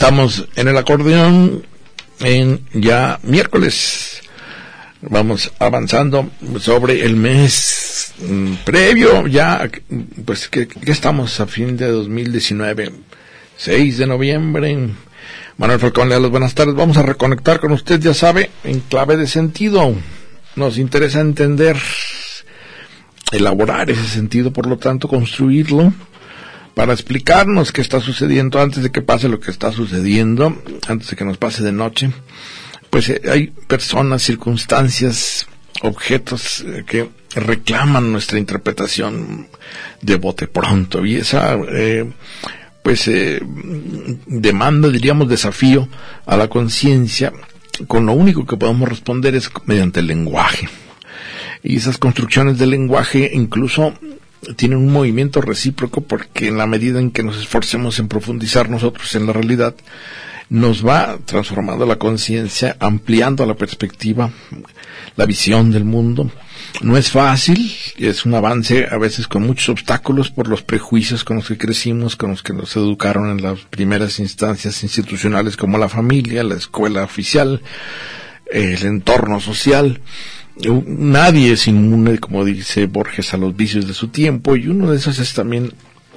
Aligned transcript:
Estamos 0.00 0.48
en 0.56 0.66
el 0.66 0.78
acordeón 0.78 1.62
en 2.20 2.64
ya 2.72 3.20
miércoles. 3.22 4.22
Vamos 5.02 5.52
avanzando 5.58 6.30
sobre 6.58 7.04
el 7.04 7.16
mes 7.16 8.14
mm, 8.18 8.54
previo, 8.64 9.26
ya, 9.26 9.70
pues 10.24 10.48
que, 10.48 10.68
estamos 10.86 11.38
a 11.40 11.46
fin 11.46 11.76
de 11.76 11.88
2019, 11.88 12.92
6 13.58 13.98
de 13.98 14.06
noviembre. 14.06 14.88
Manuel 15.58 15.78
Falcón, 15.78 16.08
Leales, 16.08 16.30
buenas 16.30 16.54
tardes. 16.54 16.74
Vamos 16.74 16.96
a 16.96 17.02
reconectar 17.02 17.60
con 17.60 17.72
usted, 17.72 18.00
ya 18.00 18.14
sabe, 18.14 18.50
en 18.64 18.80
clave 18.80 19.18
de 19.18 19.26
sentido. 19.26 19.94
Nos 20.56 20.78
interesa 20.78 21.20
entender, 21.20 21.76
elaborar 23.32 23.90
ese 23.90 24.08
sentido, 24.08 24.50
por 24.50 24.66
lo 24.66 24.78
tanto, 24.78 25.08
construirlo 25.08 25.92
para 26.74 26.92
explicarnos 26.92 27.72
qué 27.72 27.80
está 27.80 28.00
sucediendo 28.00 28.60
antes 28.60 28.82
de 28.82 28.90
que 28.90 29.02
pase 29.02 29.28
lo 29.28 29.40
que 29.40 29.50
está 29.50 29.72
sucediendo, 29.72 30.56
antes 30.88 31.10
de 31.10 31.16
que 31.16 31.24
nos 31.24 31.36
pase 31.36 31.62
de 31.62 31.72
noche. 31.72 32.10
Pues 32.90 33.08
eh, 33.08 33.20
hay 33.30 33.48
personas, 33.48 34.22
circunstancias, 34.22 35.46
objetos 35.82 36.64
eh, 36.66 36.84
que 36.86 37.08
reclaman 37.34 38.12
nuestra 38.12 38.38
interpretación 38.38 39.48
de 40.02 40.16
bote 40.16 40.48
pronto 40.48 41.06
y 41.06 41.16
esa 41.16 41.56
eh, 41.68 42.10
pues 42.82 43.08
demanda 44.26 44.88
diríamos 44.88 45.28
desafío 45.28 45.88
a 46.26 46.36
la 46.36 46.48
conciencia 46.48 47.32
con 47.86 48.06
lo 48.06 48.14
único 48.14 48.46
que 48.46 48.56
podemos 48.56 48.88
responder 48.88 49.36
es 49.36 49.48
mediante 49.66 50.00
el 50.00 50.08
lenguaje 50.08 50.68
y 51.62 51.76
esas 51.76 51.98
construcciones 51.98 52.58
del 52.58 52.70
lenguaje 52.70 53.30
incluso 53.32 53.94
tienen 54.56 54.78
un 54.78 54.92
movimiento 54.92 55.40
recíproco 55.40 56.00
porque 56.00 56.48
en 56.48 56.58
la 56.58 56.66
medida 56.66 57.00
en 57.00 57.10
que 57.10 57.22
nos 57.22 57.38
esforcemos 57.38 57.98
en 57.98 58.08
profundizar 58.08 58.70
nosotros 58.70 59.14
en 59.14 59.26
la 59.26 59.32
realidad, 59.32 59.74
nos 60.48 60.84
va 60.84 61.18
transformando 61.24 61.86
la 61.86 61.96
conciencia, 61.96 62.76
ampliando 62.80 63.46
la 63.46 63.54
perspectiva, 63.54 64.32
la 65.16 65.24
visión 65.24 65.70
del 65.70 65.84
mundo. 65.84 66.30
No 66.82 66.96
es 66.96 67.10
fácil, 67.10 67.72
es 67.96 68.26
un 68.26 68.34
avance 68.34 68.86
a 68.90 68.98
veces 68.98 69.28
con 69.28 69.44
muchos 69.44 69.68
obstáculos 69.68 70.30
por 70.30 70.48
los 70.48 70.62
prejuicios 70.62 71.24
con 71.24 71.36
los 71.36 71.48
que 71.48 71.58
crecimos, 71.58 72.16
con 72.16 72.30
los 72.30 72.42
que 72.42 72.52
nos 72.52 72.74
educaron 72.76 73.30
en 73.30 73.42
las 73.42 73.60
primeras 73.60 74.18
instancias 74.18 74.82
institucionales 74.82 75.56
como 75.56 75.78
la 75.78 75.88
familia, 75.88 76.42
la 76.42 76.56
escuela 76.56 77.04
oficial, 77.04 77.62
el 78.50 78.84
entorno 78.84 79.40
social 79.40 80.00
nadie 80.86 81.52
es 81.52 81.66
inmune, 81.66 82.18
como 82.18 82.44
dice 82.44 82.86
Borges, 82.86 83.34
a 83.34 83.36
los 83.36 83.56
vicios 83.56 83.86
de 83.86 83.94
su 83.94 84.08
tiempo, 84.08 84.56
y 84.56 84.68
uno 84.68 84.90
de 84.90 84.96
esos 84.96 85.18
es 85.18 85.32
también 85.32 85.72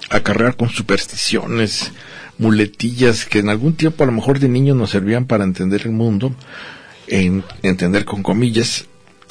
acarrear 0.10 0.56
con 0.56 0.70
supersticiones, 0.70 1.92
muletillas 2.38 3.26
que 3.26 3.40
en 3.40 3.50
algún 3.50 3.76
tiempo 3.76 4.04
a 4.04 4.08
lo 4.08 4.14
mejor 4.14 4.40
de 4.40 4.50
niño 4.50 4.76
nos 4.76 4.92
servían 4.92 5.26
para 5.26 5.44
entender 5.44 5.84
el 5.86 5.92
mundo, 5.92 6.36
en, 7.08 7.44
entender 7.62 8.06
con 8.06 8.24
comillas, 8.24 8.86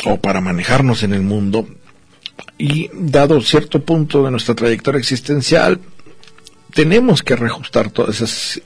o 0.04 0.18
para 0.18 0.40
manejarnos 0.40 1.02
en 1.02 1.14
el 1.14 1.22
mundo, 1.22 1.68
y 2.58 2.90
dado 2.92 3.40
cierto 3.40 3.84
punto 3.84 4.24
de 4.24 4.30
nuestra 4.30 4.54
trayectoria 4.54 4.98
existencial, 4.98 5.80
tenemos 6.74 7.22
que 7.22 7.36
reajustar 7.36 7.90
todas 7.90 8.16
esas 8.16 8.62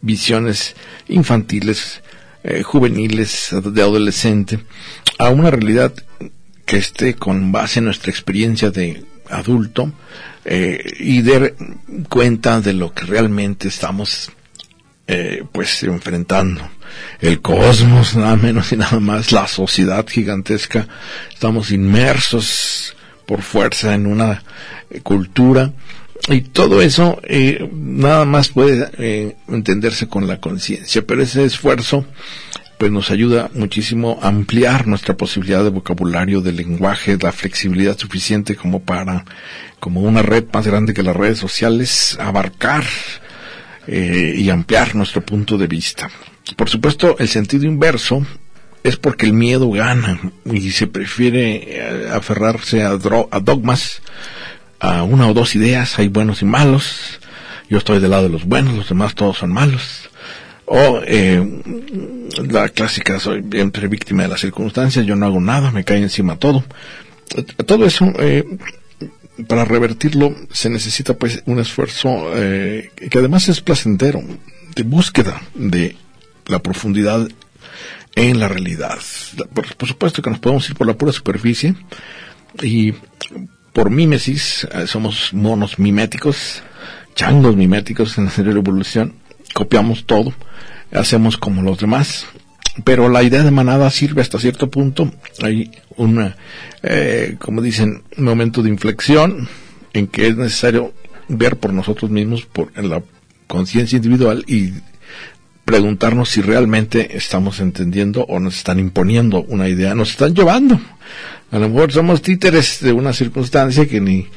visiones 0.00 0.76
infantiles, 1.08 2.02
eh, 2.42 2.62
juveniles, 2.62 3.48
de 3.52 3.82
adolescente, 3.82 4.60
a 5.18 5.28
una 5.28 5.50
realidad 5.50 5.92
que 6.64 6.78
esté 6.78 7.14
con 7.14 7.52
base 7.52 7.80
en 7.80 7.86
nuestra 7.86 8.10
experiencia 8.10 8.70
de 8.70 9.04
adulto 9.28 9.92
eh, 10.44 10.82
y 10.98 11.22
dar 11.22 11.54
cuenta 12.08 12.60
de 12.60 12.72
lo 12.72 12.92
que 12.94 13.04
realmente 13.04 13.68
estamos 13.68 14.30
eh, 15.06 15.44
pues 15.52 15.82
enfrentando. 15.82 16.68
El 17.20 17.40
cosmos 17.40 18.16
nada 18.16 18.36
menos 18.36 18.72
y 18.72 18.76
nada 18.76 19.00
más 19.00 19.32
la 19.32 19.46
sociedad 19.46 20.06
gigantesca. 20.08 20.86
Estamos 21.32 21.70
inmersos 21.70 22.96
por 23.26 23.42
fuerza 23.42 23.94
en 23.94 24.06
una 24.06 24.42
cultura 25.02 25.72
y 26.28 26.42
todo 26.42 26.82
eso 26.82 27.20
eh, 27.24 27.68
nada 27.72 28.24
más 28.24 28.50
puede 28.50 28.90
eh, 28.98 29.36
entenderse 29.48 30.08
con 30.08 30.26
la 30.26 30.40
conciencia, 30.40 31.02
pero 31.02 31.22
ese 31.22 31.44
esfuerzo 31.44 32.04
pues 32.78 32.90
nos 32.90 33.10
ayuda 33.10 33.50
muchísimo 33.54 34.18
a 34.22 34.28
ampliar 34.28 34.86
nuestra 34.86 35.14
posibilidad 35.14 35.62
de 35.62 35.68
vocabulario, 35.68 36.40
de 36.40 36.52
lenguaje, 36.52 37.18
la 37.20 37.30
flexibilidad 37.30 37.98
suficiente 37.98 38.56
como 38.56 38.80
para, 38.80 39.26
como 39.80 40.00
una 40.00 40.22
red 40.22 40.44
más 40.50 40.66
grande 40.66 40.94
que 40.94 41.02
las 41.02 41.14
redes 41.14 41.38
sociales, 41.38 42.16
abarcar 42.18 42.84
eh, 43.86 44.34
y 44.36 44.48
ampliar 44.48 44.94
nuestro 44.94 45.20
punto 45.20 45.58
de 45.58 45.66
vista. 45.66 46.10
Por 46.56 46.70
supuesto, 46.70 47.16
el 47.18 47.28
sentido 47.28 47.66
inverso 47.66 48.24
es 48.82 48.96
porque 48.96 49.26
el 49.26 49.34
miedo 49.34 49.70
gana 49.70 50.18
y 50.46 50.70
se 50.70 50.86
prefiere 50.86 52.08
aferrarse 52.10 52.82
a, 52.82 52.92
a 52.92 53.40
dogmas 53.40 54.00
a 54.80 55.02
una 55.02 55.28
o 55.28 55.34
dos 55.34 55.54
ideas, 55.54 55.98
hay 55.98 56.08
buenos 56.08 56.42
y 56.42 56.46
malos, 56.46 57.20
yo 57.68 57.78
estoy 57.78 58.00
del 58.00 58.10
lado 58.10 58.24
de 58.24 58.30
los 58.30 58.46
buenos, 58.46 58.74
los 58.74 58.88
demás 58.88 59.14
todos 59.14 59.38
son 59.38 59.52
malos. 59.52 60.08
O 60.64 61.00
eh, 61.04 61.62
la 62.48 62.68
clásica, 62.68 63.20
soy 63.20 63.44
entre 63.52 63.88
víctima 63.88 64.22
de 64.22 64.28
las 64.28 64.40
circunstancias, 64.40 65.04
yo 65.04 65.16
no 65.16 65.26
hago 65.26 65.40
nada, 65.40 65.70
me 65.70 65.84
cae 65.84 65.98
encima 65.98 66.36
todo. 66.36 66.64
Todo 67.66 67.86
eso, 67.86 68.12
eh, 68.18 68.44
para 69.46 69.64
revertirlo, 69.64 70.34
se 70.50 70.70
necesita 70.70 71.14
pues 71.14 71.42
un 71.46 71.58
esfuerzo 71.58 72.30
eh, 72.34 72.90
que 73.10 73.18
además 73.18 73.48
es 73.48 73.60
placentero, 73.60 74.22
de 74.74 74.82
búsqueda 74.82 75.42
de 75.54 75.96
la 76.46 76.60
profundidad 76.60 77.28
en 78.14 78.38
la 78.38 78.48
realidad. 78.48 78.98
Por, 79.52 79.74
por 79.76 79.88
supuesto 79.88 80.22
que 80.22 80.30
nos 80.30 80.38
podemos 80.38 80.68
ir 80.68 80.76
por 80.76 80.86
la 80.86 80.94
pura 80.94 81.12
superficie 81.12 81.74
y 82.62 82.94
por 83.72 83.90
mímesis, 83.90 84.66
eh, 84.72 84.86
somos 84.86 85.32
monos 85.32 85.78
miméticos, 85.78 86.62
changos 87.14 87.56
miméticos 87.56 88.18
en 88.18 88.24
la 88.24 88.30
anterior 88.30 88.56
evolución, 88.56 89.14
copiamos 89.54 90.04
todo, 90.04 90.32
hacemos 90.92 91.36
como 91.36 91.62
los 91.62 91.78
demás, 91.78 92.26
pero 92.84 93.08
la 93.08 93.22
idea 93.22 93.42
de 93.42 93.50
manada 93.50 93.90
sirve 93.90 94.22
hasta 94.22 94.38
cierto 94.38 94.70
punto, 94.70 95.12
hay 95.42 95.70
un, 95.96 96.32
eh, 96.82 97.36
como 97.38 97.62
dicen, 97.62 98.02
momento 98.16 98.62
de 98.62 98.70
inflexión 98.70 99.48
en 99.92 100.06
que 100.06 100.28
es 100.28 100.36
necesario 100.36 100.92
ver 101.28 101.56
por 101.56 101.72
nosotros 101.72 102.10
mismos, 102.10 102.46
por 102.46 102.72
en 102.76 102.88
la 102.88 103.02
conciencia 103.46 103.96
individual 103.96 104.44
y 104.46 104.72
preguntarnos 105.64 106.28
si 106.30 106.42
realmente 106.42 107.16
estamos 107.16 107.60
entendiendo 107.60 108.24
o 108.24 108.40
nos 108.40 108.56
están 108.56 108.78
imponiendo 108.78 109.42
una 109.42 109.68
idea, 109.68 109.94
nos 109.94 110.10
están 110.10 110.34
llevando 110.34 110.80
a 111.50 111.58
lo 111.58 111.68
mejor 111.68 111.92
somos 111.92 112.22
títeres 112.22 112.80
de 112.80 112.92
una 112.92 113.12
circunstancia 113.12 113.88
que 113.88 114.00
ni 114.00 114.28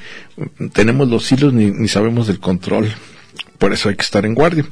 tenemos 0.74 1.08
los 1.08 1.32
hilos 1.32 1.54
ni, 1.54 1.70
ni 1.70 1.88
sabemos 1.88 2.28
del 2.28 2.40
control. 2.40 2.92
Por 3.60 3.72
eso 3.72 3.90
hay 3.90 3.96
que 3.96 4.02
estar 4.02 4.26
en 4.26 4.34
guardia. 4.34 4.66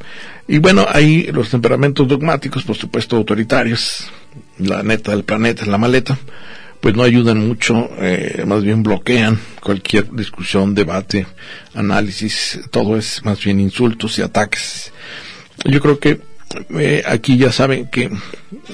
Y 0.47 0.57
bueno, 0.57 0.85
ahí 0.89 1.29
los 1.31 1.51
temperamentos 1.51 2.07
dogmáticos, 2.07 2.63
por 2.63 2.75
supuesto 2.75 3.15
autoritarios, 3.15 4.07
la 4.57 4.81
neta 4.81 5.11
del 5.11 5.23
planeta, 5.23 5.65
la 5.67 5.77
maleta, 5.77 6.17
pues 6.81 6.95
no 6.95 7.03
ayudan 7.03 7.47
mucho, 7.47 7.89
eh, 7.99 8.43
más 8.47 8.63
bien 8.63 8.81
bloquean 8.81 9.39
cualquier 9.61 10.11
discusión, 10.11 10.73
debate, 10.73 11.27
análisis, 11.75 12.59
todo 12.71 12.97
es 12.97 13.23
más 13.23 13.43
bien 13.43 13.59
insultos 13.59 14.17
y 14.17 14.23
ataques. 14.23 14.91
Yo 15.63 15.79
creo 15.79 15.99
que 15.99 16.19
eh, 16.71 17.03
aquí 17.05 17.37
ya 17.37 17.51
saben 17.51 17.87
que 17.87 18.09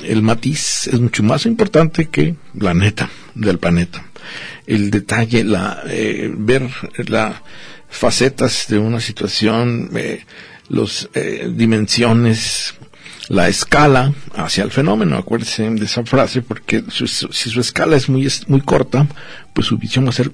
el 0.04 0.22
matiz 0.22 0.88
es 0.88 1.00
mucho 1.00 1.24
más 1.24 1.46
importante 1.46 2.08
que 2.08 2.36
la 2.54 2.74
neta 2.74 3.10
del 3.36 3.60
planeta. 3.60 4.04
El 4.66 4.92
detalle, 4.92 5.44
la, 5.44 5.84
eh, 5.88 6.32
ver 6.36 6.70
la 7.08 7.42
facetas 7.90 8.68
de 8.68 8.80
una 8.80 9.00
situación, 9.00 9.92
eh, 9.96 10.26
las 10.70 11.10
dimensiones, 11.52 12.74
la 13.30 13.48
escala 13.48 14.14
hacia 14.36 14.64
el 14.64 14.72
fenómeno. 14.72 15.18
Acuérdense 15.18 15.70
de 15.70 15.86
esa 15.86 16.04
frase, 16.04 16.42
porque 16.42 16.84
si 16.92 17.08
su 17.08 17.60
escala 17.60 17.96
es 17.96 18.10
muy, 18.10 18.28
muy 18.48 18.62
corta, 18.62 19.08
pues 19.54 19.68
su 19.68 19.78
visión 19.78 20.06
va 20.06 20.10
a 20.10 20.14
ser 20.14 20.32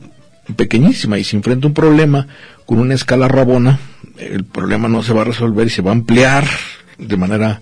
pequeñísima 0.55 1.17
y 1.17 1.23
si 1.23 1.35
enfrenta 1.35 1.67
un 1.67 1.73
problema 1.73 2.27
con 2.65 2.79
una 2.79 2.95
escala 2.95 3.27
rabona, 3.27 3.79
el 4.17 4.43
problema 4.43 4.87
no 4.87 5.03
se 5.03 5.13
va 5.13 5.21
a 5.21 5.25
resolver 5.25 5.67
y 5.67 5.69
se 5.69 5.81
va 5.81 5.91
a 5.91 5.93
ampliar 5.93 6.45
de 6.97 7.17
manera 7.17 7.61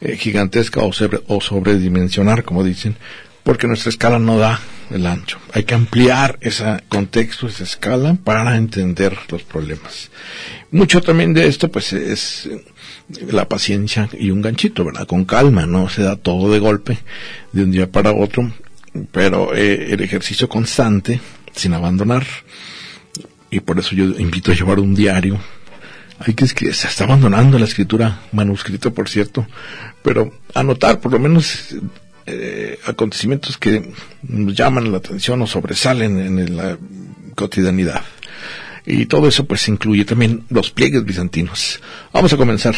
eh, 0.00 0.16
gigantesca 0.16 0.80
o, 0.80 0.90
o 1.26 1.40
sobredimensionar, 1.40 2.44
como 2.44 2.64
dicen, 2.64 2.96
porque 3.42 3.66
nuestra 3.66 3.90
escala 3.90 4.18
no 4.18 4.38
da 4.38 4.60
el 4.90 5.06
ancho. 5.06 5.38
Hay 5.52 5.64
que 5.64 5.74
ampliar 5.74 6.38
ese 6.40 6.82
contexto, 6.88 7.46
esa 7.46 7.64
escala, 7.64 8.16
para 8.22 8.56
entender 8.56 9.16
los 9.30 9.42
problemas. 9.42 10.10
Mucho 10.70 11.00
también 11.00 11.34
de 11.34 11.46
esto, 11.46 11.70
pues, 11.70 11.92
es 11.92 12.48
la 13.30 13.48
paciencia 13.48 14.08
y 14.18 14.30
un 14.30 14.42
ganchito, 14.42 14.84
¿verdad? 14.84 15.06
Con 15.06 15.24
calma, 15.24 15.66
no 15.66 15.88
se 15.88 16.02
da 16.02 16.16
todo 16.16 16.52
de 16.52 16.58
golpe, 16.58 16.98
de 17.52 17.62
un 17.62 17.70
día 17.70 17.90
para 17.90 18.12
otro, 18.12 18.52
pero 19.12 19.54
eh, 19.54 19.92
el 19.92 20.00
ejercicio 20.02 20.48
constante, 20.48 21.20
sin 21.54 21.74
abandonar, 21.74 22.26
y 23.50 23.60
por 23.60 23.78
eso 23.78 23.94
yo 23.94 24.04
invito 24.04 24.52
a 24.52 24.54
llevar 24.54 24.78
un 24.78 24.94
diario. 24.94 25.38
Hay 26.20 26.34
que 26.34 26.44
escribir, 26.44 26.74
se 26.74 26.88
está 26.88 27.04
abandonando 27.04 27.58
la 27.58 27.64
escritura 27.64 28.22
manuscrita, 28.32 28.90
por 28.90 29.08
cierto, 29.08 29.46
pero 30.02 30.32
anotar 30.54 31.00
por 31.00 31.12
lo 31.12 31.18
menos 31.18 31.76
eh, 32.26 32.78
acontecimientos 32.86 33.56
que 33.56 33.92
nos 34.22 34.54
llaman 34.54 34.90
la 34.90 34.98
atención 34.98 35.40
o 35.42 35.46
sobresalen 35.46 36.18
en 36.38 36.56
la 36.56 36.76
cotidianidad. 37.34 38.02
Y 38.84 39.06
todo 39.06 39.28
eso 39.28 39.44
pues 39.44 39.68
incluye 39.68 40.04
también 40.04 40.44
los 40.48 40.70
pliegues 40.70 41.04
bizantinos. 41.04 41.78
Vamos 42.12 42.32
a 42.32 42.36
comenzar. 42.38 42.74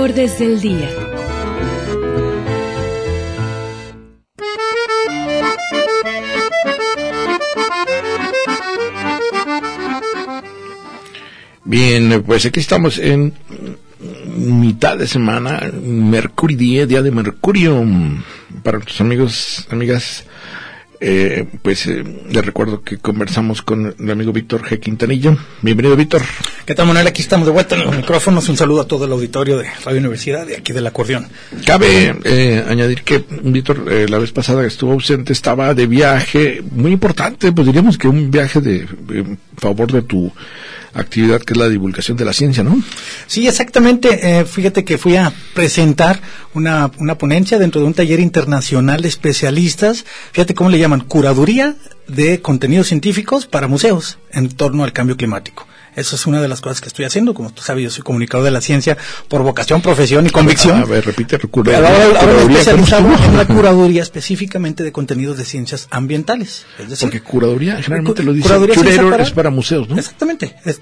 Acordes 0.00 0.38
del 0.38 0.58
día. 0.62 0.88
Bien, 11.66 12.22
pues 12.24 12.46
aquí 12.46 12.60
estamos 12.60 12.96
en 12.96 13.34
mitad 14.38 14.96
de 14.96 15.06
semana, 15.06 15.70
Mercurio 15.70 16.56
día, 16.56 16.86
día 16.86 17.02
de 17.02 17.10
Mercurio, 17.10 17.84
para 18.62 18.78
nuestros 18.78 19.02
amigos, 19.02 19.66
amigas 19.68 20.24
eh, 21.00 21.46
pues 21.62 21.86
eh, 21.86 22.04
les 22.30 22.44
recuerdo 22.44 22.82
que 22.82 22.98
conversamos 22.98 23.62
con 23.62 23.94
el 23.98 24.10
amigo 24.10 24.32
Víctor 24.32 24.62
G. 24.62 24.78
Quintanillo. 24.78 25.36
Bienvenido, 25.62 25.96
Víctor. 25.96 26.22
¿Qué 26.66 26.74
tal, 26.74 26.86
Manuel? 26.86 27.06
Aquí 27.06 27.22
estamos 27.22 27.46
de 27.46 27.52
vuelta 27.52 27.74
en 27.74 27.86
los 27.86 27.96
micrófonos. 27.96 28.48
Un 28.48 28.56
saludo 28.56 28.82
a 28.82 28.86
todo 28.86 29.06
el 29.06 29.12
auditorio 29.12 29.58
de 29.58 29.66
Radio 29.84 29.98
Universidad 29.98 30.46
de 30.46 30.56
aquí 30.56 30.72
del 30.72 30.86
acordeón. 30.86 31.26
Cabe 31.64 32.14
eh, 32.24 32.64
añadir 32.68 33.02
que 33.02 33.24
Víctor 33.42 33.86
eh, 33.90 34.06
la 34.08 34.18
vez 34.18 34.30
pasada 34.32 34.60
que 34.60 34.68
estuvo 34.68 34.92
ausente 34.92 35.32
estaba 35.32 35.72
de 35.74 35.86
viaje 35.86 36.62
muy 36.70 36.92
importante, 36.92 37.50
pues 37.52 37.66
diríamos 37.66 37.96
que 37.96 38.06
un 38.06 38.30
viaje 38.30 38.60
de 38.60 38.86
favor 39.56 39.90
de 39.90 40.02
tu 40.02 40.30
actividad 40.94 41.40
que 41.40 41.54
es 41.54 41.58
la 41.58 41.68
divulgación 41.68 42.16
de 42.16 42.24
la 42.24 42.32
ciencia, 42.32 42.62
¿no? 42.62 42.82
Sí, 43.26 43.46
exactamente. 43.46 44.40
Eh, 44.40 44.44
fíjate 44.44 44.84
que 44.84 44.98
fui 44.98 45.16
a 45.16 45.32
presentar 45.54 46.20
una, 46.54 46.90
una 46.98 47.16
ponencia 47.16 47.58
dentro 47.58 47.80
de 47.80 47.86
un 47.86 47.94
taller 47.94 48.20
internacional 48.20 49.02
de 49.02 49.08
especialistas. 49.08 50.04
Fíjate 50.32 50.54
cómo 50.54 50.70
le 50.70 50.78
llaman 50.78 51.00
curaduría 51.00 51.76
de 52.08 52.40
contenidos 52.40 52.88
científicos 52.88 53.46
para 53.46 53.68
museos 53.68 54.18
en 54.32 54.48
torno 54.48 54.84
al 54.84 54.92
cambio 54.92 55.16
climático. 55.16 55.66
Eso 55.96 56.16
es 56.16 56.26
una 56.26 56.40
de 56.40 56.48
las 56.48 56.60
cosas 56.60 56.80
que 56.80 56.88
estoy 56.88 57.04
haciendo. 57.04 57.34
Como 57.34 57.50
tú 57.50 57.62
sabes, 57.62 57.84
yo 57.84 57.90
soy 57.90 58.02
comunicador 58.02 58.44
de 58.44 58.50
la 58.50 58.60
ciencia 58.60 58.96
por 59.28 59.42
vocación, 59.42 59.82
profesión 59.82 60.26
y 60.26 60.30
convicción. 60.30 60.80
A 60.80 60.84
ver, 60.84 61.04
repite, 61.04 61.38
curaduría. 61.38 62.20
Ahora, 62.20 62.42
especializado 62.42 63.08
en 63.24 63.36
la 63.36 63.46
curaduría 63.46 64.02
específicamente 64.02 64.84
de 64.84 64.92
contenidos 64.92 65.38
de 65.38 65.44
ciencias 65.44 65.88
ambientales. 65.90 66.66
Porque 67.00 67.20
curaduría 67.20 67.82
generalmente 67.82 68.22
lo 68.22 68.32
dice 68.32 68.48
curaduría 68.48 69.16
es 69.20 69.30
para 69.30 69.50
museos, 69.50 69.88
¿no? 69.88 69.98
Exactamente. 69.98 70.56
Eh, 70.64 70.74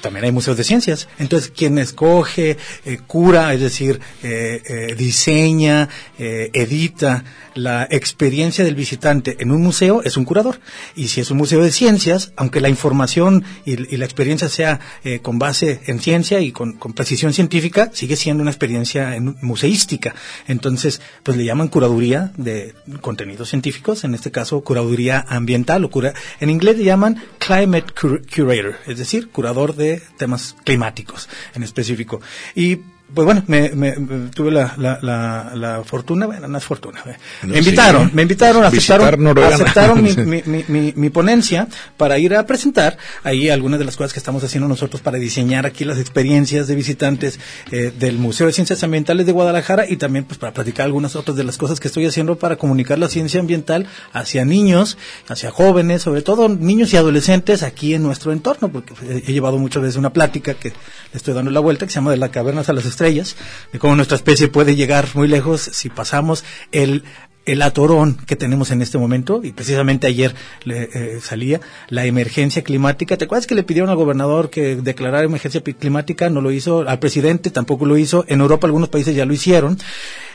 también 0.00 0.24
hay 0.24 0.32
museos 0.32 0.56
de 0.56 0.64
ciencias. 0.64 1.08
Entonces, 1.18 1.52
quien 1.54 1.78
escoge, 1.78 2.56
eh, 2.84 2.98
cura, 3.06 3.52
es 3.54 3.60
decir, 3.60 4.00
eh, 4.22 4.94
diseña, 4.96 5.88
edita 6.18 7.24
la 7.54 7.86
experiencia 7.90 8.64
del 8.64 8.74
visitante 8.74 9.36
en 9.40 9.50
un 9.50 9.62
museo, 9.62 10.02
es 10.02 10.16
un 10.16 10.24
curador. 10.24 10.60
Y 10.94 11.08
si 11.08 11.20
es 11.20 11.30
un 11.30 11.38
museo 11.38 11.62
de 11.62 11.72
ciencias, 11.72 12.32
aunque 12.36 12.60
la 12.60 12.68
información 12.68 13.44
y, 13.64 13.76
la 13.96 14.04
experiencia 14.04 14.48
sea 14.48 14.80
eh, 15.04 15.20
con 15.20 15.38
base 15.38 15.80
en 15.86 16.00
ciencia 16.00 16.40
y 16.40 16.52
con, 16.52 16.78
precisión 16.94 17.32
científica, 17.32 17.90
sigue 17.92 18.16
siendo 18.16 18.42
una 18.42 18.50
experiencia 18.50 19.16
museística. 19.40 20.14
Entonces, 20.48 21.00
pues 21.22 21.36
le 21.36 21.44
llaman 21.44 21.68
curaduría 21.68 22.32
de 22.36 22.74
contenidos 23.00 23.48
científicos, 23.50 24.04
en 24.04 24.14
este 24.14 24.30
caso 24.30 24.60
curaduría 24.62 25.24
ambiental 25.28 25.84
o 25.84 25.90
cura 25.90 26.14
en 26.40 26.50
inglés 26.50 26.78
le 26.78 26.84
llaman 26.84 27.22
climate 27.38 27.92
curator, 27.94 28.76
es 28.86 28.98
decir, 28.98 29.28
curador 29.30 29.74
de 29.74 30.02
temas 30.16 30.56
climáticos 30.64 31.28
en 31.54 31.62
específico. 31.62 32.20
Y 32.54 32.80
pues 33.14 33.24
bueno, 33.24 33.42
me, 33.46 33.70
me, 33.70 33.92
tuve 34.34 34.50
la, 34.50 34.74
la, 34.76 35.52
la, 35.54 35.82
fortuna, 35.84 36.26
bueno, 36.26 36.48
no 36.48 36.58
es 36.58 36.64
fortuna, 36.64 37.02
me 37.42 37.58
invitaron, 37.58 38.10
me 38.14 38.22
invitaron, 38.22 38.64
aceptaron, 38.64 39.38
aceptaron 39.38 40.02
mi, 40.26 40.42
mi, 40.68 40.92
mi, 40.94 41.10
ponencia 41.10 41.68
para 41.96 42.18
ir 42.18 42.34
a 42.34 42.46
presentar 42.46 42.96
ahí 43.22 43.48
algunas 43.48 43.78
de 43.78 43.84
las 43.84 43.96
cosas 43.96 44.12
que 44.12 44.18
estamos 44.18 44.42
haciendo 44.44 44.68
nosotros 44.68 45.02
para 45.02 45.18
diseñar 45.18 45.66
aquí 45.66 45.84
las 45.84 45.98
experiencias 45.98 46.66
de 46.68 46.74
visitantes 46.74 47.38
eh, 47.70 47.92
del 47.98 48.18
Museo 48.18 48.46
de 48.46 48.52
Ciencias 48.52 48.82
Ambientales 48.82 49.26
de 49.26 49.32
Guadalajara 49.32 49.88
y 49.88 49.96
también 49.96 50.24
pues 50.24 50.38
para 50.38 50.52
platicar 50.52 50.86
algunas 50.86 51.16
otras 51.16 51.36
de 51.36 51.44
las 51.44 51.58
cosas 51.58 51.80
que 51.80 51.88
estoy 51.88 52.06
haciendo 52.06 52.36
para 52.36 52.56
comunicar 52.56 52.98
la 52.98 53.08
ciencia 53.08 53.40
ambiental 53.40 53.86
hacia 54.12 54.44
niños, 54.44 54.98
hacia 55.28 55.50
jóvenes, 55.50 56.02
sobre 56.02 56.22
todo 56.22 56.48
niños 56.48 56.92
y 56.92 56.96
adolescentes 56.96 57.62
aquí 57.62 57.94
en 57.94 58.02
nuestro 58.02 58.32
entorno, 58.32 58.70
porque 58.70 58.94
he 59.26 59.32
llevado 59.32 59.58
muchas 59.58 59.82
veces 59.82 59.96
una 59.96 60.12
plática 60.12 60.54
que 60.54 60.68
le 60.68 61.16
estoy 61.16 61.34
dando 61.34 61.50
la 61.50 61.60
vuelta 61.60 61.86
que 61.86 61.92
se 61.92 61.96
llama 61.96 62.12
de 62.12 62.16
la 62.16 62.30
cavernas 62.30 62.68
a 62.68 62.72
las 62.72 62.86
estrellas, 63.00 63.36
de 63.72 63.78
cómo 63.78 63.96
nuestra 63.96 64.16
especie 64.16 64.48
puede 64.48 64.76
llegar 64.76 65.08
muy 65.14 65.26
lejos 65.28 65.60
si 65.60 65.88
pasamos 65.88 66.44
el 66.72 67.04
el 67.46 67.62
atorón 67.62 68.18
que 68.26 68.36
tenemos 68.36 68.70
en 68.70 68.82
este 68.82 68.98
momento, 68.98 69.40
y 69.42 69.52
precisamente 69.52 70.06
ayer 70.06 70.34
le, 70.64 70.90
eh, 70.92 71.20
salía, 71.20 71.60
la 71.88 72.04
emergencia 72.04 72.62
climática. 72.62 73.16
¿Te 73.16 73.24
acuerdas 73.24 73.46
que 73.46 73.54
le 73.54 73.62
pidieron 73.62 73.90
al 73.90 73.96
gobernador 73.96 74.50
que 74.50 74.76
declarara 74.76 75.24
emergencia 75.24 75.62
climática? 75.62 76.28
No 76.28 76.42
lo 76.42 76.52
hizo, 76.52 76.86
al 76.86 76.98
presidente 76.98 77.50
tampoco 77.50 77.86
lo 77.86 77.96
hizo, 77.96 78.24
en 78.28 78.40
Europa 78.40 78.66
algunos 78.66 78.90
países 78.90 79.16
ya 79.16 79.24
lo 79.24 79.32
hicieron. 79.32 79.78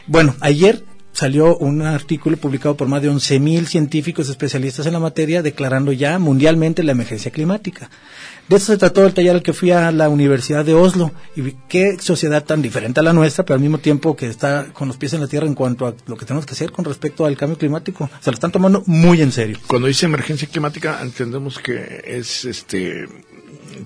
Bueno, 0.08 0.36
ayer 0.42 0.84
salió 1.16 1.56
un 1.58 1.82
artículo 1.84 2.36
publicado 2.36 2.76
por 2.76 2.90
más 2.90 3.02
de 3.02 3.10
11.000 3.10 3.66
científicos 3.68 4.28
especialistas 4.28 4.86
en 4.86 4.94
la 4.94 5.00
materia 5.00 5.42
declarando 5.42 5.94
ya 5.94 6.20
mundialmente 6.20 6.84
la 6.84 6.92
emergencia 6.92 7.32
climática. 7.32 7.90
De 8.48 8.58
eso 8.58 8.68
se 8.68 8.78
trató 8.78 9.06
el 9.06 9.14
taller 9.14 9.36
al 9.36 9.44
que 9.44 9.54
fui 9.54 9.72
a 9.72 9.92
la 9.92 10.08
Universidad 10.08 10.64
de 10.64 10.76
Oslo 10.76 11.12
y 11.36 11.42
vi 11.42 11.56
qué 11.68 11.98
sociedad 12.00 12.44
tan 12.44 12.62
diferente 12.62 13.00
a 13.00 13.04
la 13.04 13.12
nuestra, 13.12 13.44
pero 13.44 13.56
al 13.56 13.62
mismo 13.62 13.80
tiempo 13.80 14.16
que 14.16 14.28
está 14.28 14.68
con 14.72 14.88
los 14.88 14.98
pies 14.98 15.14
en 15.14 15.22
la 15.22 15.28
tierra 15.28 15.48
en 15.48 15.56
cuanto 15.56 15.88
a 15.88 15.96
lo 16.06 16.16
que 16.16 16.26
tenemos 16.26 16.46
que 16.46 16.54
hacer 16.54 16.72
con 16.72 16.86
respecto 16.86 17.26
al 17.26 17.36
cambio 17.38 17.58
climático. 17.58 18.08
Se 18.20 18.30
lo 18.30 18.36
están 18.36 18.52
tomando 18.52 18.84
muy 18.86 19.22
en 19.22 19.32
serio. 19.32 19.58
Cuando 19.66 19.88
dice 19.88 20.06
emergencia 20.06 20.48
climática 20.48 21.00
entendemos 21.02 21.58
que 21.58 22.04
es 22.06 22.46
este 22.46 23.08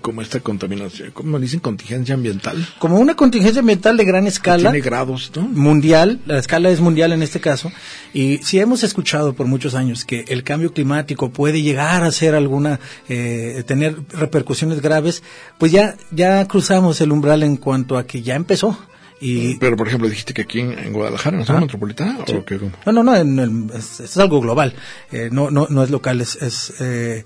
como 0.01 0.21
esta 0.21 0.39
contaminación, 0.39 1.11
¿cómo 1.11 1.39
dicen? 1.39 1.59
Contingencia 1.59 2.15
ambiental. 2.15 2.67
Como 2.79 2.99
una 2.99 3.15
contingencia 3.15 3.59
ambiental 3.59 3.97
de 3.97 4.05
gran 4.05 4.27
escala. 4.27 4.71
Tiene 4.71 4.85
grados, 4.85 5.31
¿no? 5.35 5.43
Mundial, 5.43 6.19
la 6.25 6.37
escala 6.37 6.69
es 6.69 6.79
mundial 6.79 7.11
en 7.11 7.23
este 7.23 7.39
caso. 7.39 7.71
Y 8.13 8.37
si 8.39 8.59
hemos 8.59 8.83
escuchado 8.83 9.33
por 9.33 9.47
muchos 9.47 9.75
años 9.75 10.05
que 10.05 10.25
el 10.27 10.43
cambio 10.43 10.73
climático 10.73 11.29
puede 11.31 11.61
llegar 11.61 12.03
a 12.03 12.11
ser 12.11 12.35
alguna, 12.35 12.79
eh, 13.07 13.63
tener 13.65 13.97
repercusiones 14.09 14.81
graves, 14.81 15.23
pues 15.57 15.71
ya, 15.71 15.95
ya 16.11 16.45
cruzamos 16.47 17.01
el 17.01 17.11
umbral 17.11 17.43
en 17.43 17.57
cuanto 17.57 17.97
a 17.97 18.05
que 18.05 18.21
ya 18.21 18.35
empezó. 18.35 18.77
Y, 19.21 19.55
Pero, 19.57 19.75
por 19.75 19.87
ejemplo, 19.87 20.07
dijiste 20.07 20.33
que 20.33 20.43
aquí 20.43 20.61
en, 20.61 20.93
Guadalajara, 20.93 21.35
en 21.35 21.41
la 21.41 21.45
zona 21.45 21.59
metropolitana, 21.61 22.19
¿o 22.19 22.45
qué? 22.45 22.59
No, 22.85 22.91
no, 22.91 23.03
no, 23.03 23.73
es, 23.75 24.17
algo 24.17 24.39
global, 24.39 24.73
eh, 25.11 25.29
no, 25.31 25.51
no, 25.51 25.67
no 25.69 25.83
es 25.83 25.89
local, 25.89 26.21
es, 26.21 26.35
es 26.41 26.73
eh, 26.79 27.25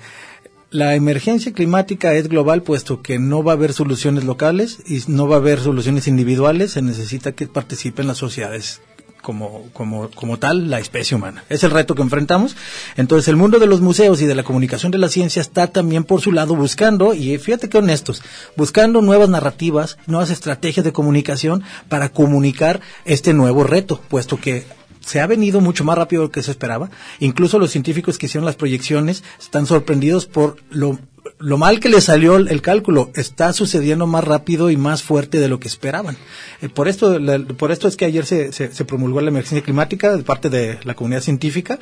la 0.74 0.96
emergencia 0.96 1.54
climática 1.54 2.14
es 2.14 2.28
global 2.28 2.64
puesto 2.64 3.04
que 3.04 3.20
no 3.20 3.44
va 3.44 3.52
a 3.52 3.56
haber 3.56 3.74
soluciones 3.74 4.24
locales 4.24 4.80
y 4.88 5.04
no 5.08 5.28
va 5.28 5.36
a 5.36 5.40
haber 5.40 5.60
soluciones 5.60 6.08
individuales, 6.08 6.72
se 6.72 6.82
necesita 6.82 7.32
que 7.32 7.46
participen 7.46 8.08
las 8.08 8.18
sociedades 8.18 8.82
como, 9.22 9.70
como, 9.72 10.10
como 10.10 10.40
tal 10.40 10.72
la 10.72 10.80
especie 10.80 11.16
humana. 11.16 11.44
Es 11.48 11.64
el 11.64 11.70
reto 11.70 11.94
que 11.94 12.02
enfrentamos. 12.02 12.58
Entonces 12.98 13.28
el 13.28 13.36
mundo 13.36 13.60
de 13.60 13.68
los 13.68 13.82
museos 13.82 14.20
y 14.22 14.26
de 14.26 14.34
la 14.34 14.44
comunicación 14.44 14.92
de 14.92 14.98
la 14.98 15.10
ciencia 15.10 15.42
está 15.42 15.68
también 15.68 16.04
por 16.04 16.22
su 16.22 16.32
lado 16.32 16.56
buscando, 16.56 17.14
y 17.14 17.38
fíjate 17.38 17.70
que 17.70 17.78
honestos, 17.78 18.24
buscando 18.58 19.02
nuevas 19.02 19.30
narrativas, 19.30 19.98
nuevas 20.08 20.32
estrategias 20.32 20.84
de 20.84 20.92
comunicación 20.92 21.64
para 21.88 22.10
comunicar 22.10 22.82
este 23.06 23.34
nuevo 23.34 23.64
reto, 23.64 24.02
puesto 24.10 24.40
que 24.40 24.66
se 25.06 25.20
ha 25.22 25.28
venido 25.28 25.62
mucho 25.62 25.84
más 25.84 25.98
rápido 25.98 26.22
de 26.22 26.28
lo 26.28 26.32
que 26.32 26.44
se 26.44 26.52
esperaba. 26.52 26.90
Incluso 27.20 27.60
los 27.60 27.72
científicos 27.72 28.18
que 28.18 28.28
hicieron 28.28 28.46
las 28.46 28.56
proyecciones 28.56 29.24
están 29.40 29.66
sorprendidos 29.66 30.26
por 30.26 30.58
lo 30.70 31.00
lo 31.40 31.58
mal 31.58 31.80
que 31.80 31.90
le 31.90 32.00
salió 32.00 32.38
el 32.38 32.62
cálculo 32.62 33.12
está 33.16 33.52
sucediendo 33.54 34.08
más 34.08 34.24
rápido 34.24 34.70
y 34.70 34.78
más 34.78 35.04
fuerte 35.04 35.40
de 35.40 35.48
lo 35.48 35.60
que 35.60 35.68
esperaban. 35.68 36.16
Eh, 36.62 36.70
por 36.70 36.88
esto, 36.88 37.20
por 37.58 37.72
esto 37.72 37.88
es 37.88 37.98
que 37.98 38.06
ayer 38.06 38.26
se, 38.26 38.52
se, 38.54 38.86
promulgó 38.86 39.20
la 39.22 39.30
emergencia 39.30 39.62
climática 39.62 40.16
de 40.16 40.24
parte 40.24 40.50
de 40.50 40.80
la 40.84 40.94
comunidad 40.94 41.22
científica. 41.22 41.80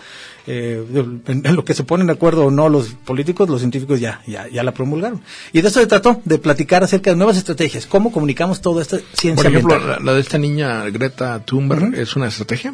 Eh, 0.47 0.83
en, 1.27 1.55
lo 1.55 1.63
que 1.63 1.73
se 1.73 1.83
ponen 1.83 2.07
de 2.07 2.13
acuerdo 2.13 2.45
o 2.45 2.51
no 2.51 2.69
los 2.69 2.89
políticos, 2.89 3.49
los 3.49 3.61
científicos 3.61 3.99
ya, 3.99 4.21
ya, 4.25 4.47
ya 4.47 4.63
la 4.63 4.73
promulgaron. 4.73 5.21
Y 5.53 5.61
de 5.61 5.67
eso 5.67 5.79
se 5.79 5.87
trató, 5.87 6.21
de 6.25 6.39
platicar 6.39 6.83
acerca 6.83 7.11
de 7.11 7.17
nuevas 7.17 7.37
estrategias, 7.37 7.85
cómo 7.85 8.11
comunicamos 8.11 8.61
toda 8.61 8.81
esta 8.81 8.97
ciencia. 9.13 9.43
Por 9.43 9.51
ejemplo, 9.51 9.99
la, 9.99 10.13
de 10.13 10.19
esta 10.19 10.37
niña 10.37 10.89
Greta 10.89 11.43
Thunberg 11.45 11.93
es 11.95 12.15
una 12.15 12.27
estrategia. 12.27 12.73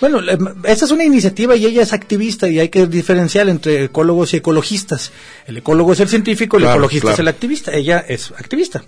Bueno, 0.00 0.20
esta 0.64 0.84
es 0.84 0.90
una 0.90 1.04
iniciativa 1.04 1.56
y 1.56 1.66
ella 1.66 1.82
es 1.82 1.92
activista 1.92 2.48
y 2.48 2.60
hay 2.60 2.68
que 2.68 2.86
diferenciar 2.86 3.48
entre 3.48 3.84
ecólogos 3.84 4.34
y 4.34 4.38
ecologistas. 4.38 5.10
El 5.46 5.58
ecólogo 5.58 5.92
es 5.92 6.00
el 6.00 6.08
científico, 6.08 6.58
el 6.58 6.64
ecologista 6.64 7.12
es 7.12 7.18
el 7.18 7.28
activista. 7.28 7.72
Ella 7.72 8.04
es 8.06 8.30
activista. 8.32 8.84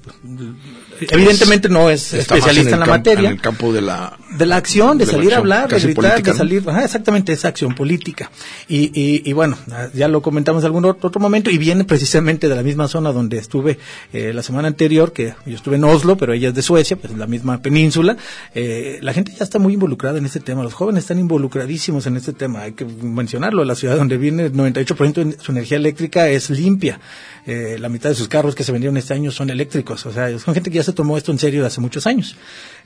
Evidentemente 1.01 1.69
no 1.69 1.91
es 1.91 2.13
especialista 2.13 2.75
en, 2.75 2.81
la 2.81 2.87
materia. 2.87 3.29
En 3.29 3.35
el 3.35 3.41
campo 3.41 3.73
de 3.73 3.81
la, 3.81 4.19
de 4.37 4.47
la 4.47 4.57
acción, 4.57 4.99
de, 4.99 5.07
salir 5.07 5.35
a 5.35 5.39
hablar, 5.39 5.69
de 5.69 5.81
gritar, 5.81 6.23
de 6.23 6.35
salir. 6.35 6.65
exactamente, 6.83 7.33
esa 7.33 7.49
acción 7.49 7.75
política. 7.75 8.31
Y, 8.69 8.91
y, 9.29 9.33
bueno, 9.33 9.59
ya 9.95 10.09
lo 10.09 10.23
comentamos 10.23 10.63
en 10.63 10.67
algún 10.67 10.85
otro, 10.85 11.21
momento 11.21 11.51
y 11.51 11.59
viene 11.59 11.85
precisamente 11.85 12.49
de 12.49 12.55
la 12.55 12.63
misma 12.63 12.89
zona 12.89 13.13
donde 13.13 13.39
estuve 13.39 13.79
eh, 14.13 14.33
la 14.33 14.43
semana 14.43 14.69
anterior, 14.69 15.13
que 15.13 15.35
yo 15.47 15.57
estuve 15.57 15.77
en 15.77 15.85
Oslo, 15.85 16.17
pero 16.17 16.33
ella 16.33 16.49
es 16.49 16.55
de 16.55 16.63
Suecia, 16.63 16.97
pues 16.97 17.13
en 17.13 17.19
la 17.19 17.27
misma 17.27 17.61
península. 17.61 18.17
Eh, 18.55 18.99
la 19.03 19.13
gente 19.13 19.33
ya 19.37 19.45
está 19.45 19.59
muy 19.59 19.75
involucrada 19.75 20.19
en 20.19 20.27
este 20.27 20.41
tema. 20.41 20.63
Los 20.63 20.75
jóvenes 20.75 21.05
están 21.05 21.19
involucradísimos 21.19 22.07
en 22.07 22.17
este 22.17 22.33
tema. 22.33 22.63
Hay 22.63 22.73
que 22.73 22.85
mencionarlo. 22.85 23.65
La 23.65 23.75
ciudad 23.75 23.97
donde 23.97 24.17
viene 24.17 24.47
el 24.47 24.53
98% 24.53 25.25
de 25.25 25.37
su 25.41 25.53
energía 25.53 25.77
eléctrica 25.77 26.29
es 26.29 26.51
limpia. 26.51 27.01
Eh, 27.47 27.79
la 27.79 27.89
mitad 27.89 28.11
de 28.11 28.15
sus 28.15 28.29
carros 28.29 28.55
que 28.55 28.63
se 28.63 28.73
vendieron 28.73 28.99
este 28.99 29.15
año 29.15 29.31
son 29.31 29.49
eléctricos. 29.49 30.05
O 30.05 30.13
sea, 30.13 30.39
son 30.39 30.53
gente 30.53 30.71
que 30.71 30.77
ya 30.77 30.83
se 30.89 30.95
tomó 30.95 31.17
esto 31.17 31.33
en 31.33 31.39
serio 31.39 31.67
hace 31.67 31.81
muchos 31.81 32.07
años. 32.07 32.37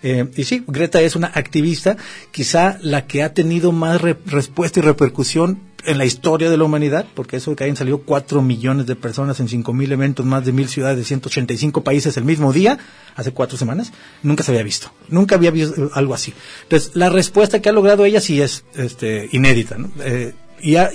Eh, 0.03 0.29
y 0.37 0.45
sí, 0.45 0.65
Greta 0.67 1.01
es 1.01 1.15
una 1.15 1.29
activista, 1.29 1.97
quizá 2.31 2.79
la 2.81 3.07
que 3.07 3.23
ha 3.23 3.33
tenido 3.33 3.71
más 3.73 4.01
respuesta 4.01 4.81
y 4.81 4.83
repercusión 4.83 5.61
en 5.85 5.99
la 5.99 6.05
historia 6.05 6.51
de 6.51 6.57
la 6.57 6.65
humanidad, 6.65 7.07
porque 7.15 7.37
eso 7.37 7.55
que 7.57 7.65
hayan 7.65 7.77
salido 7.77 7.99
cuatro 7.99 8.43
millones 8.43 8.87
de 8.87 8.97
personas 8.97 9.41
en 9.41 9.49
cinco 9.49 9.73
mil 9.73 9.91
eventos, 9.93 10.27
más 10.27 10.45
de 10.45 10.53
mil 10.53 10.69
ciudades 10.69 10.99
de 10.99 11.05
185 11.05 11.83
países 11.83 12.17
el 12.17 12.25
mismo 12.25 12.53
día, 12.53 12.79
hace 13.17 13.33
cuatro 13.33 13.57
semanas, 13.57 13.93
nunca 14.23 14.43
se 14.43 14.53
había 14.53 14.63
visto. 14.63 14.93
Nunca 15.09 15.37
había 15.37 15.51
visto 15.51 15.91
algo 15.95 16.15
así. 16.15 16.33
Entonces, 16.65 16.93
la 16.95 17.09
respuesta 17.09 17.61
que 17.61 17.69
ha 17.69 17.73
logrado 17.73 18.05
ella 18.05 18.21
sí 18.21 18.41
es 18.41 18.65
este, 18.75 19.29
inédita. 19.33 19.77
Eh, 20.01 20.35
y 20.61 20.77
ha, 20.77 20.91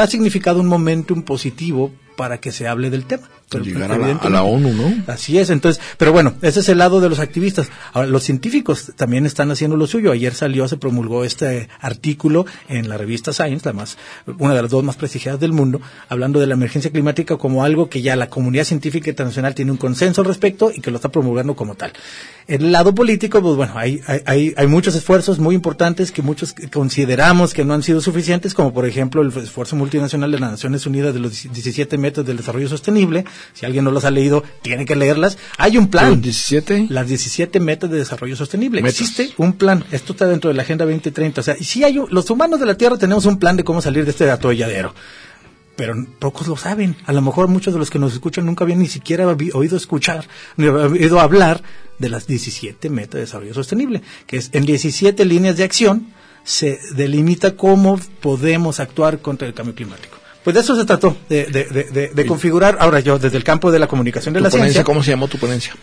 ha 0.00 0.06
significado 0.06 0.60
un 0.60 0.66
momentum 0.66 1.22
positivo 1.22 1.92
para 2.16 2.38
que 2.38 2.52
se 2.52 2.66
hable 2.68 2.90
del 2.90 3.04
tema. 3.06 3.28
Pero, 3.50 3.64
llegar 3.64 3.90
a 3.90 4.30
la, 4.30 4.42
ONU, 4.44 4.72
¿no? 4.72 5.02
Así 5.08 5.36
es, 5.38 5.50
entonces, 5.50 5.82
pero 5.98 6.12
bueno, 6.12 6.34
ese 6.40 6.60
es 6.60 6.68
el 6.68 6.78
lado 6.78 7.00
de 7.00 7.08
los 7.08 7.18
activistas. 7.18 7.68
Ahora, 7.92 8.08
los 8.08 8.22
científicos 8.22 8.92
también 8.94 9.26
están 9.26 9.50
haciendo 9.50 9.76
lo 9.76 9.88
suyo. 9.88 10.12
Ayer 10.12 10.34
salió, 10.34 10.68
se 10.68 10.76
promulgó 10.76 11.24
este 11.24 11.68
artículo 11.80 12.46
en 12.68 12.88
la 12.88 12.96
revista 12.96 13.32
Science, 13.32 13.66
la 13.66 13.72
más, 13.72 13.98
una 14.38 14.54
de 14.54 14.62
las 14.62 14.70
dos 14.70 14.84
más 14.84 14.94
prestigiadas 14.94 15.40
del 15.40 15.52
mundo, 15.52 15.80
hablando 16.08 16.38
de 16.38 16.46
la 16.46 16.54
emergencia 16.54 16.92
climática 16.92 17.36
como 17.38 17.64
algo 17.64 17.90
que 17.90 18.02
ya 18.02 18.14
la 18.14 18.30
comunidad 18.30 18.64
científica 18.64 19.10
internacional 19.10 19.54
tiene 19.54 19.72
un 19.72 19.78
consenso 19.78 20.20
al 20.20 20.28
respecto 20.28 20.70
y 20.72 20.80
que 20.80 20.92
lo 20.92 20.96
está 20.96 21.08
promulgando 21.08 21.56
como 21.56 21.74
tal. 21.74 21.92
El 22.46 22.70
lado 22.70 22.94
político, 22.94 23.42
pues 23.42 23.56
bueno, 23.56 23.72
hay, 23.76 24.00
hay, 24.26 24.54
hay 24.56 24.66
muchos 24.68 24.94
esfuerzos 24.94 25.40
muy 25.40 25.56
importantes 25.56 26.12
que 26.12 26.22
muchos 26.22 26.54
consideramos 26.72 27.52
que 27.52 27.64
no 27.64 27.74
han 27.74 27.82
sido 27.82 28.00
suficientes, 28.00 28.54
como 28.54 28.72
por 28.72 28.86
ejemplo 28.86 29.22
el 29.22 29.28
esfuerzo 29.36 29.76
multinacional 29.76 30.30
de 30.30 30.38
las 30.38 30.52
Naciones 30.52 30.86
Unidas 30.86 31.14
de 31.14 31.20
los 31.20 31.32
17 31.42 31.98
metros 31.98 32.26
del 32.26 32.36
desarrollo 32.36 32.68
sostenible, 32.68 33.24
si 33.52 33.66
alguien 33.66 33.84
no 33.84 33.90
los 33.90 34.04
ha 34.04 34.10
leído, 34.10 34.42
tiene 34.62 34.84
que 34.84 34.96
leerlas. 34.96 35.38
Hay 35.58 35.76
un 35.76 35.88
plan. 35.88 36.10
¿Las 36.12 36.22
17? 36.22 36.86
Las 36.88 37.08
17 37.08 37.60
metas 37.60 37.90
de 37.90 37.98
desarrollo 37.98 38.36
sostenible. 38.36 38.80
Existe 38.80 39.30
un 39.36 39.54
plan. 39.54 39.84
Esto 39.90 40.12
está 40.12 40.26
dentro 40.26 40.48
de 40.48 40.54
la 40.54 40.62
Agenda 40.62 40.84
2030. 40.84 41.40
O 41.40 41.44
sea, 41.44 41.56
y 41.58 41.64
si 41.64 41.84
hay, 41.84 42.00
los 42.10 42.30
humanos 42.30 42.60
de 42.60 42.66
la 42.66 42.76
Tierra 42.76 42.96
tenemos 42.96 43.26
un 43.26 43.38
plan 43.38 43.56
de 43.56 43.64
cómo 43.64 43.80
salir 43.80 44.04
de 44.04 44.10
este 44.10 44.30
atolladero 44.30 44.94
pero 45.76 45.94
pocos 46.18 46.46
lo 46.46 46.58
saben. 46.58 46.94
A 47.06 47.12
lo 47.14 47.22
mejor 47.22 47.48
muchos 47.48 47.72
de 47.72 47.78
los 47.78 47.88
que 47.88 47.98
nos 47.98 48.12
escuchan 48.12 48.44
nunca 48.44 48.64
habían 48.64 48.80
ni 48.80 48.86
siquiera 48.86 49.26
oído 49.26 49.78
escuchar, 49.78 50.28
ni 50.58 50.66
oído 50.66 51.20
hablar 51.20 51.62
de 51.98 52.10
las 52.10 52.26
17 52.26 52.90
metas 52.90 53.14
de 53.14 53.20
desarrollo 53.20 53.54
sostenible, 53.54 54.02
que 54.26 54.36
es 54.36 54.50
en 54.52 54.66
17 54.66 55.24
líneas 55.24 55.56
de 55.56 55.64
acción 55.64 56.12
se 56.44 56.80
delimita 56.94 57.56
cómo 57.56 57.98
podemos 58.20 58.78
actuar 58.78 59.20
contra 59.20 59.48
el 59.48 59.54
cambio 59.54 59.74
climático. 59.74 60.19
Pues 60.44 60.54
de 60.54 60.60
eso 60.60 60.74
se 60.74 60.84
trató, 60.84 61.16
de, 61.28 61.44
de, 61.46 62.10
de, 62.14 62.26
configurar, 62.26 62.78
ahora 62.80 63.00
yo, 63.00 63.18
desde 63.18 63.36
el 63.36 63.44
campo 63.44 63.70
de 63.70 63.78
la 63.78 63.86
comunicación 63.86 64.32
de 64.32 64.40
la 64.40 64.50
ciencia. 64.50 64.84
¿Cómo 64.84 65.02
se 65.02 65.10
llamó 65.10 65.28
tu 65.28 65.38
ponencia? 65.38 65.74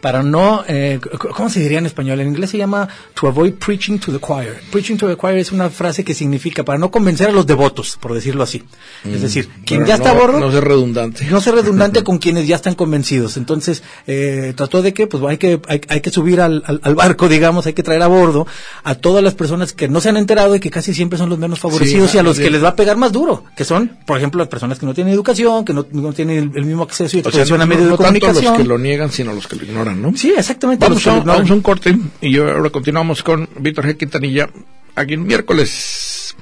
Para 0.00 0.22
no, 0.22 0.64
eh, 0.68 1.00
¿cómo 1.34 1.48
se 1.48 1.60
diría 1.60 1.78
en 1.78 1.86
español? 1.86 2.20
En 2.20 2.28
inglés 2.28 2.50
se 2.50 2.58
llama 2.58 2.88
to 3.14 3.28
avoid 3.28 3.54
preaching 3.54 3.98
to 3.98 4.12
the 4.12 4.18
choir. 4.18 4.60
Preaching 4.70 4.96
to 4.96 5.08
the 5.08 5.16
choir 5.16 5.38
es 5.38 5.52
una 5.52 5.70
frase 5.70 6.04
que 6.04 6.14
significa 6.14 6.64
para 6.64 6.78
no 6.78 6.90
convencer 6.90 7.28
a 7.28 7.32
los 7.32 7.46
devotos, 7.46 7.96
por 8.00 8.14
decirlo 8.14 8.42
así. 8.42 8.62
es 9.04 9.18
mm, 9.18 9.22
decir, 9.22 9.48
quien 9.64 9.84
ya 9.84 9.94
está 9.94 10.10
a 10.10 10.14
bordo... 10.14 10.38
No 10.38 10.50
ser 10.52 10.64
redundante. 10.64 11.24
No 11.26 11.40
ser 11.40 11.54
redundante 11.54 12.02
con 12.04 12.18
quienes 12.18 12.46
ya 12.46 12.56
están 12.56 12.74
convencidos. 12.74 13.36
Entonces, 13.36 13.82
eh, 14.06 14.52
trató 14.56 14.82
de 14.82 14.92
que, 14.92 15.06
pues 15.06 15.22
hay 15.24 15.38
que, 15.38 15.60
hay, 15.68 16.00
que 16.00 16.10
subir 16.10 16.40
al, 16.40 16.62
al, 16.66 16.94
barco, 16.94 17.28
digamos, 17.28 17.66
hay 17.66 17.72
que 17.72 17.82
traer 17.82 18.02
a 18.02 18.06
bordo 18.06 18.46
a 18.84 18.94
todas 18.94 19.22
las 19.22 19.34
personas 19.34 19.72
que 19.72 19.88
no 19.88 20.00
se 20.00 20.08
han 20.08 20.16
enterado 20.16 20.54
y 20.54 20.60
que 20.60 20.70
casi 20.70 20.94
siempre 20.94 21.18
son 21.18 21.28
los 21.28 21.38
menos 21.38 21.58
favorecidos 21.60 22.14
y 22.14 22.18
a 22.18 22.22
los 22.22 22.38
que 22.38 22.50
les 22.50 22.62
va 22.62 22.70
a 22.70 22.76
pegar 22.76 22.96
más 22.96 23.12
duro, 23.12 23.44
que 23.56 23.64
son, 23.64 23.96
por 24.06 24.18
ejemplo, 24.18 24.38
las 24.38 24.48
personas 24.48 24.78
que 24.78 24.86
no 24.86 24.94
tienen 24.94 25.14
educación, 25.14 25.64
que 25.64 25.72
no, 25.72 25.84
tienen 26.12 26.52
el, 26.54 26.64
mismo 26.64 26.82
acceso 26.82 27.16
y 27.16 27.20
expresión 27.20 27.60
a 27.60 27.66
medios 27.66 27.90
de 27.90 27.96
comunicación. 27.96 28.34
Tanto 28.34 28.50
los 28.50 28.62
que 28.62 28.68
lo 28.68 28.78
niegan, 28.78 29.10
sino 29.10 29.32
los 29.32 29.46
que 29.46 29.56
lo 29.56 29.64
ignoran. 29.64 29.85
Sí, 30.14 30.34
exactamente. 30.36 30.86
Vamos, 30.86 31.06
a, 31.50 31.54
un 31.54 31.62
corte 31.62 31.96
y 32.20 32.38
ahora 32.38 32.70
continuamos 32.70 33.22
con 33.22 33.48
Víctor 33.58 33.86
G. 33.86 33.96
Quintanilla 33.96 34.48
aquí 34.94 35.14
en 35.14 35.24
miércoles. 35.24 36.36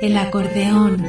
El 0.00 0.16
acordeón. 0.16 1.08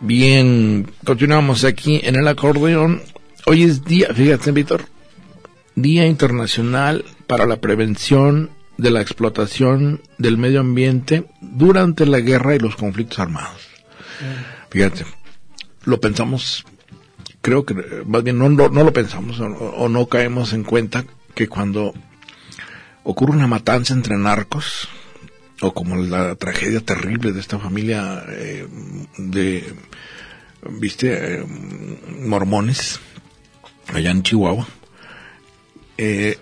Bien, 0.00 0.90
continuamos 1.04 1.64
aquí 1.64 2.00
en 2.02 2.16
el 2.16 2.26
acordeón. 2.26 3.02
Hoy 3.44 3.64
es 3.64 3.84
día, 3.84 4.08
fíjate, 4.14 4.50
Víctor, 4.50 4.86
Día 5.74 6.06
Internacional 6.06 7.04
para 7.26 7.44
la 7.44 7.60
Prevención 7.60 8.48
de 8.78 8.90
la 8.90 9.02
Explotación 9.02 10.00
del 10.16 10.38
Medio 10.38 10.60
Ambiente 10.60 11.26
durante 11.42 12.06
la 12.06 12.20
guerra 12.20 12.56
y 12.56 12.58
los 12.58 12.76
conflictos 12.76 13.18
armados. 13.18 13.68
Fíjate, 14.70 15.04
lo 15.84 16.00
pensamos, 16.00 16.64
creo 17.42 17.66
que 17.66 17.74
más 18.06 18.22
bien 18.22 18.38
no, 18.38 18.48
no, 18.48 18.68
lo 18.68 18.92
pensamos 18.94 19.38
o, 19.38 19.88
no 19.90 20.06
caemos 20.06 20.54
en 20.54 20.64
cuenta 20.64 21.04
que 21.34 21.46
cuando 21.46 21.92
ocurre 23.02 23.32
una 23.32 23.46
matanza 23.46 23.92
entre 23.92 24.16
narcos, 24.16 24.88
o 25.60 25.74
como 25.74 25.96
la 25.96 26.34
tragedia 26.36 26.80
terrible 26.80 27.32
de 27.32 27.40
esta 27.40 27.58
familia 27.58 28.24
eh, 28.28 28.66
de, 29.18 29.74
viste, 30.68 31.36
eh, 31.36 31.44
mormones, 32.20 33.00
allá 33.92 34.10
en 34.10 34.22
Chihuahua. 34.22 34.66
Eh, 35.98 36.38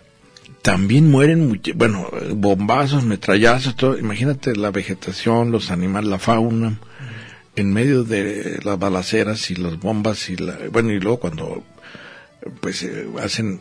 también 0.62 1.10
mueren, 1.10 1.60
bueno, 1.74 2.10
bombazos, 2.34 3.04
metrallazos, 3.04 3.74
todo. 3.76 3.98
Imagínate 3.98 4.54
la 4.54 4.70
vegetación, 4.70 5.50
los 5.50 5.70
animales, 5.70 6.10
la 6.10 6.18
fauna, 6.18 6.78
en 7.56 7.72
medio 7.72 8.04
de 8.04 8.60
las 8.62 8.78
balaceras 8.78 9.50
y 9.50 9.56
las 9.56 9.78
bombas 9.78 10.28
y 10.30 10.36
la, 10.36 10.58
bueno, 10.70 10.92
y 10.92 11.00
luego 11.00 11.18
cuando, 11.20 11.64
pues, 12.60 12.82
eh, 12.82 13.06
hacen 13.22 13.60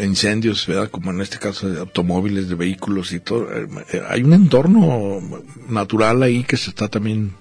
incendios, 0.00 0.66
¿verdad? 0.66 0.90
Como 0.90 1.10
en 1.10 1.20
este 1.20 1.38
caso 1.38 1.68
de 1.68 1.80
automóviles, 1.80 2.48
de 2.48 2.54
vehículos 2.54 3.12
y 3.12 3.20
todo. 3.20 3.50
eh, 3.54 3.66
eh, 3.92 4.02
hay 4.08 4.22
un 4.22 4.32
entorno 4.32 5.20
natural 5.68 6.22
ahí 6.22 6.44
que 6.44 6.56
se 6.56 6.70
está 6.70 6.88
también 6.88 7.32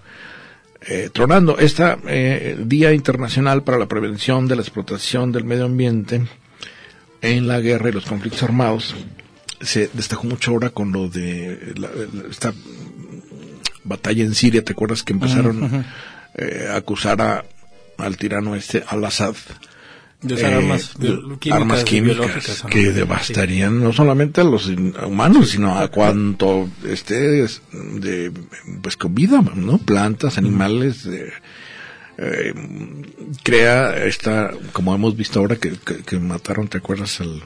eh, 0.81 1.09
tronando. 1.11 1.57
Esta 1.57 1.97
eh, 2.07 2.57
Día 2.65 2.93
Internacional 2.93 3.63
para 3.63 3.77
la 3.77 3.87
Prevención 3.87 4.47
de 4.47 4.55
la 4.55 4.61
Explotación 4.61 5.31
del 5.31 5.43
Medio 5.45 5.65
Ambiente 5.65 6.21
en 7.21 7.47
la 7.47 7.59
guerra 7.59 7.89
y 7.89 7.93
los 7.93 8.05
conflictos 8.05 8.43
armados 8.43 8.95
se 9.61 9.89
destacó 9.93 10.25
mucho 10.25 10.51
ahora 10.51 10.69
con 10.69 10.91
lo 10.91 11.09
de 11.09 11.73
la- 11.75 11.89
la- 11.89 12.29
esta 12.29 12.53
batalla 13.83 14.23
en 14.23 14.35
Siria. 14.35 14.63
¿Te 14.63 14.71
acuerdas 14.73 15.03
que 15.03 15.13
empezaron 15.13 15.85
eh, 16.35 16.67
a 16.71 16.75
acusar 16.77 17.21
a, 17.21 17.43
al 17.97 18.17
tirano 18.17 18.55
este, 18.55 18.83
al-Assad? 18.87 19.35
De 20.21 20.33
usar 20.33 20.51
eh, 20.51 20.55
armas, 20.55 20.93
de- 20.99 21.07
químicas 21.39 21.51
armas 21.61 21.83
químicas 21.85 22.63
que 22.69 22.91
devastarían 22.91 23.81
no 23.81 23.93
solamente 23.93 24.41
a 24.41 24.43
los 24.43 24.67
humanos, 24.67 25.49
sino 25.51 25.77
a 25.79 25.87
cuanto 25.87 26.69
esté 26.85 27.43
es- 27.43 27.61
de, 27.71 28.31
pues 28.81 28.97
con 28.97 29.15
vida, 29.15 29.41
¿no? 29.55 29.77
Plantas, 29.77 30.37
animales, 30.37 31.05
eh, 31.05 31.31
eh, 32.17 32.53
crea 33.43 34.05
esta, 34.05 34.51
como 34.73 34.93
hemos 34.93 35.15
visto 35.15 35.39
ahora 35.39 35.55
que, 35.55 35.71
que, 35.77 35.97
que 36.03 36.19
mataron, 36.19 36.67
¿te 36.67 36.79
acuerdas? 36.79 37.21
Al, 37.21 37.41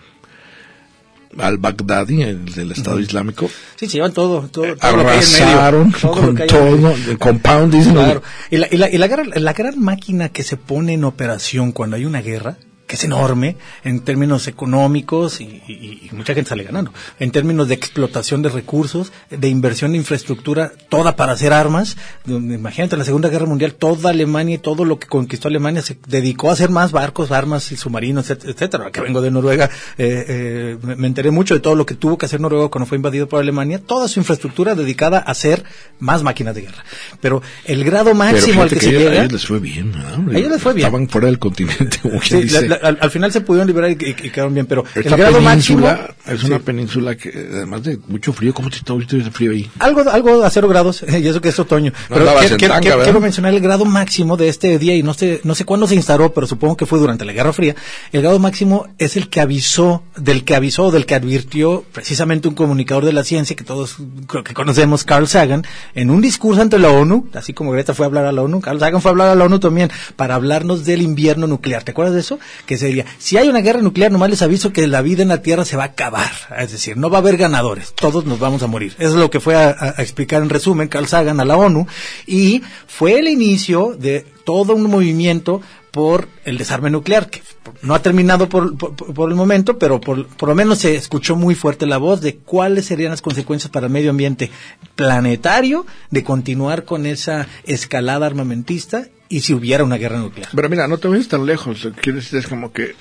al 1.40 1.58
Baghdadi, 1.58 2.22
el 2.22 2.46
del 2.46 2.72
Estado 2.72 3.00
Islámico, 3.00 3.50
Sí, 3.76 3.88
se 3.88 3.94
llevan 3.94 4.14
todo, 4.14 4.48
todo, 4.50 4.76
todo 4.76 4.98
lo 4.98 5.04
que 5.04 5.12
hay 5.12 5.20
en 5.20 5.32
medio. 5.32 5.46
arrasaron 5.46 5.92
Todo 5.92 6.16
lo 6.16 6.22
con 6.22 6.36
que 6.36 6.44
hay 6.44 6.50
todo, 6.50 6.92
el 7.10 7.18
compound, 7.20 7.92
Claro. 7.92 8.24
Y, 8.50 8.58
la, 8.58 8.68
y, 8.72 8.78
la, 8.78 8.90
y 8.90 8.98
la, 8.98 9.08
gran, 9.08 9.30
la 9.34 9.54
gran 9.54 9.80
máquina 9.80 10.30
que 10.30 10.44
se 10.44 10.58
pone 10.58 10.94
en 10.94 11.04
operación 11.04 11.72
cuando 11.72 11.96
hay 11.96 12.06
una 12.06 12.22
guerra, 12.22 12.58
que 12.94 12.98
es 12.98 13.04
enorme 13.06 13.58
en 13.84 14.02
términos 14.02 14.46
económicos 14.48 15.42
y, 15.42 15.46
y- 15.68 16.10
y 16.12 16.16
mucha 16.16 16.36
gente 16.36 16.50
sale 16.50 16.64
ganando, 16.64 16.94
en 17.20 17.32
términos 17.32 17.68
de 17.68 17.74
explotación 17.74 18.44
de 18.44 18.50
recursos, 18.50 19.12
de 19.32 19.48
inversión 19.50 19.94
de 19.94 19.98
infraestructura, 19.98 20.72
toda 20.90 21.16
para 21.16 21.32
hacer 21.32 21.54
armas. 21.54 21.98
Imagínate, 22.28 22.96
la 22.96 23.04
Segunda 23.04 23.30
Guerra 23.30 23.48
Mundial, 23.48 23.74
toda 23.74 24.12
Alemania 24.12 24.56
y 24.56 24.58
todo 24.60 24.86
lo 24.86 25.00
que 25.00 25.08
conquistó 25.08 25.48
Alemania 25.48 25.82
se 25.82 25.98
dedicó 26.08 26.52
a 26.52 26.54
hacer 26.54 26.70
más 26.70 26.92
barcos, 26.92 27.32
armas 27.32 27.72
y 27.72 27.78
submarinos, 27.78 28.30
et- 28.30 28.46
etcétera. 28.46 28.92
Que 28.92 29.02
vengo 29.02 29.22
de 29.24 29.32
Noruega, 29.32 29.72
eh, 29.98 30.26
eh, 30.28 30.96
me 30.96 31.08
enteré 31.08 31.32
mucho 31.32 31.56
de 31.56 31.62
todo 31.62 31.74
lo 31.74 31.88
que 31.88 31.96
tuvo 31.96 32.20
que 32.20 32.28
hacer 32.28 32.40
Noruega 32.42 32.68
cuando 32.70 32.86
fue 32.86 32.98
invadido 32.98 33.28
por 33.28 33.40
Alemania, 33.42 33.80
toda 33.80 34.08
su 34.08 34.20
infraestructura 34.20 34.76
dedicada 34.76 35.18
a 35.18 35.32
hacer 35.32 35.64
más 36.00 36.22
máquinas 36.22 36.54
de 36.54 36.62
guerra. 36.62 36.84
Pero 37.22 37.42
el 37.66 37.84
grado 37.84 38.14
máximo 38.14 38.62
al 38.62 38.70
que, 38.70 38.76
que 38.76 38.82
se 38.86 38.92
llega... 38.92 39.12
a 39.12 39.16
ellos 39.22 39.32
les 39.32 39.46
fue 39.48 39.58
bien, 39.60 39.92
¿no? 39.94 40.32
A 40.32 40.38
ellos 40.38 40.52
les 40.52 40.62
fue 40.62 40.74
bien. 40.76 40.86
Estaban 40.86 41.10
fuera 41.10 41.26
del 41.26 41.40
continente, 41.40 41.98
como 42.04 42.22
Sí, 42.22 42.30
quien 42.30 42.42
dice. 42.44 42.68
la- 42.68 42.78
la- 42.83 42.83
al, 42.84 42.98
al 43.02 43.12
final 43.12 43.32
se 43.32 43.42
pudieron 43.42 43.68
liberar 43.68 43.92
y, 43.92 43.94
y- 43.94 44.10
y 44.28 44.30
quedaron 44.30 44.54
bien, 44.54 44.66
pero 44.66 44.84
Esta 44.96 45.10
el 45.16 45.18
grado 45.18 45.42
máximo... 45.42 45.88
es 46.28 46.44
una 46.44 46.58
Sí. 46.58 46.64
península 46.64 47.16
que, 47.16 47.30
además 47.54 47.84
de 47.84 47.98
mucho 48.08 48.34
frío, 48.34 48.54
¿cómo 48.54 48.70
está 48.70 48.94
ahorita 48.94 49.18
ese 49.18 49.32
frío 49.32 49.52
ahí? 49.52 49.70
Algo, 49.80 50.02
algo 50.10 50.44
a 50.44 50.50
cero 50.50 50.68
grados, 50.68 51.04
y 51.08 51.28
eso 51.28 51.42
que 51.42 51.50
es 51.50 51.60
otoño. 51.60 51.92
No 52.10 52.16
pero 52.16 52.58
quiero, 52.58 52.76
quiero 53.04 53.20
mencionar 53.20 53.54
el 53.54 53.60
grado 53.60 53.86
máximo 53.86 54.38
de 54.38 54.50
este 54.50 54.78
día, 54.80 54.96
y 54.96 55.04
no 55.04 55.14
sé, 55.14 55.42
no 55.44 55.56
sé 55.56 55.66
cuándo 55.66 55.88
se 55.88 55.96
instaló, 55.96 56.34
pero 56.34 56.48
supongo 56.48 56.78
que 56.78 56.86
fue 56.86 57.00
durante 57.00 57.26
la 57.26 57.34
Guerra 57.34 57.54
Fría. 57.54 57.76
El 58.12 58.22
grado 58.22 58.40
máximo 58.40 58.88
es 58.98 59.16
el 59.18 59.30
que 59.30 59.42
avisó, 59.42 60.04
del 60.18 60.44
que 60.44 60.56
avisó, 60.56 60.92
del 60.92 61.06
que 61.06 61.16
advirtió 61.16 61.84
precisamente 61.94 62.48
un 62.48 62.56
comunicador 62.56 63.06
de 63.06 63.14
la 63.14 63.24
ciencia 63.24 63.56
que 63.56 63.64
todos 63.64 63.98
creo 64.28 64.44
que 64.44 64.54
conocemos, 64.54 65.04
Carl 65.04 65.28
Sagan, 65.28 65.66
en 65.96 66.10
un 66.10 66.22
discurso 66.22 66.62
ante 66.62 66.80
la 66.80 66.90
ONU, 66.90 67.28
así 67.34 67.54
como 67.54 67.72
Greta 67.72 67.94
fue 67.94 68.06
a 68.06 68.08
hablar 68.08 68.26
a 68.26 68.32
la 68.32 68.42
ONU, 68.42 68.62
Carl 68.62 68.80
Sagan 68.80 69.02
fue 69.02 69.10
a 69.10 69.14
hablar 69.14 69.28
a 69.30 69.36
la 69.36 69.46
ONU 69.46 69.60
también, 69.60 69.92
para 70.16 70.36
hablarnos 70.36 70.86
del 70.86 71.02
invierno 71.02 71.48
nuclear. 71.48 71.84
¿Te 71.84 71.92
acuerdas 71.92 72.14
de 72.14 72.22
eso? 72.22 72.40
Que 72.66 72.73
sería, 72.78 73.06
si 73.18 73.38
hay 73.38 73.50
una 73.50 73.60
guerra 73.62 73.82
nuclear, 73.82 74.12
nomás 74.12 74.30
les 74.30 74.42
aviso 74.42 74.72
que 74.74 74.88
la 74.88 75.02
vida 75.02 75.22
en 75.22 75.30
la 75.30 75.42
Tierra 75.42 75.66
se 75.66 75.78
va 75.78 75.84
a 75.84 75.88
acabar. 75.88 76.32
Es 76.58 76.72
decir, 76.72 76.98
no 76.98 77.10
va 77.10 77.18
a 77.18 77.22
haber 77.22 77.38
ganadores, 77.38 77.94
todos 77.94 78.26
nos 78.26 78.40
vamos 78.40 78.64
a 78.64 78.68
morir. 78.68 78.94
Eso 79.00 79.10
es 79.10 79.16
lo 79.16 79.30
que 79.30 79.40
fue 79.40 79.56
a 79.56 79.96
explicar 79.98 80.42
en 80.42 80.50
resumen 80.50 80.88
Carl 80.88 81.08
Sagan 81.08 81.40
a 81.40 81.46
la 81.46 81.58
ONU 81.58 81.88
y 82.28 82.62
fue 82.88 83.20
el 83.20 83.28
inicio 83.28 83.96
de 83.98 84.26
todo 84.46 84.74
un 84.76 84.84
movimiento 84.90 85.62
por 85.92 86.28
el 86.44 86.58
desarme 86.58 86.90
nuclear, 86.90 87.30
que 87.30 87.44
no 87.84 87.94
ha 87.94 88.02
terminado 88.02 88.50
por, 88.50 88.76
por- 88.78 88.96
por 88.96 89.30
el 89.30 89.36
momento, 89.36 89.78
pero 89.78 90.02
por, 90.02 90.26
por 90.28 90.50
lo 90.50 90.56
menos 90.56 90.80
se 90.80 90.96
escuchó 90.96 91.36
muy 91.36 91.54
fuerte 91.54 91.86
la 91.86 91.98
voz 92.00 92.20
de 92.20 92.38
cuáles 92.38 92.86
serían 92.88 93.12
las 93.12 93.22
consecuencias 93.22 93.72
para 93.72 93.86
el 93.86 93.94
medio 93.94 94.10
ambiente 94.10 94.50
planetario 94.96 95.86
de 96.10 96.24
continuar 96.24 96.86
con 96.86 97.06
esa 97.06 97.48
escalada 97.66 98.26
armamentista 98.26 99.06
y 99.34 99.42
si 99.42 99.56
hubiera 99.56 99.84
una 99.84 99.98
guerra 99.98 100.20
nuclear. 100.20 100.50
Pero 100.54 100.70
mira, 100.70 100.88
no 100.88 101.00
te 101.00 101.08
vayas 101.08 101.28
tan 101.28 101.48
lejos. 101.48 101.90
Quiero 102.00 102.20
decir 102.20 102.38
es 102.38 102.48
como 102.48 102.72
que 102.72 102.94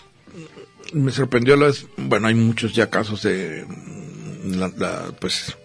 me 0.95 1.13
sorprendió 1.13 1.57
la 1.57 1.71
bueno, 1.99 2.27
hay 2.27 2.35
muchos 2.35 2.73
ya 2.73 2.89
casos 2.89 3.23
de 3.23 3.67
mm, 3.69 4.55
la, 4.55 5.13
pues 5.21 5.59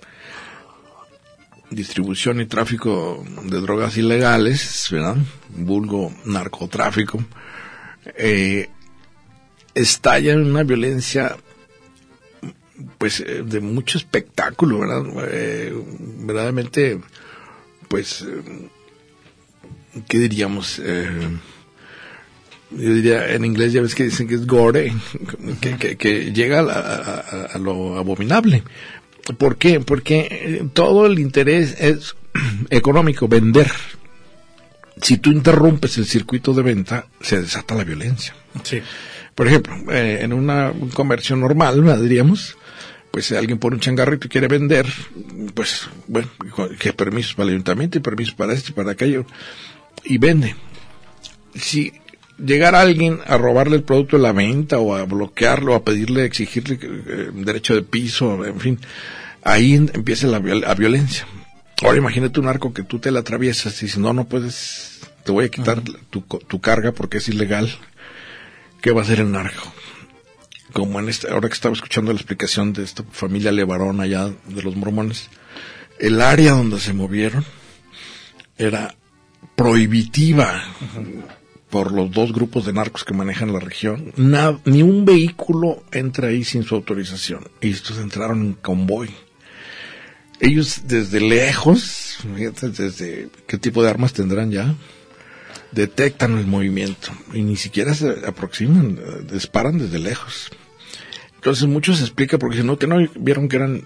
distribución 1.69 2.41
y 2.41 2.47
tráfico 2.47 3.23
de 3.43 3.61
drogas 3.61 3.95
ilegales, 3.95 4.89
¿verdad? 4.91 5.15
Vulgo 5.55 6.13
narcotráfico. 6.25 7.23
Eh, 8.17 8.69
estalla 9.73 10.35
una 10.35 10.63
violencia 10.63 11.37
pues 12.97 13.21
eh, 13.21 13.43
de 13.45 13.61
mucho 13.61 13.97
espectáculo, 13.97 14.79
¿verdad? 14.79 15.05
Eh, 15.31 15.73
verdaderamente 16.25 16.99
pues 17.87 18.23
eh, 18.23 18.69
¿qué 20.07 20.19
diríamos? 20.19 20.79
Eh, 20.83 21.09
yo 22.71 22.93
diría, 22.93 23.33
en 23.33 23.45
inglés 23.45 23.71
ya 23.73 23.81
ves 23.81 23.95
que 23.95 24.03
dicen 24.05 24.27
que 24.27 24.35
es 24.35 24.45
gore, 24.45 24.93
que, 25.61 25.77
que, 25.77 25.97
que 25.97 26.31
llega 26.33 26.59
a, 26.59 26.63
a- 26.63 27.45
a- 27.53 27.57
lo 27.57 27.97
abominable. 27.97 28.63
¿Por 29.37 29.57
qué? 29.57 29.79
Porque 29.79 30.27
eh, 30.31 30.63
todo 30.73 31.05
el 31.05 31.19
interés 31.19 31.75
es 31.79 32.15
económico, 32.69 33.27
vender. 33.27 33.69
Si 35.01 35.17
tú 35.17 35.31
interrumpes 35.31 35.97
el 35.97 36.05
circuito 36.05 36.53
de 36.53 36.63
venta, 36.63 37.05
se 37.21 37.39
desata 37.41 37.75
la 37.75 37.83
violencia. 37.83 38.33
Sí. 38.63 38.81
Por 39.35 39.47
ejemplo, 39.47 39.75
eh, 39.93 40.19
en 40.23 40.33
una, 40.33 40.71
un 40.71 40.89
comercio 40.89 41.35
normal, 41.35 41.83
diríamos, 42.01 42.57
pues 43.11 43.27
si 43.27 43.35
alguien 43.35 43.59
pone 43.59 43.75
un 43.75 43.79
changarrito 43.81 44.25
y 44.25 44.29
quiere 44.29 44.47
vender, 44.47 44.87
pues, 45.53 45.87
bueno, 46.07 46.27
que 46.79 46.93
permisos 46.93 47.35
para 47.35 47.47
el 47.49 47.53
ayuntamiento 47.55 47.99
y 47.99 48.01
permisos 48.01 48.33
para 48.33 48.53
esto 48.53 48.71
y 48.71 48.73
para 48.73 48.91
aquello, 48.93 49.25
y 50.07 50.17
vende. 50.17 50.55
Si 51.55 51.93
llegara 52.37 52.81
alguien 52.81 53.19
a 53.25 53.37
robarle 53.37 53.77
el 53.77 53.83
producto 53.83 54.17
de 54.17 54.23
la 54.23 54.31
venta 54.31 54.79
o 54.79 54.95
a 54.95 55.03
bloquearlo, 55.03 55.75
a 55.75 55.83
pedirle, 55.83 56.25
exigirle 56.25 56.79
eh, 56.81 57.31
derecho 57.33 57.75
de 57.75 57.81
piso, 57.81 58.45
en 58.45 58.59
fin, 58.59 58.79
ahí 59.43 59.73
empieza 59.73 60.27
la, 60.27 60.39
la 60.39 60.75
violencia. 60.75 61.25
Ahora 61.83 61.97
imagínate 61.97 62.39
un 62.39 62.47
arco 62.47 62.73
que 62.73 62.83
tú 62.83 62.99
te 62.99 63.11
la 63.11 63.19
atraviesas 63.19 63.81
y 63.81 63.85
dices, 63.85 63.99
no, 63.99 64.13
no 64.13 64.25
puedes, 64.25 65.01
te 65.23 65.31
voy 65.31 65.45
a 65.45 65.49
quitar 65.49 65.81
tu, 66.09 66.21
tu 66.21 66.59
carga 66.59 66.91
porque 66.91 67.17
es 67.17 67.27
ilegal. 67.29 67.69
¿Qué 68.81 68.91
va 68.91 69.01
a 69.01 69.03
hacer 69.03 69.19
el 69.19 69.31
narco? 69.31 69.73
Como 70.73 70.99
en 70.99 71.09
este, 71.09 71.29
ahora 71.29 71.49
que 71.49 71.53
estaba 71.53 71.73
escuchando 71.73 72.11
la 72.11 72.17
explicación 72.17 72.73
de 72.73 72.83
esta 72.83 73.03
familia 73.11 73.51
Levarón 73.51 74.01
allá 74.01 74.27
de 74.27 74.63
los 74.63 74.75
mormones, 74.75 75.29
el 75.99 76.21
área 76.21 76.51
donde 76.51 76.79
se 76.79 76.93
movieron 76.93 77.45
era 78.57 78.95
prohibitiva 79.57 80.63
por 81.71 81.91
los 81.91 82.11
dos 82.11 82.31
grupos 82.31 82.65
de 82.65 82.73
narcos 82.73 83.03
que 83.03 83.15
manejan 83.15 83.51
la 83.51 83.59
región. 83.59 84.13
Ni 84.65 84.83
un 84.83 85.03
vehículo 85.03 85.83
entra 85.91 86.29
ahí 86.29 86.43
sin 86.43 86.63
su 86.63 86.75
autorización. 86.75 87.49
Y 87.59 87.71
estos 87.71 87.97
entraron 87.97 88.41
en 88.41 88.53
convoy. 88.53 89.09
Ellos 90.39 90.83
desde 90.85 91.19
lejos, 91.19 92.19
fíjate, 92.35 92.69
desde 92.69 93.29
qué 93.47 93.57
tipo 93.57 93.81
de 93.81 93.89
armas 93.89 94.13
tendrán 94.13 94.51
ya, 94.51 94.75
detectan 95.71 96.37
el 96.37 96.45
movimiento 96.45 97.09
y 97.33 97.41
ni 97.41 97.55
siquiera 97.55 97.95
se 97.95 98.09
aproximan, 98.27 98.99
eh, 98.99 99.25
disparan 99.31 99.79
desde 99.79 99.97
lejos. 99.97 100.51
Entonces 101.35 101.67
muchos 101.67 101.97
se 101.97 102.03
explica 102.03 102.37
porque 102.37 102.57
si 102.57 102.63
no, 102.63 102.77
que 102.77 102.85
no 102.85 102.97
vieron 103.15 103.49
que 103.49 103.55
eran 103.55 103.81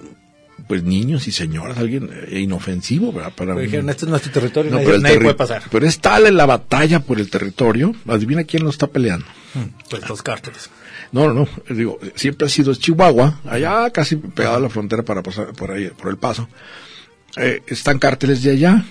pues 0.72 0.84
niños 0.84 1.28
y 1.28 1.34
señoras, 1.34 1.78
alguien 1.78 2.10
eh, 2.30 2.40
inofensivo, 2.40 3.12
¿verdad? 3.12 3.34
Para 3.36 3.54
Pero 3.56 3.66
dijeron, 3.66 3.90
este 3.90 4.06
es 4.06 4.10
nuestro 4.10 4.32
territorio, 4.32 4.72
no, 4.72 4.98
nadie, 5.00 5.20
puede 5.20 5.34
pasar. 5.34 5.64
Pero 5.70 5.86
es 5.86 6.00
tal 6.00 6.34
la 6.34 6.46
batalla 6.46 7.02
por 7.02 7.20
el 7.20 7.30
territorio, 7.30 7.94
adivina 8.08 8.46
quién 8.46 8.64
lo 8.64 8.70
está 8.70 8.88
peleando. 8.88 9.26
Pues 9.90 10.08
los 10.08 10.24
cárteles. 10.24 10.70
No, 11.12 11.28
no, 11.28 11.34
no, 11.34 11.76
digo, 11.76 12.00
siempre 12.16 12.48
ha 12.48 12.50
sido 12.50 12.74
Chihuahua, 12.74 13.42
allá 13.44 13.90
casi 13.90 14.16
pegado 14.16 14.56
a 14.56 14.60
la 14.62 14.70
frontera 14.70 15.04
para 15.04 15.22
pasar 15.22 15.52
por 15.52 15.72
ahí, 15.72 15.90
por 15.90 16.10
el 16.10 16.16
paso. 16.16 16.48
Eh, 17.36 17.62
están 17.68 18.00
cárteles 18.00 18.42
de 18.42 18.52
allá, 18.52 18.86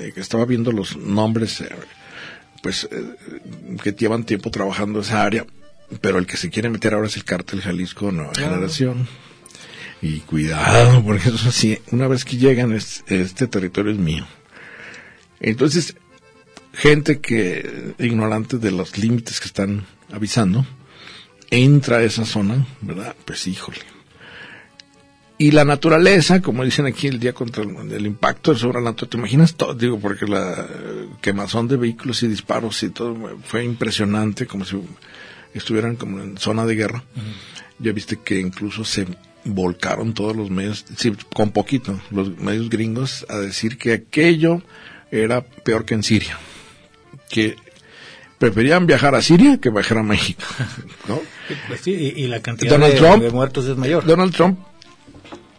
eh, 0.00 0.12
que 0.14 0.20
estaba 0.20 0.44
viendo 0.44 0.70
los 0.70 0.96
nombres, 0.96 1.62
eh, 1.62 1.68
pues, 2.62 2.88
eh, 2.92 3.16
que 3.82 3.90
llevan 3.90 4.22
tiempo 4.22 4.52
trabajando 4.52 5.00
esa 5.00 5.24
área, 5.24 5.44
pero 6.00 6.18
el 6.20 6.28
que 6.28 6.36
se 6.36 6.48
quiere 6.48 6.70
meter 6.70 6.94
ahora 6.94 7.08
es 7.08 7.16
el 7.16 7.24
cártel 7.24 7.60
Jalisco 7.60 8.12
Nueva 8.12 8.36
Generación. 8.36 9.08
Y 10.00 10.20
cuidado, 10.20 11.02
porque 11.04 11.28
eso 11.28 11.50
sí, 11.50 11.78
una 11.90 12.06
vez 12.06 12.24
que 12.24 12.36
llegan, 12.36 12.72
es- 12.72 13.02
este 13.08 13.46
territorio 13.48 13.92
es 13.92 13.98
mío. 13.98 14.26
Entonces, 15.40 15.96
gente 16.72 17.20
que, 17.20 17.94
ignorante 17.98 18.58
de 18.58 18.70
los 18.70 18.96
límites 18.98 19.40
que 19.40 19.46
están 19.46 19.86
avisando, 20.12 20.64
entra 21.50 21.96
a 21.98 22.02
esa 22.02 22.24
zona, 22.24 22.66
¿verdad? 22.80 23.16
Pues 23.24 23.46
híjole. 23.46 23.78
Y 25.40 25.52
la 25.52 25.64
naturaleza, 25.64 26.42
como 26.42 26.64
dicen 26.64 26.86
aquí 26.86 27.06
el 27.06 27.20
día 27.20 27.32
contra 27.32 27.62
el, 27.62 27.92
el 27.92 28.06
impacto 28.06 28.56
sobre 28.56 28.78
la 28.80 28.90
naturaleza, 28.90 29.10
¿te 29.10 29.16
imaginas 29.18 29.54
todo? 29.54 29.72
Digo, 29.74 29.98
porque 30.00 30.26
la 30.26 30.66
quemazón 31.20 31.68
de 31.68 31.76
vehículos 31.76 32.22
y 32.24 32.28
disparos 32.28 32.82
y 32.82 32.90
todo 32.90 33.38
fue 33.44 33.64
impresionante, 33.64 34.46
como 34.46 34.64
si 34.64 34.80
estuvieran 35.54 35.94
como 35.94 36.20
en 36.20 36.36
zona 36.38 36.66
de 36.66 36.74
guerra. 36.74 37.04
Ya 37.78 37.92
viste 37.92 38.18
que 38.24 38.40
incluso 38.40 38.84
se 38.84 39.06
volcaron 39.48 40.14
todos 40.14 40.36
los 40.36 40.50
medios, 40.50 40.84
sí, 40.96 41.12
con 41.34 41.50
poquito, 41.50 42.00
los 42.10 42.36
medios 42.38 42.68
gringos 42.70 43.26
a 43.28 43.36
decir 43.38 43.78
que 43.78 43.92
aquello 43.92 44.62
era 45.10 45.40
peor 45.42 45.84
que 45.84 45.94
en 45.94 46.02
Siria. 46.02 46.38
Que 47.30 47.56
preferían 48.38 48.86
viajar 48.86 49.14
a 49.14 49.22
Siria 49.22 49.58
que 49.58 49.70
viajar 49.70 49.98
a 49.98 50.02
México. 50.02 50.42
¿no? 51.08 51.20
Pues 51.66 51.80
sí, 51.80 51.92
y, 51.92 52.24
y 52.24 52.28
la 52.28 52.40
cantidad 52.40 52.70
Donald 52.72 52.92
de, 52.94 52.98
Trump- 53.00 53.22
de 53.22 53.30
muertos 53.30 53.66
es 53.66 53.76
mayor. 53.76 54.04
Donald 54.04 54.34
Trump 54.34 54.58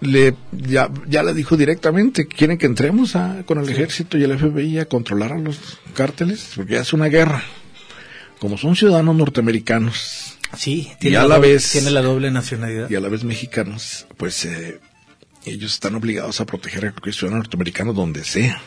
le 0.02 0.34
ya, 0.52 0.89
ya 1.08 1.23
le 1.23 1.34
dijo 1.34 1.58
directamente, 1.58 2.25
quieren 2.28 2.58
que 2.58 2.65
entremos 2.67 3.15
a- 3.15 3.43
con 3.45 3.58
el 3.60 3.67
ejército 3.69 4.17
y 4.17 4.23
el 4.23 4.38
FBI 4.38 4.80
a 4.80 4.86
controlar 4.86 5.34
a 5.34 5.39
los 5.39 5.58
cárteles, 5.93 6.52
porque 6.56 6.73
ya 6.75 6.82
es 6.82 6.93
una 6.93 7.08
guerra. 7.08 7.43
Como 8.39 8.58
son 8.58 8.75
ciudadanos 8.78 9.15
norteamericanos 9.17 10.29
Sí, 10.57 10.91
Y 11.01 11.15
a 11.15 11.23
la 11.25 11.38
doble- 11.38 11.53
vez- 11.53 11.71
tiene 11.71 11.91
la 11.91 12.01
doble 12.01 12.31
nacionalidad. 12.31 12.89
y 12.89 12.95
a 12.95 12.99
la 12.99 13.09
vez 13.09 13.23
mexicanos, 13.23 14.07
pues 14.17 14.45
eh, 14.45 14.79
ellos 15.45 15.73
están 15.73 15.95
obligados 15.95 16.41
a 16.41 16.45
proteger 16.45 16.85
a 16.88 16.91
cualquier 16.91 17.15
ciudadano 17.15 17.43
norteamericano 17.43 17.93
donde 17.93 18.23
sea. 18.23 18.62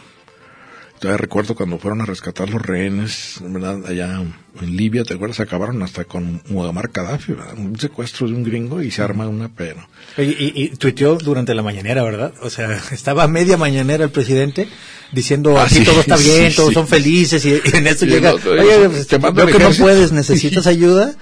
Todavía 1.01 1.19
recuerdo 1.19 1.57
cuando 1.57 1.81
fueron 1.81 2.01
a 2.01 2.07
rescatar 2.07 2.49
los 2.49 2.63
rehenes, 2.63 3.39
¿verdad? 3.41 3.85
Allá 3.87 4.23
en 4.61 4.77
Libia, 4.77 5.03
¿te 5.03 5.15
acuerdas? 5.15 5.41
Acabaron 5.41 5.83
hasta 5.83 6.05
con 6.05 6.41
Muammar 6.49 6.91
Gaddafi, 6.95 7.33
¿verdad? 7.33 7.59
Un 7.59 7.77
secuestro 7.77 8.29
de 8.29 8.35
un 8.35 8.45
gringo 8.45 8.81
y 8.81 8.93
se 8.93 9.03
arma 9.03 9.27
una 9.27 9.49
pero. 9.53 9.85
Y, 10.17 10.23
y 10.63 10.69
tuiteó 10.77 11.17
durante 11.17 11.55
la 11.57 11.63
mañanera, 11.65 12.05
¿verdad? 12.05 12.33
O 12.43 12.51
sea, 12.51 12.81
estaba 12.93 13.25
a 13.25 13.29
media 13.29 13.57
mañanera 13.57 14.05
el 14.05 14.11
presidente 14.11 14.69
diciendo 15.11 15.59
Ah, 15.59 15.65
aquí 15.65 15.75
sí, 15.79 15.85
todo 15.85 16.01
está 16.03 16.17
bien, 16.17 16.51
sí. 16.53 16.57
todos 16.57 16.73
son 16.73 16.87
felices 16.87 17.45
y, 17.47 17.55
y 17.55 17.77
en 17.77 17.87
eso 17.89 18.07
llega, 18.07 18.35
otro, 18.35 18.53
oye, 18.53 18.89
pues, 18.89 19.09
te 19.09 19.19
mando 19.19 19.43
el 19.43 19.49
que 19.49 19.55
no 19.55 19.59
ejército". 19.65 19.85
puedes, 19.85 20.13
necesitas 20.13 20.67
ayuda. 20.69 21.17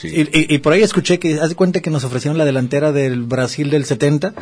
Sí. 0.00 0.08
Y, 0.08 0.20
y- 0.38 0.54
y 0.54 0.58
por 0.58 0.72
ahí 0.72 0.82
escuché 0.82 1.18
que, 1.18 1.40
haz 1.40 1.48
de 1.48 1.54
cuenta 1.56 1.80
que 1.80 1.90
nos 1.90 2.04
ofrecieron 2.04 2.38
la 2.38 2.44
delantera 2.44 2.92
del 2.92 3.22
Brasil 3.24 3.68
del 3.70 3.84
70, 3.84 4.32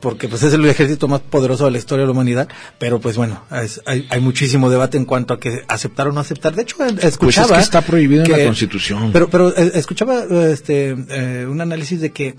porque 0.00 0.28
pues 0.28 0.42
es 0.42 0.52
el 0.52 0.64
ejército 0.66 1.08
más 1.08 1.20
poderoso 1.20 1.64
de 1.64 1.70
la 1.70 1.78
historia 1.78 2.02
de 2.02 2.06
la 2.08 2.12
humanidad, 2.12 2.48
pero 2.78 3.00
pues 3.00 3.16
bueno, 3.16 3.42
es- 3.50 3.80
hay, 3.86 4.06
hay 4.10 4.20
muchísimo 4.20 4.68
debate 4.70 4.98
en 4.98 5.06
cuanto 5.06 5.32
a 5.34 5.40
que 5.40 5.62
aceptar 5.66 6.08
o 6.08 6.12
no 6.12 6.20
aceptar. 6.20 6.54
De 6.54 6.62
hecho, 6.62 6.76
eh, 6.84 6.94
escuchaba... 7.02 7.48
Pues 7.48 7.58
que 7.60 7.64
está 7.64 7.80
prohibido 7.80 8.24
en 8.24 8.30
la 8.30 8.44
Constitución. 8.44 9.10
Pero, 9.12 9.28
pero 9.30 9.48
eh, 9.56 9.72
escuchaba 9.74 10.24
este 10.50 10.94
eh, 11.08 11.46
un 11.48 11.60
análisis 11.60 12.00
de 12.02 12.10
que 12.12 12.34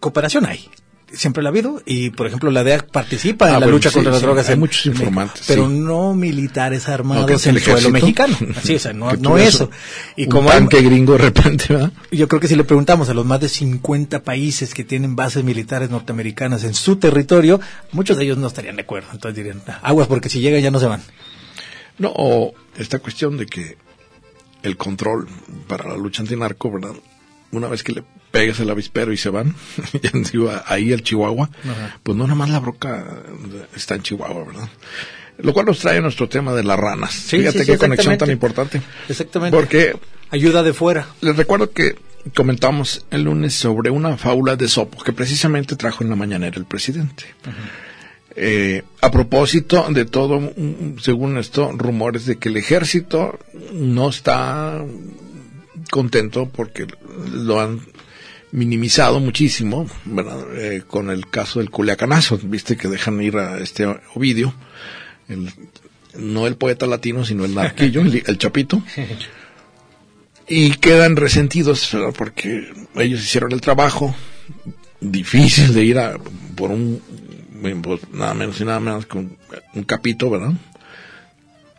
cooperación 0.00 0.46
hay. 0.46 0.68
Siempre 1.12 1.42
la 1.42 1.48
ha 1.48 1.50
habido 1.52 1.82
y, 1.86 2.10
por 2.10 2.26
ejemplo, 2.28 2.50
la 2.52 2.62
DEA 2.62 2.86
participa 2.86 3.46
en 3.46 3.50
Ah, 3.50 3.52
la 3.54 3.58
bueno, 3.66 3.72
lucha 3.72 3.88
sí, 3.90 3.94
contra 3.94 4.12
las 4.12 4.20
sí, 4.20 4.26
drogas. 4.26 4.46
hay 4.48 4.54
en- 4.54 4.60
muchos 4.60 4.86
informantes, 4.86 5.44
Pero 5.48 5.68
sí. 5.68 5.74
no 5.74 6.14
militares 6.14 6.88
armados 6.88 7.28
es 7.30 7.46
en 7.48 7.56
el 7.56 7.62
suelo 7.62 7.90
mexicano. 7.90 8.36
Sí, 8.62 8.76
o 8.76 8.78
sea, 8.78 8.92
no, 8.92 9.12
no 9.14 9.36
eso. 9.36 9.70
Y 10.16 10.24
un 10.24 10.28
como 10.30 10.50
hay- 10.50 10.58
tanque 10.58 10.80
gringo 10.82 11.14
de 11.14 11.18
repente, 11.18 11.64
¿verdad? 11.70 11.92
yo 12.12 12.28
creo 12.28 12.40
que 12.40 12.46
si 12.48 12.54
le 12.54 12.62
preguntamos 12.64 13.08
a 13.08 13.14
los 13.14 13.26
más 13.26 13.40
de 13.40 13.48
50 13.48 14.22
países 14.22 14.72
que 14.72 14.84
tienen 14.84 15.16
bases 15.16 15.42
militares 15.42 15.90
norteamericanas 15.90 16.62
en 16.64 16.74
su 16.74 16.96
territorio, 16.96 17.60
muchos 17.92 18.16
de 18.16 18.24
ellos 18.24 18.38
no 18.38 18.46
estarían 18.46 18.76
de 18.76 18.82
acuerdo. 18.82 19.08
Entonces 19.12 19.36
dirían, 19.36 19.62
"Ah, 19.66 19.80
aguas 19.82 20.06
porque 20.06 20.28
si 20.28 20.38
llegan 20.40 20.60
ya 20.62 20.70
no 20.70 20.78
se 20.78 20.86
van. 20.86 21.02
No, 21.98 22.12
o 22.14 22.54
esta 22.78 22.98
cuestión 23.00 23.36
de 23.36 23.46
que 23.46 23.76
el 24.62 24.76
control 24.76 25.26
para 25.66 25.88
la 25.88 25.96
lucha 25.96 26.22
antinarco, 26.22 26.70
¿verdad? 26.70 26.92
Una 27.52 27.66
vez 27.68 27.82
que 27.82 27.92
le 27.92 28.04
pegas 28.30 28.60
el 28.60 28.70
avispero 28.70 29.12
y 29.12 29.16
se 29.16 29.30
van, 29.30 29.54
ahí 30.66 30.92
el 30.92 31.02
Chihuahua, 31.02 31.50
pues 32.02 32.16
no 32.16 32.24
nada 32.24 32.36
más 32.36 32.50
la 32.50 32.60
broca 32.60 33.22
está 33.74 33.94
en 33.94 34.02
Chihuahua, 34.02 34.44
¿verdad? 34.44 34.68
Lo 35.38 35.52
cual 35.52 35.66
nos 35.66 35.78
trae 35.78 35.98
a 35.98 36.00
nuestro 36.00 36.28
tema 36.28 36.52
de 36.52 36.62
las 36.62 36.78
ranas. 36.78 37.12
Sí, 37.12 37.38
Fíjate 37.38 37.60
sí, 37.60 37.64
sí, 37.64 37.72
qué 37.72 37.78
conexión 37.78 38.18
tan 38.18 38.30
importante. 38.30 38.82
Exactamente. 39.08 39.56
Porque 39.56 39.96
Ayuda 40.30 40.62
de 40.62 40.72
fuera. 40.72 41.08
les 41.22 41.36
recuerdo 41.36 41.70
que 41.70 41.96
comentamos 42.34 43.06
el 43.10 43.22
lunes 43.22 43.54
sobre 43.54 43.90
una 43.90 44.16
fábula 44.16 44.56
de 44.56 44.68
Sopo 44.68 45.02
que 45.02 45.12
precisamente 45.12 45.76
trajo 45.76 46.04
en 46.04 46.10
la 46.10 46.16
mañanera 46.16 46.56
el 46.56 46.66
presidente. 46.66 47.24
Eh, 48.36 48.82
a 49.00 49.10
propósito 49.10 49.86
de 49.90 50.04
todo, 50.04 50.52
según 51.00 51.36
esto, 51.38 51.72
rumores 51.72 52.26
de 52.26 52.36
que 52.36 52.48
el 52.48 52.58
ejército 52.58 53.38
no 53.72 54.08
está 54.08 54.84
contento 55.90 56.48
porque 56.48 56.86
lo 57.32 57.60
han 57.60 57.80
minimizado 58.52 59.20
muchísimo, 59.20 59.86
¿verdad? 60.04 60.44
Eh, 60.56 60.82
con 60.86 61.10
el 61.10 61.28
caso 61.28 61.58
del 61.60 61.70
Culiacanazo, 61.70 62.38
viste 62.42 62.76
que 62.76 62.88
dejan 62.88 63.20
ir 63.22 63.36
a 63.36 63.58
este 63.58 63.86
Ovidio, 64.14 64.54
el- 65.28 65.52
no 66.18 66.46
el 66.48 66.56
poeta 66.56 66.86
latino, 66.86 67.24
sino 67.24 67.44
el 67.44 67.54
narquillo, 67.54 68.00
el, 68.00 68.22
el 68.26 68.38
chapito, 68.38 68.82
y 70.48 70.72
quedan 70.72 71.16
resentidos 71.16 71.90
¿verdad? 71.92 72.12
porque 72.16 72.72
ellos 72.96 73.22
hicieron 73.22 73.52
el 73.52 73.60
trabajo 73.60 74.14
difícil 75.00 75.72
de 75.72 75.84
ir 75.84 75.98
a 75.98 76.18
por 76.56 76.70
un 76.70 77.00
pues, 77.82 78.00
nada 78.12 78.34
menos 78.34 78.60
y 78.60 78.64
nada 78.64 78.80
menos 78.80 79.06
que 79.06 79.18
un, 79.18 79.36
un 79.74 79.82
capito, 79.84 80.28
¿verdad? 80.30 80.52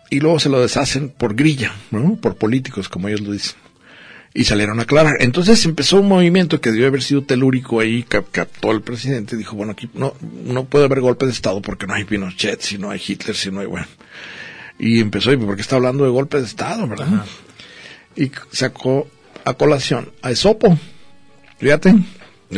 Y 0.09 0.19
luego 0.19 0.39
se 0.39 0.49
lo 0.49 0.59
deshacen 0.61 1.09
por 1.09 1.35
grilla, 1.35 1.73
¿no? 1.89 2.15
Por 2.17 2.35
políticos, 2.35 2.87
como 2.89 3.07
ellos 3.07 3.21
lo 3.21 3.31
dicen. 3.31 3.55
Y 4.33 4.45
salieron 4.45 4.79
a 4.79 4.83
aclarar. 4.83 5.17
Entonces 5.19 5.65
empezó 5.65 5.99
un 5.99 6.07
movimiento 6.07 6.61
que 6.61 6.71
debió 6.71 6.87
haber 6.87 7.01
sido 7.03 7.23
telúrico 7.23 7.81
ahí, 7.81 8.03
cap- 8.03 8.27
captó 8.31 8.71
el 8.71 8.81
presidente, 8.81 9.35
dijo, 9.35 9.57
bueno, 9.57 9.73
aquí 9.73 9.89
no, 9.93 10.13
no 10.45 10.63
puede 10.63 10.85
haber 10.85 11.01
golpe 11.01 11.25
de 11.25 11.33
Estado 11.33 11.61
porque 11.61 11.85
no 11.85 11.93
hay 11.95 12.05
Pinochet, 12.05 12.61
si 12.61 12.77
no 12.77 12.89
hay 12.91 13.01
Hitler, 13.05 13.35
si 13.35 13.51
no 13.51 13.59
hay, 13.59 13.67
bueno. 13.67 13.87
Y 14.79 15.01
empezó, 15.01 15.33
¿y 15.33 15.37
por 15.37 15.55
qué 15.55 15.61
está 15.61 15.75
hablando 15.75 16.05
de 16.05 16.09
golpe 16.11 16.37
de 16.39 16.45
Estado, 16.45 16.87
verdad? 16.87 17.25
Y 18.15 18.31
sacó 18.51 19.07
a 19.43 19.53
colación 19.53 20.11
a 20.21 20.31
Esopo. 20.31 20.77
Fíjate, 21.59 21.93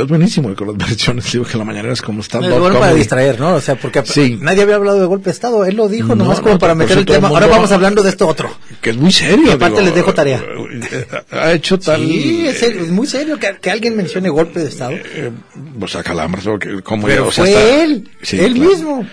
es 0.02 0.08
buenísimo 0.10 0.50
y 0.52 0.56
con 0.56 0.68
las 0.70 0.78
versiones, 0.90 1.32
digo 1.32 1.46
que 1.46 1.56
la 1.58 1.64
mañana 1.64 1.94
es 1.94 2.02
como 2.02 2.22
está. 2.22 2.40
Es 2.40 2.50
bueno 2.60 2.80
para 2.80 2.94
y- 2.94 2.98
distraer, 2.98 3.40
¿no? 3.40 3.54
O 3.56 3.62
sea, 3.62 3.76
porque 3.76 4.02
Sí. 4.06 4.40
nadie 4.42 4.64
había 4.64 4.76
hablado 4.76 5.00
de 5.00 5.06
golpe 5.06 5.26
de 5.26 5.32
Estado. 5.32 5.64
Él 5.66 5.76
lo 5.76 5.88
dijo 5.88 6.10
No, 6.16 6.24
nomás 6.24 6.40
no, 6.40 6.44
como 6.46 6.58
para 6.60 6.74
meter 6.74 6.98
el 6.98 7.06
tema. 7.06 7.28
mundo- 7.28 7.36
Ahora 7.36 7.48
vamos 7.56 7.72
hablando 7.72 8.02
de 8.02 8.10
esto 8.10 8.28
otro. 8.28 8.50
que 8.82 8.90
es 8.90 8.98
muy 8.98 9.12
serio. 9.12 9.46
Y 9.48 9.52
aparte 9.52 9.82
les 9.84 9.94
dejo 9.94 10.12
tarea. 10.14 10.42
eh, 10.42 11.06
Ha 11.32 11.52
hecho 11.52 11.78
tal. 11.78 12.02
Sí, 12.02 12.48
es, 12.48 12.58
serio, 12.58 12.82
es 12.82 12.90
muy 12.90 13.06
serio 13.06 13.38
que, 13.38 13.56
que 13.62 13.70
alguien 13.70 13.96
mencione 13.96 14.30
golpe 14.30 14.60
de 14.62 14.70
Estado. 14.70 14.94
eh, 14.94 15.32
o 15.80 15.88
sea, 15.88 16.02
calambres, 16.02 16.46
como 16.84 17.06
Pero 17.06 17.28
o 17.28 17.32
sea, 17.32 17.44
fue 17.46 17.54
está- 17.54 17.84
él, 17.84 18.10
Sí, 18.24 18.40
él 18.40 18.54
claro. 18.56 18.70
mismo. 18.72 19.08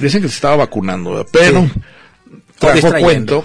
Dicen 0.00 0.20
que 0.22 0.28
se 0.28 0.34
estaba 0.34 0.56
vacunando, 0.56 1.26
pero 1.32 1.62
Sí. 1.62 1.80
trajo 2.58 2.92
cuento, 3.00 3.44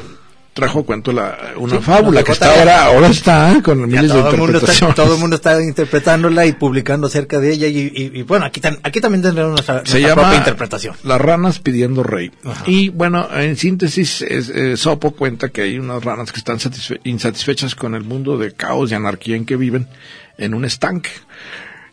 trajo 0.55 0.85
cuento 0.85 1.11
la, 1.11 1.51
una 1.57 1.75
Sí, 1.77 1.83
fábula 1.83 2.23
que 2.23 2.31
está 2.31 2.57
ahora, 2.57 2.85
ahora 2.85 3.07
está 3.09 3.61
con 3.61 3.85
miles 3.85 4.01
de 4.11 4.17
el 4.19 4.23
mundo 4.23 4.23
está, 4.23 4.41
interpretaciones. 4.45 4.95
todo 4.95 5.13
el 5.15 5.19
mundo 5.19 5.35
está 5.35 5.61
interpretándola 5.61 6.45
y 6.45 6.53
publicando 6.53 7.07
acerca 7.07 7.39
de 7.41 7.51
ella 7.51 7.67
y, 7.67 7.77
y- 7.93 8.11
y, 8.19 8.21
bueno, 8.23 8.45
aquí, 8.45 8.61
tam- 8.61 8.79
aquí 8.81 9.01
también 9.01 9.21
tendremos 9.21 9.51
nuestra, 9.51 9.79
se 9.85 9.91
nuestra 9.91 9.99
llama 9.99 10.21
propia 10.23 10.37
interpretación. 10.37 10.95
Las 11.03 11.19
ranas 11.19 11.59
pidiendo 11.59 12.03
rey. 12.03 12.31
Ajá. 12.45 12.63
Y 12.67 12.87
bueno, 12.87 13.27
en 13.37 13.57
síntesis, 13.57 14.21
es- 14.21 14.47
eh, 14.47 14.77
Sopo 14.77 15.11
cuenta 15.11 15.49
que 15.49 15.63
hay 15.63 15.77
unas 15.77 16.01
ranas 16.03 16.31
que 16.31 16.37
están 16.39 16.57
satisfe- 16.59 17.01
insatisfechas 17.03 17.75
con 17.75 17.93
el 17.93 18.03
mundo 18.05 18.37
de 18.37 18.53
caos 18.53 18.89
y 18.91 18.95
anarquía 18.95 19.35
en 19.35 19.45
que 19.45 19.57
viven 19.57 19.89
en 20.37 20.53
un 20.53 20.63
estanque. 20.63 21.09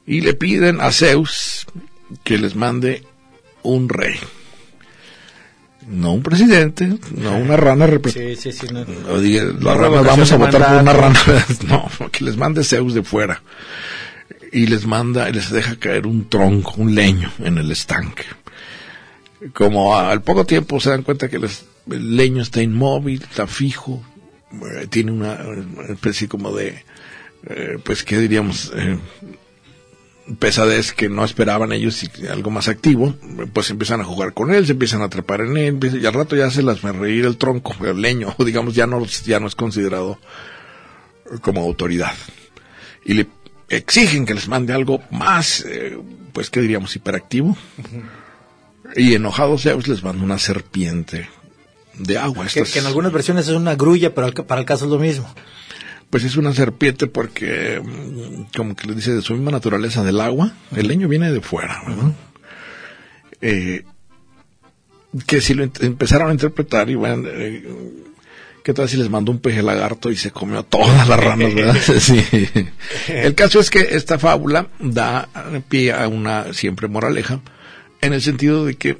Y 0.07 0.21
le 0.21 0.35
piden 0.35 0.81
a 0.81 0.93
Zeus 0.93 1.67
que 2.23 2.39
les 2.39 2.55
mande 2.55 3.03
un 3.65 3.89
rey. 3.89 4.15
No 5.89 6.13
un 6.13 6.23
presidente, 6.23 6.87
no 7.17 7.37
una 7.37 7.57
rana 7.57 7.87
representante. 7.87 8.37
Sí, 8.41 8.53
sí, 8.53 8.67
sí. 8.67 8.73
no. 8.73 9.19
Diga, 9.21 9.45
vamos 9.61 10.31
a 10.33 10.37
votar 10.37 10.65
por 10.67 10.81
una 10.83 10.93
rana. 10.93 11.21
No, 11.69 11.89
que 12.11 12.25
les 12.25 12.37
mande 12.37 12.63
Zeus 12.65 12.95
de 12.95 13.03
fuera. 13.03 13.43
Y 14.53 14.67
les 14.67 14.87
manda, 14.87 15.29
les 15.31 15.51
deja 15.51 15.77
caer 15.77 16.07
un 16.07 16.29
tronco, 16.29 16.75
un 16.77 16.95
leño 16.95 17.33
en 17.41 17.59
el 17.59 17.71
estanque. 17.73 18.25
Como 19.55 19.97
al 19.99 20.23
poco 20.23 20.47
tiempo 20.47 20.79
se 20.81 20.91
dan 20.91 21.03
cuenta 21.03 21.29
que 21.29 21.39
les- 21.39 21.65
el 21.91 22.17
leño 22.17 22.43
está 22.43 22.63
inmóvil, 22.63 23.23
está 23.23 23.47
fijo, 23.47 24.05
eh, 24.53 24.87
tiene 24.89 25.11
una, 25.11 25.35
una 25.43 25.87
especie 25.93 26.29
como 26.29 26.55
de, 26.55 26.85
eh, 27.49 27.79
pues, 27.83 28.05
¿qué 28.05 28.19
diríamos? 28.19 28.71
Eh, 28.77 28.99
pesadez 30.39 30.93
que 30.93 31.09
no 31.09 31.25
esperaban 31.25 31.73
ellos 31.73 32.03
y 32.05 32.27
algo 32.27 32.51
más 32.51 32.69
activo, 32.69 33.15
pues 33.53 33.71
empiezan 33.71 34.01
a 34.01 34.05
jugar 34.05 34.35
con 34.35 34.53
él, 34.55 34.67
se 34.67 34.73
empiezan 34.73 35.03
a 35.03 35.09
trepar 35.09 35.41
en 35.41 35.57
él, 35.57 36.01
y 36.01 36.07
al 36.07 36.15
rato 36.15 36.37
ya 36.37 36.51
se 36.51 36.63
las 36.63 36.85
me 36.85 36.93
reír 36.93 37.25
el 37.25 37.37
tronco, 37.37 37.75
el 37.85 38.01
leño, 38.01 38.35
digamos, 38.45 38.75
ya 38.75 38.87
no, 38.87 39.05
ya 39.05 39.41
no 39.41 39.47
es 39.47 39.55
considerado 39.55 40.19
como 41.41 41.63
autoridad. 41.63 42.15
Y 43.05 43.15
le 43.15 43.27
exigen 43.69 44.27
que 44.27 44.35
les 44.35 44.49
mande 44.49 44.73
algo 44.73 45.03
más, 45.11 45.65
eh, 45.67 45.99
pues, 46.33 46.51
¿qué 46.51 46.61
diríamos? 46.61 46.95
Hiperactivo. 46.95 47.57
Y 48.95 49.15
enojados 49.15 49.63
Zeus 49.63 49.89
les 49.89 50.03
manda 50.03 50.23
una 50.23 50.39
serpiente 50.39 51.29
de 51.95 52.19
agua. 52.19 52.47
Que, 52.47 52.63
que, 52.63 52.79
en 52.79 52.87
algunas 52.87 53.13
versiones 53.13 53.49
es 53.49 53.55
una 53.55 53.75
grulla, 53.75 54.15
pero 54.15 54.33
para 54.47 54.61
el 54.61 54.67
caso 54.67 54.85
es 54.85 54.91
lo 54.91 54.99
mismo 54.99 55.33
pues 56.13 56.25
es 56.25 56.37
una 56.37 56.53
serpiente 56.53 57.07
porque 57.07 57.81
mm, 57.83 58.55
como 58.55 58.77
que 58.77 58.87
le 58.87 58.95
dice 58.95 59.15
de 59.15 59.23
su 59.23 59.33
misma 59.33 59.51
naturaleza 59.51 60.05
del 60.05 60.21
agua, 60.21 60.53
el 60.77 60.87
leño 60.87 61.09
viene 61.09 61.33
de 61.33 61.41
fuera, 61.41 61.83
¿verdad? 61.89 62.13
Eh, 63.41 63.83
que 65.27 65.41
si 65.41 65.55
lo 65.55 65.65
empezaron 65.65 66.29
a 66.29 66.33
interpretar 66.33 66.91
y 66.91 66.97
bueno, 66.97 67.31
eh, 67.31 67.65
¿qué 68.63 68.75
tal 68.75 68.91
si 68.91 68.99
les 68.99 69.09
mandó 69.09 69.33
un 69.33 69.39
peje 69.39 69.63
lagarto 69.63 70.11
y 70.11 70.17
se 70.17 70.31
comió 70.31 70.59
a 70.59 70.65
todas 70.65 71.09
las 71.09 71.19
ranas, 71.19 71.55
verdad? 71.55 71.77
sí. 71.99 72.23
El 73.09 73.35
caso 73.35 73.59
es 73.59 73.71
que 73.71 73.81
esta 73.81 74.19
fábula 74.19 74.69
da 74.81 75.31
pie 75.71 75.95
a 75.95 76.09
una 76.09 76.53
siempre 76.53 76.89
moraleja, 76.89 77.41
en 78.03 78.13
el 78.13 78.21
sentido 78.21 78.67
de 78.67 78.75
que 78.75 78.99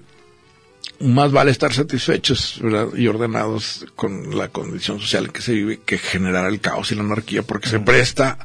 más 1.03 1.33
vale 1.33 1.51
estar 1.51 1.73
satisfechos 1.73 2.61
y 2.97 3.07
ordenados 3.07 3.87
con 3.97 4.37
la 4.37 4.49
condición 4.49 5.01
social 5.01 5.33
que 5.33 5.43
se 5.43 5.53
vive 5.53 5.81
que 5.85 5.99
generar 5.99 6.47
el 6.47 6.61
caos 6.61 6.93
y 6.93 6.95
la 6.95 7.03
anarquía 7.03 7.43
porque 7.43 7.69
se 7.69 7.81
presta 7.81 8.39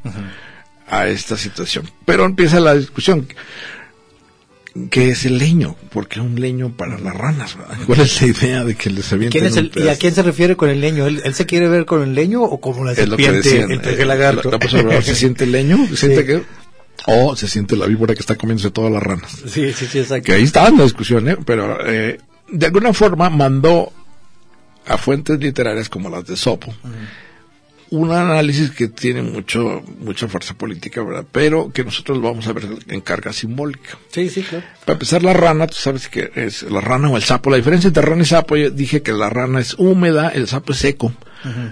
a 0.88 1.08
esta 1.08 1.38
situación. 1.38 1.90
Pero 2.06 2.26
empieza 2.26 2.60
la 2.60 2.76
discusión. 2.76 3.28
¿Qué 4.92 5.10
es 5.10 5.26
el 5.26 5.40
leño? 5.40 5.76
¿Por 5.92 6.08
qué 6.08 6.20
un 6.20 6.40
leño 6.40 6.72
para 6.76 7.00
las 7.00 7.16
ranas? 7.16 7.58
¿Cuál 7.88 8.02
es 8.02 8.22
la 8.22 8.28
idea 8.28 8.64
de 8.64 8.76
que 8.76 8.92
les 8.92 9.12
avienten 9.12 9.42
¿Quién 9.42 9.52
es 9.52 9.58
el, 9.58 9.72
¿Y 9.76 9.88
a 9.88 9.98
quién 9.98 10.14
se 10.14 10.22
refiere 10.22 10.56
con 10.56 10.70
el 10.70 10.80
leño? 10.80 11.08
¿Él, 11.08 11.34
se 11.34 11.48
quiere 11.48 11.68
ver 11.68 11.86
con 11.86 12.04
el 12.04 12.14
leño 12.14 12.44
o 12.44 12.62
como 12.62 12.86
la 12.86 12.94
serpiente, 12.94 13.62
el, 13.62 13.72
el, 13.72 14.02
el 14.02 14.08
lagarto? 14.08 14.52
¿Se 15.02 15.16
siente 15.16 15.46
el 15.46 15.52
leño? 15.52 15.88
¿Se 15.88 15.98
siente 15.98 16.26
que 16.26 16.44
o 17.06 17.36
se 17.36 17.48
siente 17.48 17.76
la 17.76 17.86
víbora 17.86 18.14
que 18.14 18.20
está 18.20 18.36
comiéndose 18.36 18.72
todas 18.72 18.92
las 18.92 19.02
ranas. 19.02 19.32
Sí, 19.48 19.72
sí, 19.74 19.86
sí, 19.86 20.00
exacto. 20.00 20.26
Que 20.26 20.34
ahí 20.34 20.44
está 20.44 20.70
la 20.70 20.84
discusión, 20.84 21.28
¿eh? 21.30 21.38
Pero 21.46 21.78
eh, 21.88 22.20
de 22.50 22.66
alguna 22.66 22.94
forma 22.94 23.30
mandó 23.30 23.92
a 24.86 24.98
fuentes 24.98 25.40
literarias 25.40 25.90
como 25.90 26.10
las 26.10 26.26
de 26.26 26.36
Sopo 26.36 26.74
un 27.90 28.12
análisis 28.12 28.72
que 28.72 28.88
tiene 28.88 29.22
mucho 29.22 29.84
mucha 30.00 30.28
fuerza 30.28 30.54
política, 30.54 31.02
¿verdad? 31.04 31.26
Pero 31.32 31.72
que 31.72 31.84
nosotros 31.84 32.18
lo 32.18 32.26
vamos 32.26 32.48
a 32.48 32.54
ver 32.54 32.68
en 32.88 33.02
carga 33.02 33.32
simbólica. 33.32 33.98
Sí, 34.10 34.30
sí, 34.30 34.44
claro. 34.44 34.66
Para 34.82 34.94
empezar, 34.94 35.24
la 35.24 35.34
rana, 35.34 35.68
tú 35.68 35.76
sabes 35.76 36.10
que 36.10 36.32
es 36.36 36.64
la 36.64 36.82
rana 36.82 37.10
o 37.10 37.16
el 37.16 37.24
sapo. 37.24 37.50
La 37.50 37.58
diferencia 37.58 37.88
entre 37.88 38.04
rana 38.04 38.24
y 38.24 38.26
sapo, 38.26 38.58
yo 38.58 38.70
dije 38.72 39.02
que 39.02 39.14
la 39.14 39.30
rana 39.30 39.60
es 39.60 39.76
húmeda, 39.78 40.30
el 40.30 40.48
sapo 40.48 40.74
es 40.74 40.80
seco. 40.80 41.14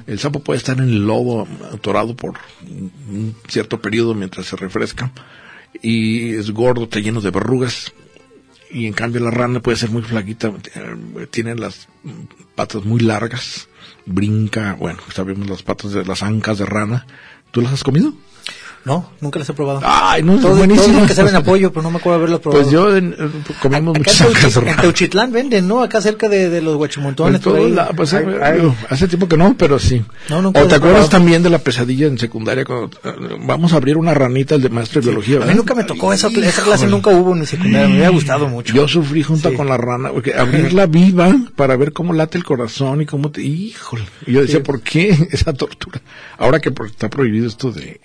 El 0.08 0.20
sapo 0.20 0.40
puede 0.40 0.58
estar 0.58 0.78
en 0.78 0.84
el 0.84 1.06
lodo 1.06 1.48
atorado 1.74 2.16
por 2.16 2.36
un 3.10 3.36
cierto 3.48 3.82
periodo 3.82 4.14
mientras 4.14 4.46
se 4.46 4.56
refresca. 4.56 5.12
Y 5.82 6.36
es 6.36 6.52
gordo, 6.52 6.84
está 6.84 7.00
lleno 7.00 7.20
de 7.20 7.32
verrugas 7.32 7.92
y 8.76 8.88
en 8.88 8.94
cambio 8.94 9.22
la 9.22 9.32
rana 9.32 9.62
puede 9.62 9.78
ser 9.78 9.90
muy 9.90 10.02
flaquita, 10.02 10.52
eh, 10.76 11.28
tiene 11.32 11.56
las 11.56 11.88
patas 12.56 12.84
muy 12.84 13.00
largas, 13.00 13.70
brinca, 14.06 14.74
bueno, 14.74 15.00
sabemos 15.14 15.50
las 15.50 15.64
patas 15.64 15.94
de 15.94 16.04
las 16.04 16.22
ancas 16.22 16.58
de 16.58 16.66
rana. 16.66 17.08
¿Tú 17.52 17.62
las 17.62 17.72
has 17.72 17.86
comido? 17.86 18.14
No, 18.86 19.10
nunca 19.20 19.40
las 19.40 19.50
he 19.50 19.54
probado. 19.54 19.82
Ay, 19.84 20.22
no, 20.22 20.40
todo, 20.40 20.58
buenísimo. 20.58 21.08
que 21.08 21.16
saben 21.16 21.36
apoyo, 21.36 21.72
pero 21.72 21.82
no 21.82 21.90
me 21.90 21.98
acuerdo 21.98 22.20
haberlo 22.20 22.40
probado. 22.40 22.62
Pues 22.62 22.72
yo 22.72 22.96
en, 22.96 23.16
comemos 23.60 23.98
muchas. 23.98 24.56
En 24.58 24.78
Teuchitlán 24.78 25.32
venden, 25.32 25.68
¿no? 25.68 25.82
Acá 25.82 26.02
cerca 26.02 26.30
de, 26.30 26.50
de 26.50 26.62
los 26.62 26.76
guachimontones. 26.78 27.42
Pues 27.42 27.72
la, 27.72 27.90
pues, 27.90 28.14
hace 28.14 29.08
tiempo 29.08 29.28
que 29.28 29.38
no, 29.38 29.56
pero 29.58 29.80
sí. 29.80 30.06
No, 30.30 30.50
o 30.50 30.52
te 30.52 30.76
acuerdas 30.76 31.10
también 31.10 31.42
de 31.42 31.50
la 31.50 31.58
pesadilla 31.58 32.06
en 32.06 32.20
secundaria 32.20 32.64
cuando 32.64 32.86
uh, 32.86 33.46
vamos 33.48 33.74
a 33.74 33.78
abrir 33.78 33.98
una 33.98 34.14
ranita 34.14 34.54
el 34.54 34.62
de 34.62 34.70
maestro 34.70 35.02
de 35.02 35.08
biología. 35.08 35.42
A 35.42 35.48
mí 35.48 35.56
nunca 35.56 35.74
me 35.74 35.84
tocó 35.84 36.14
esa, 36.14 36.28
esa 36.28 36.62
clase, 36.62 36.86
nunca 36.86 37.10
hubo 37.10 37.36
en 37.36 37.44
secundaria, 37.48 37.88
me 37.88 37.96
había 37.96 38.10
gustado 38.10 38.48
mucho. 38.48 38.72
Yo 38.72 38.88
sufrí 38.88 39.24
junto 39.24 39.52
con 39.56 39.68
la 39.68 39.78
rana, 39.78 40.12
porque 40.12 40.36
abrirla 40.36 40.86
viva 40.86 41.36
para 41.56 41.76
ver 41.76 41.92
cómo 41.92 42.14
late 42.14 42.38
el 42.38 42.44
corazón 42.44 43.02
y 43.02 43.08
cómo 43.08 43.32
te... 43.32 43.42
Híjole. 43.42 44.06
Y 44.28 44.34
yo 44.34 44.42
decía, 44.42 44.62
¿por 44.62 44.82
qué 44.82 45.10
esa 45.32 45.54
tortura? 45.54 46.02
Ahora 46.38 46.60
que 46.60 46.72
está 46.86 47.10
prohibido 47.10 47.48
esto 47.48 47.72
de 47.72 48.00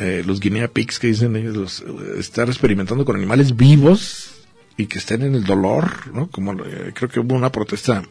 eh, 0.00 0.22
los 0.26 0.40
guinea 0.40 0.66
pigs 0.66 0.98
que 0.98 1.08
dicen 1.08 1.36
ellos, 1.36 1.54
los, 1.54 1.84
estar 2.18 2.48
experimentando 2.48 3.04
con 3.04 3.16
animales 3.16 3.54
vivos 3.54 4.30
y 4.78 4.86
que 4.86 4.98
estén 4.98 5.20
en 5.20 5.34
el 5.34 5.44
dolor, 5.44 6.10
¿no? 6.14 6.28
Como 6.28 6.54
eh, 6.64 6.92
creo 6.94 7.10
que 7.10 7.20
hubo 7.20 7.34
una 7.34 7.52
protesta 7.52 8.02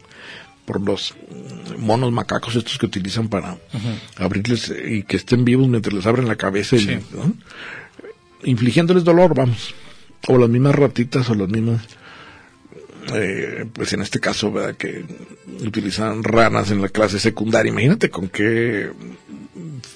por 0.66 0.80
los 0.82 1.16
monos 1.80 2.12
macacos 2.12 2.56
estos 2.56 2.78
que 2.78 2.86
utilizan 2.86 3.28
para 3.28 3.58
abrirles 4.18 4.70
eh, 4.70 4.98
y 4.98 5.04
que 5.04 5.18
estén 5.18 5.44
vivos 5.44 5.68
mientras 5.68 5.92
les 5.92 6.06
abren 6.06 6.28
la 6.28 6.36
cabeza, 6.36 6.76
y, 6.76 7.00
infligiéndoles 8.44 9.04
dolor, 9.04 9.34
vamos. 9.34 9.74
O 10.28 10.38
las 10.38 10.50
mismas 10.50 10.76
ratitas 10.76 11.28
o 11.32 11.34
las 11.34 11.50
mismas 11.50 11.82
eh, 13.14 13.66
pues 13.72 13.94
en 13.94 14.02
este 14.02 14.20
caso, 14.20 14.52
¿verdad? 14.52 14.76
que 14.76 15.04
utilizan 15.66 16.24
ranas 16.24 16.72
en 16.72 16.82
la 16.82 16.90
clase 16.90 17.20
secundaria. 17.20 17.72
Imagínate 17.72 18.10
con 18.10 18.30
qué 18.30 18.90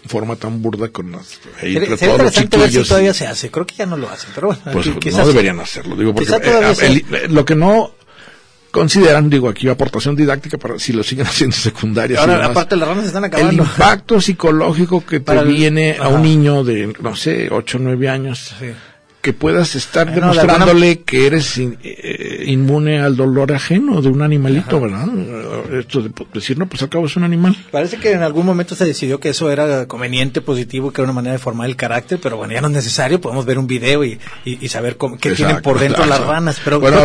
forma 0.08 0.36
tan 0.36 0.62
burda 0.62 0.90
con 0.90 1.12
las 1.12 1.40
Sería 1.60 1.80
interesante 1.80 2.58
ver 2.58 2.72
si 2.72 2.84
todavía 2.84 3.14
se 3.14 3.28
hace. 3.28 3.50
Creo 3.52 3.66
que 3.66 3.76
ya 3.76 3.86
no 3.86 3.98
lo 3.98 4.10
hacen, 4.10 4.32
pero 4.36 4.48
bueno. 4.48 4.62
Pues 4.72 5.16
no 5.16 5.28
deberían 5.28 5.60
hacerlo, 5.60 5.96
digo, 5.96 6.14
porque 6.14 6.34
eh, 6.42 7.28
lo 7.30 7.46
que 7.46 7.56
no 7.56 7.92
consideran, 8.72 9.30
digo, 9.30 9.50
aquí 9.50 9.68
aportación 9.68 10.16
didáctica 10.16 10.58
para 10.58 10.80
si 10.80 10.94
lo 10.94 11.04
siguen 11.04 11.26
haciendo 11.28 11.56
secundaria. 11.56 12.20
Ahora, 12.20 12.46
aparte 12.46 12.76
las 12.76 12.88
ranas 12.88 13.06
están 13.06 13.26
acabando. 13.26 13.64
El 13.64 13.70
impacto 13.70 14.20
psicológico 14.20 15.06
que 15.06 15.20
te 15.20 15.44
viene 15.44 15.98
a 16.00 16.08
un 16.10 16.24
niño 16.24 16.64
de, 16.64 16.94
no 17.00 17.16
sé, 17.16 17.50
8 17.52 17.78
o 17.78 17.82
9 17.82 18.10
años. 18.10 18.56
Sí 18.60 18.68
que 19.24 19.32
puedas 19.32 19.76
estar 19.76 20.14
demostrándole 20.14 21.00
que 21.00 21.28
eres 21.28 21.58
eh, 21.58 22.44
inmune 22.46 23.00
al 23.00 23.16
dolor 23.16 23.54
ajeno 23.54 24.02
de 24.02 24.10
un 24.10 24.22
animalito, 24.22 24.82
¿verdad? 24.82 25.08
Esto 25.80 26.02
de 26.02 26.12
decir, 26.34 26.60
no, 26.60 26.68
pues 26.68 26.84
acabo 26.84 27.06
es 27.06 27.16
un 27.16 27.24
animal. 27.24 27.56
Parece 27.72 27.96
que 27.96 28.12
en 28.12 28.22
algún 28.22 28.46
momento 28.46 28.76
se 28.76 28.84
decidió 28.84 29.22
que 29.22 29.30
eso 29.30 29.50
era 29.50 29.86
conveniente, 29.86 30.42
positivo, 30.42 30.92
que 30.92 31.00
era 31.00 31.06
una 31.06 31.14
manera 31.14 31.32
de 31.32 31.40
formar 31.40 31.70
el 31.70 31.78
carácter, 31.78 32.20
pero 32.22 32.36
bueno, 32.36 32.54
ya 32.54 32.60
no 32.60 32.68
es 32.68 32.74
necesario, 32.74 33.22
podemos 33.22 33.46
ver 33.46 33.60
un 33.60 33.66
video 33.66 34.04
y, 34.04 34.20
y, 34.44 34.68
saber 34.68 34.98
cómo, 34.98 35.18
qué 35.18 35.32
tienen 35.32 35.62
por 35.62 35.80
dentro 35.80 36.06
las 36.06 36.20
ranas. 36.20 36.60
Pero 36.62 36.82
bueno, 36.82 37.02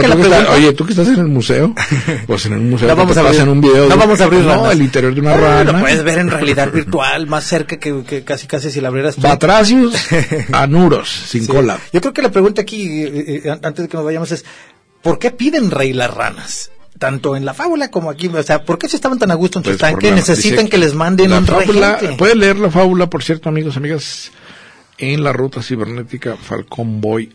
oye, 0.50 0.72
tú 0.72 0.84
que 0.84 0.94
estás 0.94 1.06
en 1.06 1.20
el 1.20 1.28
museo, 1.28 1.72
pues 2.26 2.46
en 2.46 2.54
el 2.54 2.60
museo 2.62 2.88
no 2.88 2.96
vamos 2.96 3.16
a 3.16 3.20
abrir, 3.20 3.48
un 3.48 3.60
video. 3.60 3.88
No 3.88 3.96
vamos 3.96 4.20
a 4.20 4.24
abrir 4.24 4.40
no, 4.40 4.72
el 4.72 4.82
interior 4.82 5.14
de 5.14 5.20
una 5.20 5.36
rana. 5.36 5.72
Lo 5.72 5.78
puedes 5.78 6.02
ver 6.02 6.18
en 6.18 6.30
realidad 6.30 6.72
virtual, 6.72 7.28
más 7.28 7.44
cerca 7.44 7.76
que, 7.76 8.24
casi 8.24 8.48
casi 8.48 8.72
si 8.72 8.80
la 8.80 8.88
abrieras. 8.88 9.16
Batracios 9.20 9.94
anuros, 10.52 11.08
sin 11.08 11.46
cola 11.46 11.78
que 12.12 12.22
la 12.22 12.30
pregunta 12.30 12.62
aquí, 12.62 13.02
eh, 13.02 13.42
eh, 13.44 13.50
antes 13.50 13.84
de 13.84 13.88
que 13.88 13.96
nos 13.96 14.04
vayamos, 14.04 14.32
es, 14.32 14.44
¿por 15.02 15.18
qué 15.18 15.30
piden 15.30 15.70
rey 15.70 15.92
las 15.92 16.12
ranas? 16.12 16.70
tanto 16.98 17.36
en 17.36 17.44
la 17.44 17.54
fábula 17.54 17.92
como 17.92 18.10
aquí, 18.10 18.26
o 18.26 18.42
sea, 18.42 18.64
¿por 18.64 18.76
qué 18.76 18.88
se 18.88 18.96
estaban 18.96 19.20
tan 19.20 19.30
a 19.30 19.34
gusto 19.34 19.60
en 19.60 19.64
su 19.64 19.70
pues 19.70 19.78
tanque? 19.80 20.10
Necesitan 20.10 20.66
que 20.66 20.78
les 20.78 20.94
manden 20.94 21.32
un 21.32 21.46
fábula, 21.46 22.00
Puede 22.18 22.34
leer 22.34 22.56
la 22.56 22.72
fábula, 22.72 23.08
por 23.08 23.22
cierto, 23.22 23.48
amigos, 23.48 23.76
amigas, 23.76 24.32
en 24.98 25.22
la 25.22 25.32
ruta 25.32 25.62
cibernética 25.62 26.36
falconboy 26.36 27.32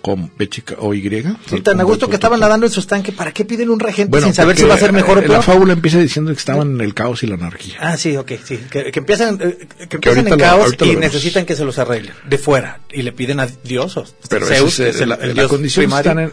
com 0.00 0.28
B 0.36 0.48
chica 0.48 0.76
o 0.78 0.94
Y. 0.94 1.02
Sí, 1.48 1.60
tan 1.60 1.80
a 1.80 1.84
gusto 1.84 2.08
que 2.08 2.14
estaban 2.14 2.40
nadando 2.40 2.66
en 2.66 2.72
su 2.72 2.80
estanque, 2.80 3.12
¿para 3.12 3.32
qué 3.32 3.44
piden 3.44 3.70
un 3.70 3.80
regente 3.80 4.20
sin 4.20 4.34
saber 4.34 4.56
si 4.56 4.64
va 4.64 4.74
a 4.74 4.78
ser 4.78 4.92
mejor 4.92 5.18
o 5.18 5.20
peor? 5.20 5.32
La 5.32 5.42
fábula 5.42 5.72
empieza 5.72 5.98
diciendo 5.98 6.30
que 6.30 6.38
estaban 6.38 6.72
en 6.72 6.80
el 6.80 6.94
caos 6.94 7.22
y 7.22 7.26
la 7.26 7.34
anarquía. 7.34 7.76
Ah, 7.80 7.96
sí, 7.96 8.16
ok, 8.16 8.32
sí. 8.44 8.58
Que, 8.70 8.90
empiezan, 8.94 9.38
eh, 9.40 9.66
que 9.88 9.96
empiezan 9.96 10.28
en 10.28 10.38
caos 10.38 10.74
y 10.80 10.96
necesitan 10.96 11.46
que 11.46 11.56
se 11.56 11.64
los 11.64 11.78
arreglen 11.78 12.14
de 12.28 12.38
fuera 12.38 12.80
y 12.90 13.02
le 13.02 13.12
piden 13.12 13.40
a 13.40 13.46
Dios. 13.46 13.98
Pero 14.28 14.46
Zeus, 14.46 14.80
es, 14.80 15.00
el, 15.00 15.12
el, 15.12 15.36
la 15.36 15.48
condición 15.48 15.92
están 15.92 16.18
en, 16.18 16.32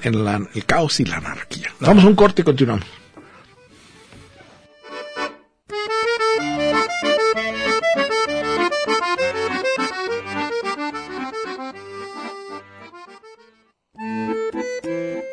el 0.54 0.66
caos 0.66 1.00
y 1.00 1.06
la 1.06 1.18
anarquía. 1.18 1.74
Vamos 1.80 2.04
a 2.04 2.08
un 2.08 2.16
corte 2.16 2.42
y 2.42 2.46
continuamos. 2.46 2.86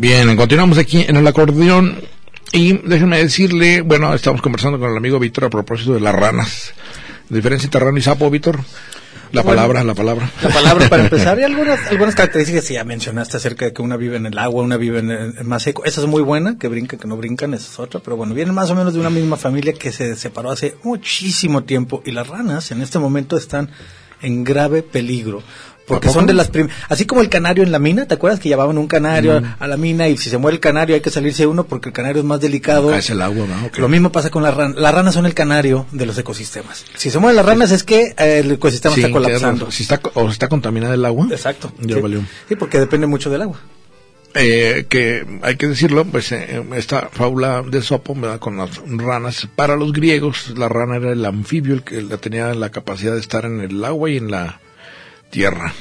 Bien, 0.00 0.36
continuamos 0.36 0.78
aquí 0.78 1.04
en 1.08 1.16
el 1.16 1.26
acordeón 1.26 2.00
y 2.52 2.74
déjenme 2.88 3.18
decirle, 3.18 3.80
bueno, 3.80 4.14
estamos 4.14 4.40
conversando 4.40 4.78
con 4.78 4.90
el 4.90 4.96
amigo 4.96 5.18
Víctor 5.18 5.46
a 5.46 5.50
propósito 5.50 5.92
de 5.94 6.00
las 6.00 6.14
ranas. 6.14 6.72
¿Diferencia 7.28 7.66
entre 7.66 7.80
rana 7.80 7.98
y 7.98 8.02
sapo, 8.02 8.30
Víctor? 8.30 8.60
La 9.32 9.42
Bueno, 9.42 9.56
palabra, 9.56 9.82
la 9.84 9.94
palabra. 9.94 10.30
La 10.40 10.48
palabra 10.50 10.88
para 10.88 11.02
empezar 11.04 11.38
y 11.40 11.42
algunas 11.42 11.86
algunas 11.90 12.14
características 12.14 12.64
que 12.66 12.74
ya 12.74 12.84
mencionaste 12.84 13.36
acerca 13.38 13.64
de 13.66 13.72
que 13.74 13.82
una 13.82 13.96
vive 13.96 14.16
en 14.16 14.24
el 14.26 14.38
agua, 14.38 14.62
una 14.62 14.76
vive 14.76 15.00
en, 15.00 15.10
el- 15.10 15.34
en 15.36 15.46
más 15.48 15.64
seco. 15.64 15.84
Esa 15.84 16.00
es 16.00 16.06
muy 16.06 16.22
buena, 16.22 16.56
que 16.58 16.68
brincan, 16.68 16.98
que 17.00 17.08
no 17.08 17.16
brincan, 17.16 17.52
esa 17.52 17.68
es 17.70 17.78
otra. 17.80 18.00
Pero 18.00 18.16
bueno, 18.16 18.34
vienen 18.34 18.54
más 18.54 18.70
o 18.70 18.76
menos 18.76 18.94
de 18.94 19.00
una 19.00 19.10
misma 19.10 19.36
familia 19.36 19.72
que 19.74 19.90
se 19.92 20.14
separó 20.16 20.50
hace 20.52 20.76
muchísimo 20.84 21.64
tiempo 21.64 22.02
y 22.06 22.12
las 22.12 22.28
ranas 22.28 22.70
en 22.70 22.80
este 22.82 22.98
momento 23.00 23.36
están 23.36 23.68
en 24.22 24.44
grave 24.44 24.82
peligro. 24.82 25.42
Porque 25.88 26.10
son 26.10 26.26
de 26.26 26.34
las 26.34 26.48
primeras, 26.48 26.76
así 26.88 27.06
como 27.06 27.22
el 27.22 27.28
canario 27.28 27.64
en 27.64 27.72
la 27.72 27.78
mina, 27.78 28.06
¿te 28.06 28.14
acuerdas 28.14 28.38
que 28.38 28.48
llevaban 28.48 28.78
un 28.78 28.86
canario 28.86 29.42
a 29.58 29.66
la 29.66 29.76
mina 29.76 30.08
y 30.08 30.16
si 30.16 30.30
se 30.30 30.38
muere 30.38 30.56
el 30.56 30.60
canario 30.60 30.94
hay 30.94 31.00
que 31.00 31.10
salirse 31.10 31.46
uno 31.46 31.64
porque 31.64 31.88
el 31.88 31.92
canario 31.92 32.20
es 32.20 32.26
más 32.26 32.40
delicado? 32.40 32.94
El 32.94 33.22
agua, 33.22 33.46
¿no? 33.46 33.70
Lo 33.76 33.88
mismo 33.88 34.12
pasa 34.12 34.30
con 34.30 34.42
las 34.42 34.54
ranas. 34.54 34.76
Las 34.76 34.94
ranas 34.94 35.14
son 35.14 35.26
el 35.26 35.34
canario 35.34 35.86
de 35.92 36.06
los 36.06 36.18
ecosistemas. 36.18 36.84
Si 36.94 37.10
se 37.10 37.18
mueren 37.18 37.36
las 37.36 37.46
ranas 37.46 37.72
es 37.72 37.84
que 37.84 38.14
eh, 38.18 38.40
el 38.40 38.52
ecosistema 38.52 38.94
Sí, 38.94 39.00
está 39.00 39.12
colapsando. 39.12 39.70
Si 39.70 39.82
está, 39.82 40.00
o 40.14 40.28
está 40.28 40.48
contaminada 40.48 40.94
el 40.94 41.04
agua. 41.04 41.26
Exacto. 41.30 41.72
Ya 41.80 41.96
sí. 41.96 42.00
valió. 42.00 42.22
Sí, 42.48 42.56
porque 42.56 42.78
depende 42.78 43.06
mucho 43.06 43.30
del 43.30 43.42
agua. 43.42 43.58
Eh, 44.34 44.86
que 44.88 45.26
hay 45.42 45.56
que 45.56 45.68
decirlo, 45.68 46.04
pues 46.04 46.32
eh, 46.32 46.62
esta 46.76 47.08
fábula 47.10 47.62
de 47.62 47.80
Sopo, 47.80 48.14
¿verdad? 48.14 48.38
con 48.38 48.58
las 48.58 48.70
ranas, 48.86 49.48
para 49.56 49.74
los 49.74 49.92
griegos 49.92 50.52
la 50.56 50.68
rana 50.68 50.96
era 50.96 51.12
el 51.12 51.24
anfibio, 51.24 51.74
el 51.74 51.82
que 51.82 52.02
la 52.02 52.18
tenía 52.18 52.52
la 52.54 52.70
capacidad 52.70 53.14
de 53.14 53.20
estar 53.20 53.46
en 53.46 53.60
el 53.60 53.82
agua 53.84 54.10
y 54.10 54.18
en 54.18 54.30
la 54.30 54.60
tierra. 55.30 55.74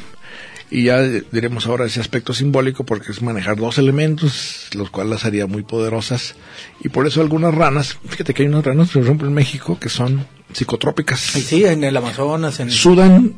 Y 0.70 0.84
ya 0.84 1.02
diremos 1.02 1.66
ahora 1.66 1.86
ese 1.86 2.02
aspecto 2.02 2.34
simbólico 2.34 2.86
porque 2.86 3.14
es 3.14 3.22
manejar 3.22 3.56
dos 3.56 3.78
elementos, 3.78 4.68
los 4.74 4.90
cuales 4.90 5.12
las 5.12 5.26
haría 5.26 5.48
muy 5.48 5.64
poderosas. 5.64 6.36
Y 6.84 6.90
por 6.90 7.08
eso 7.08 7.22
algunas 7.22 7.56
ranas, 7.56 7.98
fíjate 8.08 8.34
que 8.34 8.44
hay 8.44 8.50
unas 8.50 8.66
ranas, 8.66 8.90
por 8.90 9.02
ejemplo, 9.02 9.28
en 9.28 9.34
México, 9.34 9.80
que 9.80 9.88
son 9.88 10.28
psicotrópicas 10.54 11.36
Y 11.36 11.42
sí, 11.42 11.66
en 11.66 11.84
el 11.84 11.96
Amazonas, 11.96 12.60
en... 12.60 12.72
sudan 12.72 13.34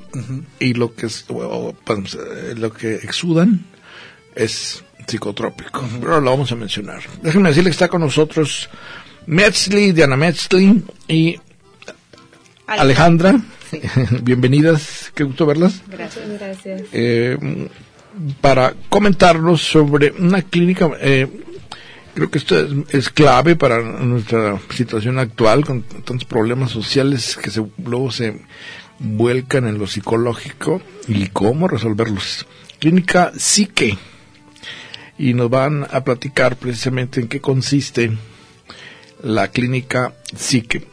y 0.59 0.73
lo 0.73 0.95
que 0.95 1.07
es, 1.07 1.25
pues, 1.27 2.15
eh, 2.15 2.55
lo 2.57 2.71
que 2.73 2.95
exudan 2.95 3.65
es 4.35 4.83
psicotrópico. 5.07 5.87
Pero 5.99 6.21
lo 6.21 6.31
vamos 6.31 6.51
a 6.51 6.55
mencionar. 6.55 7.03
Déjenme 7.21 7.49
decirle 7.49 7.69
que 7.69 7.73
está 7.73 7.89
con 7.89 8.01
nosotros 8.01 8.69
Metzli, 9.27 9.91
Diana 9.91 10.15
Metzli 10.15 10.83
y 11.07 11.39
Alejandra. 12.65 13.39
Bienvenidas, 14.23 15.11
qué 15.13 15.23
gusto 15.23 15.45
verlas. 15.45 15.81
Gracias, 15.87 16.27
gracias. 16.39 16.83
Eh, 16.91 17.37
para 18.41 18.73
comentarnos 18.89 19.61
sobre 19.61 20.11
una 20.11 20.41
clínica, 20.41 20.89
eh, 20.99 21.27
creo 22.13 22.29
que 22.29 22.37
esto 22.37 22.59
es, 22.59 22.71
es 22.89 23.09
clave 23.09 23.55
para 23.55 23.81
nuestra 23.81 24.59
situación 24.71 25.19
actual 25.19 25.65
con 25.65 25.83
tantos 25.83 26.25
problemas 26.25 26.71
sociales 26.71 27.37
que 27.37 27.49
se, 27.49 27.63
luego 27.83 28.11
se 28.11 28.41
vuelcan 28.99 29.67
en 29.67 29.77
lo 29.77 29.87
psicológico 29.87 30.81
y 31.07 31.27
cómo 31.27 31.67
resolverlos. 31.67 32.45
Clínica 32.79 33.31
Psique. 33.37 33.97
Y 35.17 35.33
nos 35.33 35.49
van 35.49 35.85
a 35.91 36.03
platicar 36.05 36.55
precisamente 36.55 37.19
en 37.19 37.27
qué 37.27 37.41
consiste 37.41 38.11
la 39.21 39.49
clínica 39.49 40.13
Psique. 40.33 40.87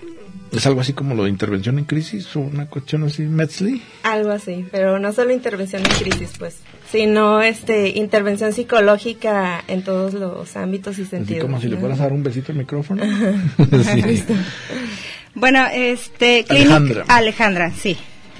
¿Es 0.56 0.66
algo 0.66 0.80
así 0.80 0.92
como 0.92 1.14
lo 1.14 1.24
de 1.24 1.30
intervención 1.30 1.78
en 1.78 1.84
crisis 1.84 2.34
o 2.34 2.40
una 2.40 2.66
cuestión 2.66 3.04
así, 3.04 3.22
Metzli? 3.22 3.82
Algo 4.02 4.30
así, 4.30 4.66
pero 4.70 4.98
no 4.98 5.12
solo 5.12 5.32
intervención 5.32 5.82
en 5.84 5.92
crisis, 5.92 6.32
pues, 6.38 6.58
sino 6.90 7.42
este 7.42 7.90
intervención 7.90 8.52
psicológica 8.52 9.62
en 9.68 9.82
todos 9.82 10.14
los 10.14 10.56
ámbitos 10.56 10.98
y 10.98 11.02
Así 11.02 11.10
sentidos. 11.10 11.44
como 11.44 11.60
si 11.60 11.68
le 11.68 11.76
fueras 11.76 12.00
a 12.00 12.04
dar 12.04 12.12
un 12.12 12.22
besito 12.22 12.52
al 12.52 12.58
micrófono. 12.58 13.02
Sí. 13.84 14.24
Bueno, 15.34 15.66
este... 15.70 16.46
Alejandra. 16.48 17.04
Alejandra, 17.08 17.70
sí. 17.70 17.98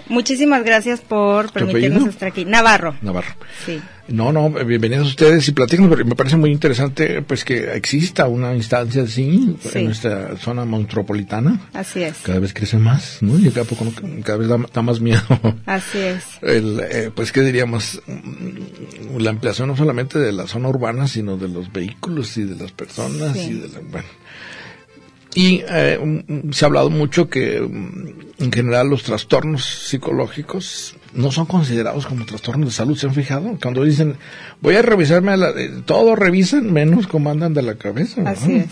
Muchísimas 0.09 0.65
gracias 0.65 1.01
por 1.01 1.53
permitirnos 1.53 2.09
estar 2.09 2.29
aquí. 2.29 2.45
Navarro. 2.45 2.97
Navarro. 3.03 3.35
Sí. 3.67 3.81
No, 4.09 4.33
no, 4.33 4.51
bienvenidos 4.51 5.09
ustedes 5.09 5.49
y 5.49 5.53
platícanos, 5.53 5.89
porque 5.89 6.05
me 6.05 6.15
parece 6.15 6.37
muy 6.37 6.53
interesante 6.53 7.23
pues 7.23 7.45
que 7.45 7.73
exista 7.75 8.29
una 8.29 8.55
instancia 8.55 9.03
así 9.03 9.57
Sí. 9.61 9.79
en 9.81 9.85
nuestra 9.87 10.37
zona 10.37 10.65
metropolitana. 10.65 11.59
Así 11.73 12.03
es. 12.05 12.19
Cada 12.23 12.39
vez 12.39 12.55
crece 12.55 12.79
más, 12.79 13.19
¿no? 13.21 13.37
Y 13.37 13.51
cada 13.51 13.65
poco 13.67 13.85
cada 14.23 14.39
vez 14.39 14.49
da, 14.49 14.59
da 14.73 14.83
más 14.83 15.01
miedo. 15.01 15.21
Así 15.67 15.99
es. 15.99 16.23
El, 16.43 16.81
eh, 16.89 17.11
pues, 17.13 17.33
¿qué 17.33 17.41
diríamos? 17.43 18.01
Mm, 18.07 19.19
La 19.19 19.31
ampliación 19.31 19.69
no 19.69 19.77
solamente 19.77 20.21
de 20.21 20.31
la 20.31 20.47
zona 20.47 20.69
urbana, 20.69 21.09
sino 21.09 21.37
de 21.37 21.49
los 21.49 21.73
vehículos 21.73 22.37
y 22.37 22.45
de 22.45 22.55
las 22.55 22.71
personas 22.71 23.33
Sí. 23.37 23.51
y 23.51 23.55
de 23.55 23.69
la- 23.69 23.81
bueno. 23.91 24.09
Y 25.35 25.63
eh, 25.69 25.99
mm, 26.29 26.53
se 26.53 26.65
ha 26.65 26.69
hablado 26.69 26.91
mucho 26.91 27.29
que 27.29 27.61
mm, 27.61 28.45
en 28.45 28.53
general 28.53 28.89
los 28.89 29.03
trastornos 29.03 29.65
psicológicos 29.89 30.95
no 31.17 31.33
son 31.33 31.47
considerados 31.47 32.07
como 32.07 32.25
trastornos 32.27 32.69
de 32.69 32.75
salud. 32.75 32.97
¿Se 32.97 33.07
han 33.07 33.15
fijado? 33.15 33.59
Cuando 33.61 33.83
dicen, 33.85 34.17
voy 34.61 34.77
a 34.77 34.83
revisarme, 34.83 35.33
a 35.33 35.37
la- 35.37 35.51
eh, 35.51 35.71
todo 35.85 36.15
revisan 36.15 36.73
menos 36.73 37.07
cómo 37.07 37.31
andan 37.31 37.55
de 37.55 37.63
la 37.63 37.75
cabeza. 37.75 38.21
¿no? 38.23 38.31
Así 38.31 38.57
es. 38.57 38.67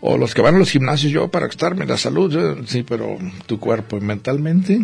O 0.00 0.16
los 0.16 0.32
que 0.32 0.42
van 0.42 0.54
a 0.54 0.58
los 0.58 0.70
gimnasios, 0.70 1.10
yo 1.12 1.26
para 1.28 1.46
estarme 1.48 1.84
la 1.84 1.96
salud, 1.96 2.30
yo, 2.32 2.64
sí, 2.66 2.84
pero 2.88 3.18
tu 3.46 3.58
cuerpo 3.58 3.96
y 3.98 4.00
mentalmente. 4.00 4.80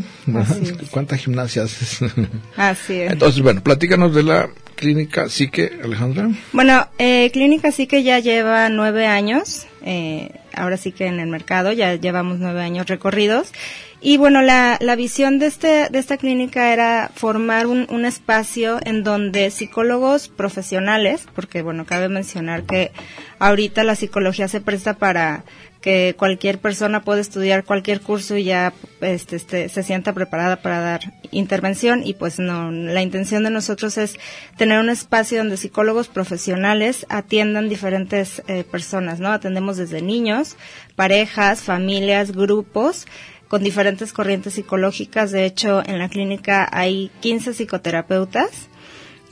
¿cuánta 0.91 1.17
gimnasia 1.17 1.63
haces? 1.65 2.01
Así 2.57 2.95
es. 2.95 3.13
Entonces, 3.13 3.41
bueno, 3.43 3.63
platícanos 3.63 4.15
de 4.15 4.23
la 4.25 4.49
clínica 4.75 5.29
Psique, 5.29 5.71
Alejandra. 5.85 6.31
Bueno, 6.53 6.89
eh, 6.99 7.31
Clínica 7.33 7.71
sí 7.71 7.87
que 7.87 8.03
ya 8.03 8.19
lleva 8.19 8.69
nueve 8.71 9.07
años, 9.07 9.67
eh, 9.83 10.31
ahora 10.57 10.77
sí 10.77 10.93
que 10.93 11.07
en 11.07 11.21
el 11.21 11.29
mercado, 11.29 11.73
ya 11.73 11.95
llevamos 11.95 12.39
nueve 12.39 12.63
años 12.63 12.87
recorridos. 12.87 13.53
Y 14.01 14.19
bueno, 14.19 14.43
la, 14.43 14.77
la 14.81 14.97
visión 14.97 15.39
de, 15.39 15.47
este, 15.47 15.89
de 15.89 15.99
esta 15.99 16.19
clínica 16.19 16.73
era 16.73 17.11
formar 17.15 17.67
un, 17.67 17.87
un 17.89 18.05
espacio 18.05 18.79
en 18.85 19.03
donde 19.03 19.51
psicólogos 19.51 20.29
profesionales, 20.29 21.27
porque 21.35 21.63
bueno, 21.63 21.87
cabe 21.87 22.09
mencionar 22.09 22.65
que 22.65 22.93
ahorita 23.39 23.83
la 23.83 23.95
psicología 23.95 24.47
se 24.49 24.61
presta 24.61 24.95
para 24.95 25.45
que 25.85 26.17
cualquier 26.19 26.61
persona 26.61 27.05
puede 27.05 27.21
estudiar 27.21 27.63
cualquier 27.65 28.01
curso 28.01 28.39
y 28.39 28.45
ya 28.45 28.73
este, 29.03 29.37
este, 29.37 29.69
se 29.69 29.83
sienta 29.83 30.15
preparada 30.15 30.57
para 30.57 30.81
dar 30.81 31.13
intervención 31.31 32.01
y 32.07 32.15
pues 32.15 32.39
no, 32.39 32.73
la 32.73 33.03
intención 33.03 33.45
de 33.45 33.51
nosotros 33.51 33.99
es 33.99 34.17
tener 34.57 34.81
un 34.81 34.89
espacio 34.89 35.37
donde 35.37 35.59
psicólogos 35.59 36.09
profesionales 36.09 37.05
atiendan 37.11 37.69
diferentes 37.69 38.43
eh, 38.49 38.65
personas, 38.65 39.21
¿no? 39.21 39.31
Atendemos 39.31 39.77
desde 39.77 40.01
niños, 40.01 40.57
parejas, 40.97 41.61
familias, 41.61 42.33
grupos 42.33 43.07
con 43.49 43.63
diferentes 43.63 44.15
corrientes 44.15 44.55
psicológicas. 44.55 45.33
De 45.33 45.45
hecho, 45.45 45.83
en 45.85 45.99
la 45.99 46.09
clínica 46.09 46.67
hay 46.73 47.11
15 47.21 47.53
psicoterapeutas. 47.53 48.71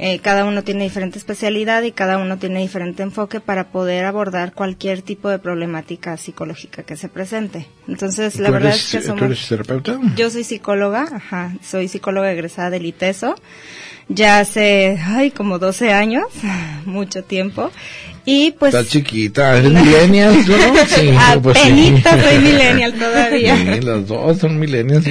Eh, 0.04 0.18
cada 0.18 0.44
uno 0.44 0.64
tiene 0.64 0.82
diferente 0.82 1.16
especialidad 1.16 1.84
y 1.84 1.92
cada 1.92 2.18
uno 2.18 2.36
tiene 2.36 2.58
diferente 2.58 3.04
enfoque 3.04 3.38
para 3.38 3.68
poder 3.68 4.04
abordar 4.04 4.52
cualquier 4.52 5.00
tipo 5.00 5.28
de 5.28 5.38
problemática 5.38 6.16
psicológica 6.16 6.82
que 6.82 6.96
se 6.96 7.08
presente. 7.08 7.68
Entonces, 7.86 8.40
la 8.40 8.48
¿Tú 8.48 8.52
verdad 8.54 8.70
eres, 8.72 8.82
es 8.82 8.90
que 8.90 8.98
¿Tú 8.98 9.06
somos... 9.06 9.22
eres 9.22 9.46
terapeuta? 9.46 10.00
Yo 10.16 10.28
soy 10.28 10.42
psicóloga, 10.42 11.02
ajá, 11.02 11.54
soy 11.62 11.86
psicóloga 11.86 12.32
egresada 12.32 12.70
del 12.70 12.86
ITESO, 12.86 13.36
ya 14.08 14.40
hace, 14.40 14.98
ay, 15.00 15.30
como 15.30 15.60
12 15.60 15.92
años, 15.92 16.26
mucho 16.84 17.22
tiempo, 17.22 17.70
y 18.24 18.52
pues... 18.52 18.74
Estás 18.74 18.88
chiquita, 18.90 19.58
eres 19.58 19.72
millennial, 19.72 20.34
¿no? 20.46 20.54
Sí, 20.86 21.10
pues 21.42 21.58
sí. 21.58 21.94
Soy 22.02 22.38
millennial 22.38 22.92
todavía. 22.94 23.56
Sí, 23.56 23.80
las 23.80 24.06
dos 24.06 24.38
son 24.38 24.58
millennials. 24.58 25.04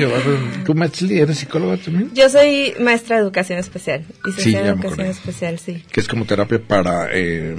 ¿Tú, 0.65 0.73
Metzli, 0.75 1.19
eres 1.19 1.39
psicóloga 1.39 1.77
también? 1.77 2.11
Yo 2.13 2.29
soy 2.29 2.73
maestra 2.79 3.17
de 3.17 3.23
educación 3.23 3.59
especial, 3.59 4.03
Sí, 4.37 4.53
me 4.53 4.59
educación 4.69 5.07
especial, 5.07 5.59
sí. 5.59 5.83
Que 5.91 5.99
es 5.99 6.07
como 6.07 6.25
terapia 6.25 6.59
para 6.65 7.07
eh, 7.11 7.53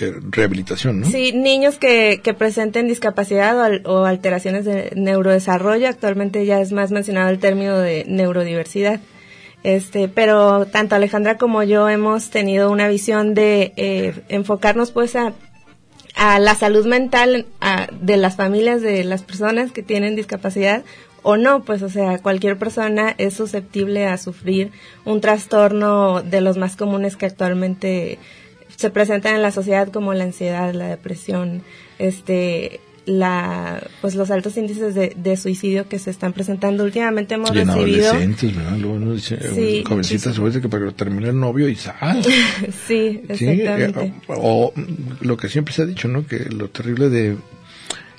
eh, 0.00 0.12
rehabilitación, 0.30 1.00
¿no? 1.00 1.06
Sí, 1.10 1.32
niños 1.32 1.76
que, 1.78 2.20
que 2.22 2.34
presenten 2.34 2.88
discapacidad 2.88 3.56
o, 3.58 3.62
al- 3.62 3.82
o 3.86 4.04
alteraciones 4.04 4.64
de 4.64 4.92
neurodesarrollo, 4.96 5.88
actualmente 5.88 6.44
ya 6.46 6.60
es 6.60 6.72
más 6.72 6.90
mencionado 6.90 7.28
el 7.30 7.38
término 7.38 7.78
de 7.78 8.04
neurodiversidad. 8.08 9.00
Este, 9.62 10.08
pero 10.08 10.66
tanto 10.66 10.96
Alejandra 10.96 11.38
como 11.38 11.62
yo 11.62 11.88
hemos 11.88 12.30
tenido 12.30 12.70
una 12.70 12.88
visión 12.88 13.34
de 13.34 13.72
eh, 13.76 14.22
enfocarnos 14.28 14.90
pues 14.90 15.14
a, 15.14 15.34
a 16.16 16.38
la 16.40 16.54
salud 16.56 16.84
mental 16.86 17.46
de 18.00 18.16
las 18.16 18.36
familias 18.36 18.82
de 18.82 19.04
las 19.04 19.22
personas 19.22 19.70
que 19.70 19.82
tienen 19.82 20.16
discapacidad 20.16 20.82
o 21.22 21.36
no, 21.36 21.62
pues 21.62 21.82
o 21.82 21.88
sea, 21.88 22.18
cualquier 22.18 22.58
persona 22.58 23.14
es 23.18 23.34
susceptible 23.34 24.06
a 24.06 24.18
sufrir 24.18 24.72
un 25.04 25.20
trastorno 25.20 26.20
de 26.22 26.40
los 26.40 26.56
más 26.58 26.74
comunes 26.76 27.16
que 27.16 27.26
actualmente 27.26 28.18
se 28.76 28.90
presentan 28.90 29.36
en 29.36 29.42
la 29.42 29.52
sociedad 29.52 29.88
como 29.88 30.14
la 30.14 30.24
ansiedad, 30.24 30.74
la 30.74 30.88
depresión, 30.88 31.62
este 31.98 32.80
la 33.04 33.82
pues 34.00 34.14
los 34.14 34.30
altos 34.30 34.56
índices 34.56 34.94
de, 34.94 35.14
de 35.16 35.36
suicidio 35.36 35.88
que 35.88 35.98
se 35.98 36.10
están 36.10 36.32
presentando 36.32 36.84
últimamente 36.84 37.34
hemos 37.34 37.54
Y 37.54 37.58
en 37.58 37.68
recibido 37.68 38.10
adolescentes, 38.10 38.56
¿verdad? 38.56 38.76
Luego 38.78 38.94
uno 38.94 39.14
dice, 39.14 39.38
Sí, 39.54 39.82
jovencitas, 39.86 40.38
oye, 40.38 40.60
que 40.60 40.68
para 40.68 40.90
terminar 40.92 41.30
el 41.30 41.40
novio 41.40 41.68
y 41.68 41.74
sal. 41.74 42.22
sí 42.24 42.72
Sí, 42.86 42.96
eh, 42.96 43.24
exactamente 43.28 44.12
o, 44.28 44.66
o 44.66 44.72
lo 45.20 45.36
que 45.36 45.48
siempre 45.48 45.74
se 45.74 45.82
ha 45.82 45.86
dicho, 45.86 46.06
¿no? 46.08 46.26
Que 46.26 46.38
lo 46.50 46.68
terrible 46.70 47.08
de 47.08 47.36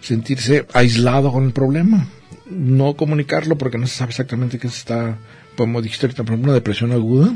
sentirse 0.02 0.66
aislado 0.74 1.32
con 1.32 1.46
el 1.46 1.54
problema, 1.54 2.08
no 2.50 2.96
comunicarlo 2.96 3.58
porque 3.58 3.78
no 3.78 3.88
se 3.88 3.96
sabe 3.96 4.10
exactamente 4.10 4.60
qué 4.60 4.68
se 4.68 4.80
está, 4.80 5.18
como 5.56 5.82
dijiste 5.82 6.06
ahorita, 6.06 6.24
por 6.24 6.34
ejemplo, 6.34 6.52
una 6.52 6.56
depresión 6.56 6.92
aguda, 6.92 7.34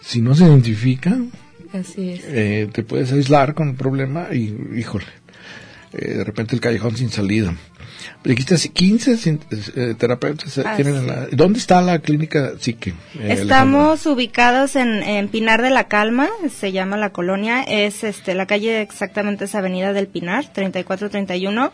si 0.00 0.20
no 0.20 0.34
se 0.34 0.44
identifica, 0.44 1.16
así 1.72 2.10
es 2.10 2.20
eh, 2.24 2.68
te 2.72 2.84
puedes 2.84 3.12
aislar 3.12 3.54
con 3.54 3.70
el 3.70 3.74
problema 3.74 4.28
y, 4.32 4.54
híjole, 4.76 5.06
eh, 5.92 6.14
de 6.14 6.24
repente 6.24 6.54
el 6.54 6.60
callejón 6.60 6.96
sin 6.96 7.10
salida. 7.10 7.54
Dijiste 8.24 8.54
así, 8.54 8.68
15 8.70 9.16
sin- 9.16 9.40
eh, 9.76 9.94
terapeutas 9.96 10.56
eh, 10.58 10.62
Así 10.66 10.82
tienen 10.82 11.00
en 11.02 11.06
la... 11.06 11.26
¿Dónde 11.30 11.58
está 11.60 11.80
la 11.80 12.00
clínica 12.00 12.52
Psique? 12.58 12.90
eh, 12.90 12.94
Alejandra? 13.14 13.34
Estamos 13.42 14.06
ubicados 14.06 14.74
en, 14.76 15.02
en 15.04 15.28
Pinar 15.28 15.62
de 15.62 15.70
la 15.70 15.84
Calma, 15.88 16.28
se 16.52 16.72
llama 16.72 16.96
la 16.96 17.10
colonia, 17.10 17.62
es 17.62 18.02
este 18.02 18.34
la 18.34 18.46
calle 18.46 18.80
exactamente 18.80 19.44
es 19.44 19.54
Avenida 19.54 19.92
del 19.92 20.08
Pinar, 20.08 20.46
3431. 20.52 21.72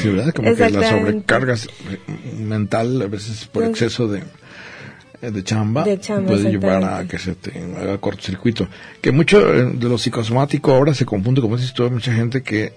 Sí, 0.00 0.08
¿verdad? 0.08 0.32
Como 0.32 0.54
que 0.54 0.70
la 0.70 0.88
sobrecarga 0.90 1.56
mental, 2.38 3.02
a 3.02 3.06
veces 3.06 3.46
por 3.46 3.64
exceso 3.64 4.08
de, 4.08 4.22
de 5.20 5.42
chamba, 5.44 5.84
De 5.84 5.98
chamba, 6.00 6.28
puede 6.32 6.50
llevar 6.50 6.84
a 6.84 7.06
que 7.06 7.18
se 7.18 7.34
te 7.34 7.52
haga 7.78 7.98
cortocircuito. 7.98 8.68
Que 9.00 9.12
mucho 9.12 9.52
eh, 9.54 9.70
de 9.74 9.88
lo 9.88 9.98
psicosomático 9.98 10.72
ahora 10.74 10.94
se 10.94 11.04
confunde, 11.06 11.40
como 11.40 11.56
dices 11.56 11.72
tú, 11.72 11.90
mucha 11.90 12.12
gente 12.14 12.42
que 12.42 12.72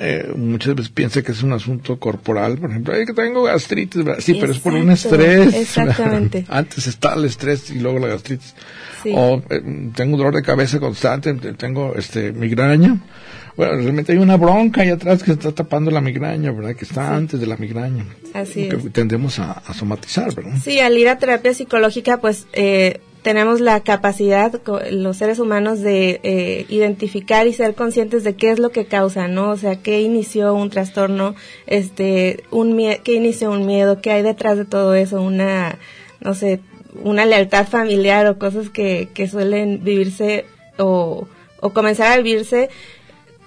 eh, 0.00 0.32
muchas 0.34 0.74
veces 0.74 0.90
piensa 0.90 1.22
que 1.22 1.32
es 1.32 1.42
un 1.42 1.52
asunto 1.52 1.98
corporal, 1.98 2.56
por 2.58 2.70
ejemplo, 2.70 2.94
"Ay, 2.94 3.04
que 3.04 3.12
tengo 3.12 3.42
gastritis, 3.44 4.02
¿verdad? 4.02 4.20
sí, 4.22 4.34
pero 4.40 4.50
es 4.52 4.58
por 4.58 4.72
un 4.72 4.90
estrés. 4.90 5.54
exactamente. 5.54 6.44
Antes 6.48 6.86
está 6.86 7.14
el 7.14 7.26
estrés 7.26 7.70
y 7.70 7.78
luego 7.78 7.98
la 7.98 8.08
gastritis. 8.08 8.54
Sí. 9.02 9.12
O 9.14 9.42
eh, 9.50 9.90
tengo 9.94 10.14
un 10.14 10.18
dolor 10.18 10.34
de 10.34 10.42
cabeza 10.42 10.80
constante, 10.80 11.34
te- 11.34 11.52
tengo 11.52 11.94
este 11.96 12.32
migraña. 12.32 12.96
Bueno, 13.56 13.74
realmente 13.74 14.12
hay 14.12 14.18
una 14.18 14.36
bronca 14.36 14.82
ahí 14.82 14.90
atrás 14.90 15.22
que 15.22 15.32
está 15.32 15.52
tapando 15.52 15.90
la 15.90 16.00
migraña, 16.00 16.50
¿verdad? 16.50 16.74
Que 16.74 16.84
está 16.84 17.14
antes 17.14 17.38
de 17.40 17.46
la 17.46 17.56
migraña. 17.56 18.04
Así 18.32 18.68
que 18.68 18.76
es. 18.76 18.92
tendemos 18.92 19.38
a, 19.38 19.52
a 19.52 19.74
somatizar, 19.74 20.34
¿verdad? 20.34 20.56
Sí, 20.62 20.80
al 20.80 20.98
ir 20.98 21.08
a 21.08 21.18
terapia 21.18 21.54
psicológica, 21.54 22.20
pues 22.20 22.46
eh, 22.52 23.00
tenemos 23.24 23.60
la 23.60 23.80
capacidad, 23.80 24.60
los 24.90 25.16
seres 25.16 25.38
humanos, 25.38 25.80
de 25.80 26.20
eh, 26.22 26.66
identificar 26.68 27.46
y 27.46 27.54
ser 27.54 27.74
conscientes 27.74 28.22
de 28.22 28.36
qué 28.36 28.50
es 28.50 28.58
lo 28.58 28.68
que 28.68 28.84
causa, 28.84 29.28
¿no? 29.28 29.50
O 29.50 29.56
sea, 29.56 29.76
qué 29.76 30.02
inició 30.02 30.54
un 30.54 30.68
trastorno, 30.68 31.34
este, 31.66 32.44
un 32.50 32.76
qué 33.02 33.14
inició 33.14 33.50
un 33.50 33.64
miedo, 33.66 34.02
qué 34.02 34.10
hay 34.10 34.22
detrás 34.22 34.58
de 34.58 34.66
todo 34.66 34.94
eso, 34.94 35.22
una, 35.22 35.78
no 36.20 36.34
sé, 36.34 36.60
una 37.02 37.24
lealtad 37.24 37.66
familiar 37.66 38.26
o 38.26 38.38
cosas 38.38 38.68
que, 38.68 39.08
que 39.14 39.26
suelen 39.26 39.82
vivirse 39.82 40.44
o, 40.76 41.26
o 41.60 41.70
comenzar 41.70 42.12
a 42.12 42.16
vivirse. 42.18 42.68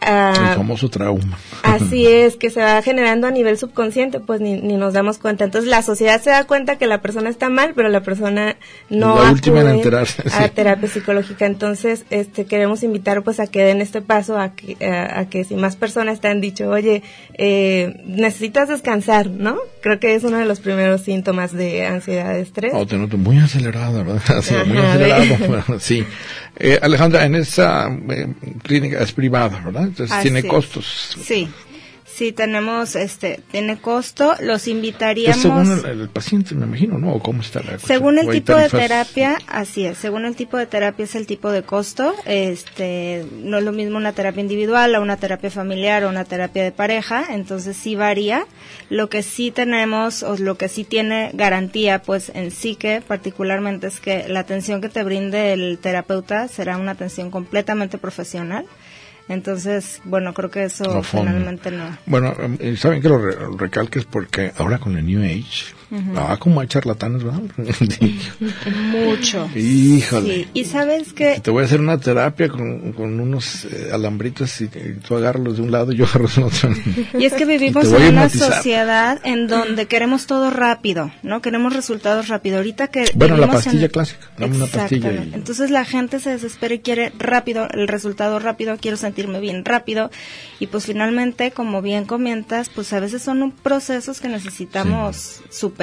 Ah, 0.02 0.50
El 0.52 0.58
famoso 0.58 0.90
trauma. 0.90 1.38
Así 1.64 2.06
es, 2.08 2.36
que 2.36 2.50
se 2.50 2.62
va 2.62 2.82
generando 2.82 3.28
a 3.28 3.32
nivel 3.32 3.58
subconsciente, 3.58 4.20
pues 4.20 4.42
ni, 4.42 4.62
ni 4.62 4.76
nos 4.78 4.94
damos 4.94 5.18
cuenta. 5.18 5.44
Entonces 5.44 5.70
la 5.70 5.82
sociedad 5.82 6.22
se 6.22 6.30
da 6.30 6.46
cuenta 6.46 6.78
que 6.78 6.88
la 6.88 7.02
persona 7.02 7.30
está 7.30 7.50
mal, 7.50 7.74
pero 7.76 7.90
la 7.90 8.02
persona 8.02 8.56
no 8.90 9.22
La 9.22 9.32
última 9.32 9.62
en 9.62 9.68
acude 9.68 9.78
enterarse, 9.78 10.24
a 10.28 10.44
sí. 10.44 10.50
terapia 10.54 10.90
psicológica. 10.90 11.46
Entonces, 11.46 12.06
este, 12.10 12.46
queremos 12.46 12.84
invitar 12.84 13.24
pues 13.24 13.40
a 13.40 13.48
que 13.48 13.64
den 13.64 13.82
este 13.82 14.02
paso, 14.02 14.38
a 14.38 14.54
que, 14.54 14.78
a, 14.86 15.20
a 15.20 15.30
que 15.30 15.44
si 15.44 15.56
más 15.56 15.76
personas 15.76 16.22
te 16.22 16.28
han 16.28 16.42
dicho, 16.42 16.70
oye, 16.70 17.04
eh, 17.34 18.02
necesitas 18.06 18.70
descansar, 18.70 19.30
¿no? 19.30 19.58
Creo 19.82 20.00
que 20.00 20.16
es 20.16 20.24
uno 20.24 20.38
de 20.38 20.46
los 20.46 20.60
primeros 20.60 21.02
síntomas 21.02 21.54
de 21.54 21.86
ansiedad, 21.86 22.38
estrés. 22.38 22.74
O 22.74 22.86
te 22.86 22.98
noto 22.98 23.18
muy 23.18 23.38
acelerada, 23.38 24.04
¿verdad? 24.04 24.22
Así, 24.38 24.54
muy 24.66 24.78
acelerado. 24.78 25.26
bueno, 25.48 25.66
sí. 25.80 26.04
Eh, 26.60 26.80
Alejandra, 26.82 27.26
en 27.26 27.36
esa 27.36 27.88
eh, 28.10 28.28
clínica 28.64 29.02
es 29.02 29.12
privada, 29.12 29.62
¿verdad? 29.64 29.87
Entonces 29.88 30.16
Así 30.16 30.30
tiene 30.30 30.48
costos. 30.48 31.16
Sí, 31.24 31.50
sí 32.18 32.32
tenemos, 32.32 32.96
este, 32.96 33.42
tiene 33.52 33.78
costo. 33.80 34.34
Los 34.40 34.64
Es 34.64 34.68
invitaríamos. 34.70 35.40
según 35.40 35.72
el, 35.86 36.02
el 36.02 36.10
paciente, 36.10 36.56
me 36.56 36.66
imagino, 36.66 36.98
¿no? 36.98 37.14
¿O 37.14 37.20
cómo 37.22 37.42
está 37.42 37.60
la 37.60 37.72
cuestión? 37.72 37.88
Según 37.88 38.18
el 38.18 38.28
¿O 38.28 38.32
hay 38.32 38.42
tipo 38.42 38.56
de 38.56 38.70
terapia, 38.70 39.38
así 39.48 39.86
es. 39.86 40.00
Según 40.00 40.26
el 40.26 40.36
tipo 40.36 40.58
de 40.58 40.66
terapia 40.66 41.04
es 41.04 41.14
el 41.14 41.28
tipo 41.28 41.52
de 41.52 41.62
costo. 41.62 42.16
Este, 42.26 43.24
no 43.34 43.60
es 43.60 43.64
lo 43.64 43.72
mismo 43.72 43.98
una 43.98 44.14
terapia 44.14 44.42
individual 44.42 44.96
a 44.96 45.00
una 45.00 45.18
terapia 45.18 45.52
familiar 45.52 46.04
o 46.06 46.10
una 46.10 46.26
terapia 46.26 46.64
de 46.64 46.72
pareja. 46.72 47.24
Entonces 47.30 47.78
sí 47.78 47.96
varía. 47.96 48.48
Lo 48.90 49.10
que 49.10 49.22
sí 49.22 49.52
tenemos 49.52 50.24
o 50.24 50.38
lo 50.38 50.58
que 50.58 50.70
sí 50.70 50.86
tiene 50.86 51.30
garantía, 51.34 52.02
pues 52.02 52.32
en 52.34 52.50
psique 52.50 53.04
particularmente 53.08 53.88
es 53.88 54.00
que 54.00 54.28
la 54.28 54.40
atención 54.40 54.82
que 54.82 54.90
te 54.90 55.04
brinde 55.04 55.54
el 55.54 55.78
terapeuta 55.78 56.48
será 56.48 56.78
una 56.78 56.94
atención 56.94 57.30
completamente 57.30 58.00
profesional. 58.00 58.66
Entonces, 59.30 60.02
bueno, 60.06 60.34
creo 60.34 60.50
que 60.50 60.64
eso 60.64 61.04
finalmente 61.04 61.70
no. 61.72 61.98
Bueno, 62.06 62.34
eh, 62.60 62.76
saben 62.78 63.02
que 63.02 63.10
lo 63.10 63.18
re- 63.18 63.36
recalques 63.58 64.06
porque 64.06 64.54
ahora 64.58 64.78
con 64.80 64.98
el 64.98 65.06
New 65.06 65.22
Age, 65.22 65.74
ah, 66.16 66.38
como 66.40 66.62
hay 66.62 66.68
charlatanes, 66.68 67.24
¿verdad? 67.24 67.42
Mucho. 68.92 69.50
Híjole. 69.56 70.36
Sí, 70.36 70.48
y 70.54 70.64
sabes 70.66 71.14
que 71.14 71.40
Te 71.40 71.52
voy 71.52 71.64
a 71.64 71.66
hacer 71.66 71.80
una 71.80 71.98
terapia 72.00 72.50
con, 72.50 72.94
con 72.94 73.20
unos 73.20 73.66
eh, 73.66 73.90
alambritos 73.94 74.60
y, 74.62 74.66
y 74.66 75.00
tú 75.06 75.16
agárralos 75.16 75.58
de 75.58 75.64
un 75.64 75.72
lado 75.72 75.92
y 75.92 75.98
yo 75.98 76.06
agarro 76.06 76.28
del 76.28 76.44
otro. 76.46 76.70
Y 77.20 77.26
es 77.26 77.34
que 77.34 77.46
vivimos 77.46 77.86
en 77.92 78.14
una 78.14 78.30
sociedad 78.30 79.20
en 79.24 79.48
donde 79.48 79.86
queremos 79.88 80.26
todo 80.28 80.50
rápido, 80.50 81.12
¿no? 81.24 81.42
Queremos 81.42 81.74
resultados 81.74 82.28
rápido. 82.28 82.58
Ahorita 82.58 82.88
que 82.90 83.06
Bueno, 83.16 83.36
la 83.38 83.46
vivimos 83.46 83.66
en- 83.66 83.72
pastilla 83.72 83.90
clásica, 83.90 84.28
dame 84.38 84.56
una 84.58 84.68
pastilla 84.68 85.12
y- 85.12 85.32
Entonces 85.34 85.70
la 85.72 85.86
gente 85.86 86.20
se 86.20 86.32
desespera 86.32 86.74
y 86.76 86.80
quiere 86.80 87.12
rápido, 87.18 87.68
el 87.72 87.88
resultado 87.88 88.40
rápido, 88.40 88.78
quiero 88.80 88.98
sentirme 88.98 89.40
bien 89.40 89.66
rápido. 89.66 90.12
Y 90.60 90.68
pues 90.68 90.86
finalmente, 90.86 91.52
como 91.52 91.82
bien 91.82 92.06
comentas, 92.06 92.70
pues 92.70 92.92
a 92.94 93.00
veces 93.00 93.22
son 93.22 93.52
procesos 93.52 94.20
que 94.20 94.28
necesitamos 94.28 95.42
superar, 95.50 95.77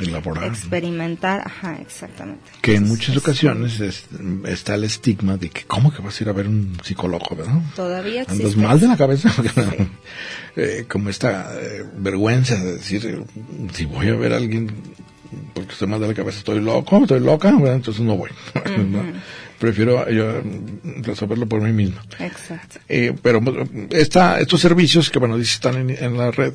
Elaborar. 0.00 0.46
experimentar. 0.48 1.42
Ajá, 1.46 1.76
exactamente. 1.80 2.40
Que 2.62 2.76
en 2.76 2.88
muchas 2.88 3.10
es- 3.14 3.18
ocasiones 3.22 3.80
es- 3.80 4.06
está 4.46 4.74
el 4.74 4.84
estigma 4.84 5.36
de 5.36 5.50
que, 5.50 5.64
¿cómo 5.64 5.92
que 5.92 6.00
vas 6.02 6.18
a 6.20 6.24
ir 6.24 6.28
a 6.30 6.32
ver 6.32 6.46
un 6.48 6.76
psicólogo, 6.82 7.36
verdad? 7.36 7.60
Todavía 7.76 8.22
Andas 8.22 8.36
existe 8.40 8.60
mal 8.60 8.80
de 8.80 8.88
la 8.88 8.96
cabeza. 8.96 9.32
Eh, 10.56 10.86
como 10.88 11.08
esta 11.10 11.52
eh, 11.60 11.84
vergüenza 11.98 12.56
de 12.56 12.72
decir, 12.74 13.04
eh, 13.06 13.22
si 13.74 13.84
voy 13.84 14.08
a 14.08 14.14
ver 14.16 14.32
a 14.32 14.36
alguien 14.38 14.68
porque 15.54 15.72
estoy 15.72 15.88
mal 15.88 16.00
de 16.00 16.08
la 16.08 16.14
cabeza, 16.14 16.38
estoy 16.38 16.60
loco, 16.60 17.02
estoy 17.02 17.20
loca, 17.20 17.52
¿verdad? 17.52 17.74
entonces 17.76 18.02
no 18.02 18.16
voy. 18.16 18.30
¿no? 18.78 19.04
Prefiero 19.58 20.08
yo 20.10 20.40
resolverlo 21.02 21.46
por 21.46 21.60
mí 21.60 21.72
mismo. 21.72 22.00
Exacto. 22.18 22.78
Eh, 22.88 23.14
pero 23.22 23.40
mm, 23.40 23.88
esta, 23.90 24.40
estos 24.40 24.60
servicios 24.60 25.10
que, 25.10 25.18
bueno, 25.18 25.36
dice 25.36 25.54
están 25.54 25.76
en, 25.76 25.90
en 25.90 26.16
la 26.16 26.30
red 26.30 26.54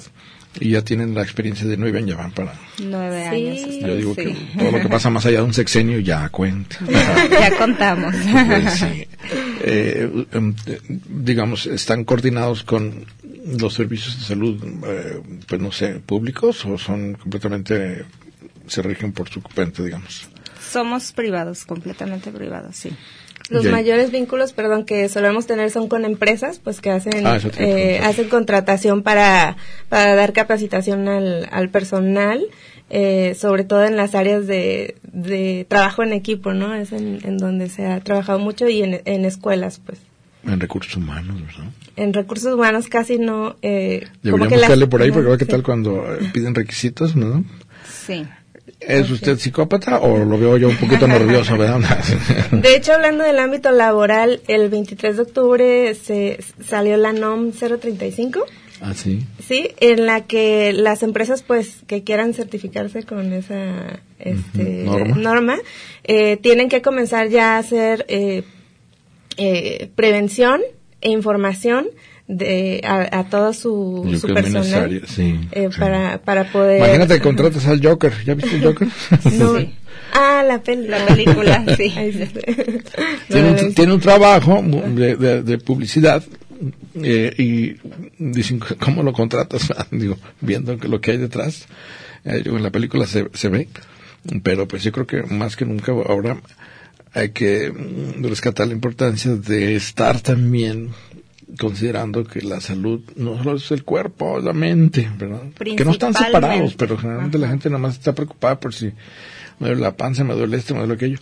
y 0.60 0.70
ya 0.72 0.82
tienen 0.84 1.14
la 1.16 1.22
experiencia 1.24 1.66
de 1.68 1.78
nueve 1.78 1.98
años, 2.00 2.12
ya 2.12 2.16
van 2.18 2.32
para... 2.32 2.54
Nueve 2.80 3.28
Sí. 3.30 3.36
años. 3.36 3.60
está- 3.76 3.88
Yo 3.88 3.96
digo 3.96 4.16
sí. 4.16 4.24
que 4.24 4.60
todo 4.60 4.72
lo 4.72 4.82
que 4.82 4.90
pasa 4.90 5.10
más 5.10 5.26
allá 5.26 5.38
de 5.40 5.44
un 5.44 5.54
sexenio 5.54 6.00
ya 6.00 6.30
cuenta. 6.30 6.78
ya 7.32 7.58
contamos. 7.58 8.14
Pues 8.48 8.74
sí. 8.74 9.08
Eh, 9.66 10.26
em, 10.34 10.54
eh, 10.66 10.80
digamos, 11.10 11.66
están 11.68 12.04
coordinados 12.04 12.64
con 12.64 13.06
los 13.58 13.74
servicios 13.74 14.20
de 14.20 14.26
salud, 14.26 14.64
eh, 14.86 15.22
pues 15.48 15.62
no 15.62 15.72
sé, 15.72 15.96
públicos 16.06 16.66
o 16.66 16.78
son 16.78 17.14
completamente, 17.16 18.06
se 18.68 18.82
rigen 18.82 19.12
por 19.14 19.30
su 19.30 19.42
cuenta, 19.42 19.82
digamos. 19.84 20.28
Somos 20.72 21.12
privados, 21.14 21.66
completamente 21.66 22.32
privados, 22.32 22.76
sí. 22.76 22.90
Los 23.50 23.66
mayores 23.72 24.12
vínculos, 24.12 24.54
perdón, 24.54 24.86
que 24.86 25.10
solemos 25.10 25.46
tener 25.48 25.70
son 25.70 25.88
con 25.88 26.06
empresas, 26.06 26.60
pues 26.64 26.80
que 26.82 26.90
hacen 26.92 27.28
Ah, 27.28 27.38
eh, 27.58 28.00
hacen 28.04 28.30
contratación 28.30 29.04
para 29.04 29.58
para 29.90 30.16
dar 30.16 30.32
capacitación 30.34 31.08
al, 31.10 31.48
al 31.52 31.70
personal, 31.70 32.42
eh, 32.90 33.36
sobre 33.38 33.64
todo 33.66 33.84
en 33.86 33.96
las 33.98 34.16
áreas 34.16 34.48
de, 34.48 34.96
de 35.12 35.66
trabajo 35.68 36.04
en 36.04 36.14
equipo, 36.14 36.54
¿no? 36.54 36.74
Es 36.74 36.92
en, 36.94 37.20
en 37.24 37.38
donde 37.38 37.70
se 37.70 37.86
ha 37.86 38.00
trabajado 38.00 38.40
mucho 38.40 38.70
y 38.70 38.82
en, 38.82 39.02
en 39.06 39.26
escuelas, 39.26 39.82
pues. 39.86 40.00
En 40.46 40.60
recursos 40.60 40.96
humanos, 40.98 41.42
¿verdad? 41.42 41.72
En 41.96 42.14
recursos 42.14 42.54
humanos 42.54 42.88
casi 42.88 43.18
no. 43.18 43.56
Eh, 43.62 44.04
como 44.08 44.20
Deberíamos 44.24 44.52
las- 44.52 44.60
buscarle 44.62 44.88
por 44.88 45.02
ahí, 45.02 45.12
porque 45.12 45.30
Ajá, 45.30 45.38
¿qué 45.38 45.46
tal 45.46 45.64
cuando 45.64 46.16
eh, 46.16 46.30
piden 46.34 46.54
requisitos, 46.56 47.16
no? 47.16 47.44
Sí. 48.06 48.26
¿Es 48.80 49.10
usted 49.10 49.38
psicópata 49.38 50.00
o 50.00 50.18
lo 50.26 50.38
veo 50.38 50.58
yo 50.58 50.70
un 50.70 50.78
poquito 50.78 51.08
nervioso, 51.08 51.58
verdad? 51.58 51.80
De 52.52 52.76
hecho, 52.76 52.94
hablando 52.94 53.24
del 53.24 53.40
ámbito 53.40 53.72
laboral, 53.72 54.42
el 54.48 54.70
23 54.70 55.16
de 55.16 55.22
octubre 55.22 55.96
se 55.96 56.40
salió 56.66 56.98
la 56.98 57.14
NOM 57.14 57.52
035. 57.52 58.46
ah, 58.82 58.94
sí. 58.94 59.26
Sí, 59.46 59.70
en 59.80 60.06
la 60.06 60.22
que 60.22 60.74
las 60.74 61.04
empresas 61.04 61.44
pues 61.44 61.78
que 61.88 62.04
quieran 62.04 62.34
certificarse 62.34 63.04
con 63.04 63.32
esa 63.32 64.02
este, 64.20 64.86
norma, 65.16 65.58
eh, 66.04 66.38
tienen 66.38 66.70
que 66.70 66.82
comenzar 66.82 67.30
ya 67.30 67.56
a 67.56 67.60
hacer 67.60 68.06
eh, 68.10 68.44
eh, 69.38 69.90
prevención 69.96 70.62
e 71.02 71.10
información 71.10 71.88
de, 72.28 72.82
a, 72.86 73.20
a 73.20 73.24
todo 73.30 73.54
su, 73.54 74.06
Yo 74.10 74.18
su 74.18 74.28
personal 74.34 75.02
sí, 75.08 75.40
eh, 75.52 75.70
sí. 75.72 75.80
para, 75.80 76.20
para 76.20 76.52
poder... 76.52 76.78
Imagínate 76.80 77.16
que 77.16 77.22
contratas 77.22 77.66
al 77.68 77.86
Joker. 77.86 78.14
¿Ya 78.26 78.34
viste 78.34 78.56
el 78.56 78.64
Joker? 78.66 78.88
No. 79.38 79.58
Sí. 79.60 79.74
Ah, 80.16 80.44
la 80.48 80.62
peli. 80.62 80.88
La 80.88 81.06
película, 81.08 81.66
sí. 81.78 81.92
Tiene, 83.30 83.52
un, 83.64 83.74
tiene 83.74 83.94
un 83.94 84.00
trabajo 84.00 84.62
de, 84.64 85.16
de- 85.16 85.42
de 85.44 85.58
publicidad 85.58 86.24
eh, 87.02 87.34
y 87.38 87.76
dicen, 88.20 88.60
¿cómo 88.80 89.02
lo 89.04 89.12
contratas? 89.14 89.70
Digo, 89.92 90.18
viendo 90.42 90.78
que 90.78 90.88
lo 90.88 91.02
que 91.02 91.12
hay 91.12 91.18
detrás. 91.18 91.66
Eh, 92.26 92.42
digo, 92.44 92.58
en 92.58 92.64
la 92.64 92.70
película 92.70 93.06
se, 93.08 93.28
se 93.34 93.50
ve, 93.50 93.68
pero 94.44 94.68
pues 94.68 94.84
yo 94.84 94.92
creo 94.92 95.08
que 95.08 95.24
más 95.24 95.56
que 95.56 95.66
nunca 95.66 95.92
ahora 95.92 96.38
hay 97.14 97.30
que 97.30 97.72
mm, 97.72 98.24
rescatar 98.24 98.68
la 98.68 98.74
importancia 98.74 99.36
de 99.36 99.76
estar 99.76 100.22
también 100.22 100.90
considerando 101.60 102.24
que 102.24 102.42
la 102.42 102.60
salud 102.62 103.02
no 103.16 103.38
solo 103.38 103.58
es 103.58 103.72
el 103.72 103.84
cuerpo, 103.84 104.40
es 104.40 104.44
la 104.44 104.54
mente, 104.54 105.10
¿verdad? 105.18 105.42
Que 105.58 105.86
no 105.86 105.92
están 105.92 106.14
separados, 106.14 106.76
pero 106.76 106.98
generalmente 106.98 107.38
la 107.38 107.48
gente 107.48 107.70
nada 107.70 107.80
más 107.80 107.94
está 107.94 108.14
preocupada 108.14 108.60
por 108.60 108.74
si 108.74 108.92
me 109.60 109.68
duele 109.68 109.82
la 109.82 109.96
panza, 109.96 110.24
me 110.24 110.34
duele 110.34 110.58
esto, 110.58 110.74
me 110.74 110.82
duele 110.82 110.96
aquello. 110.96 111.20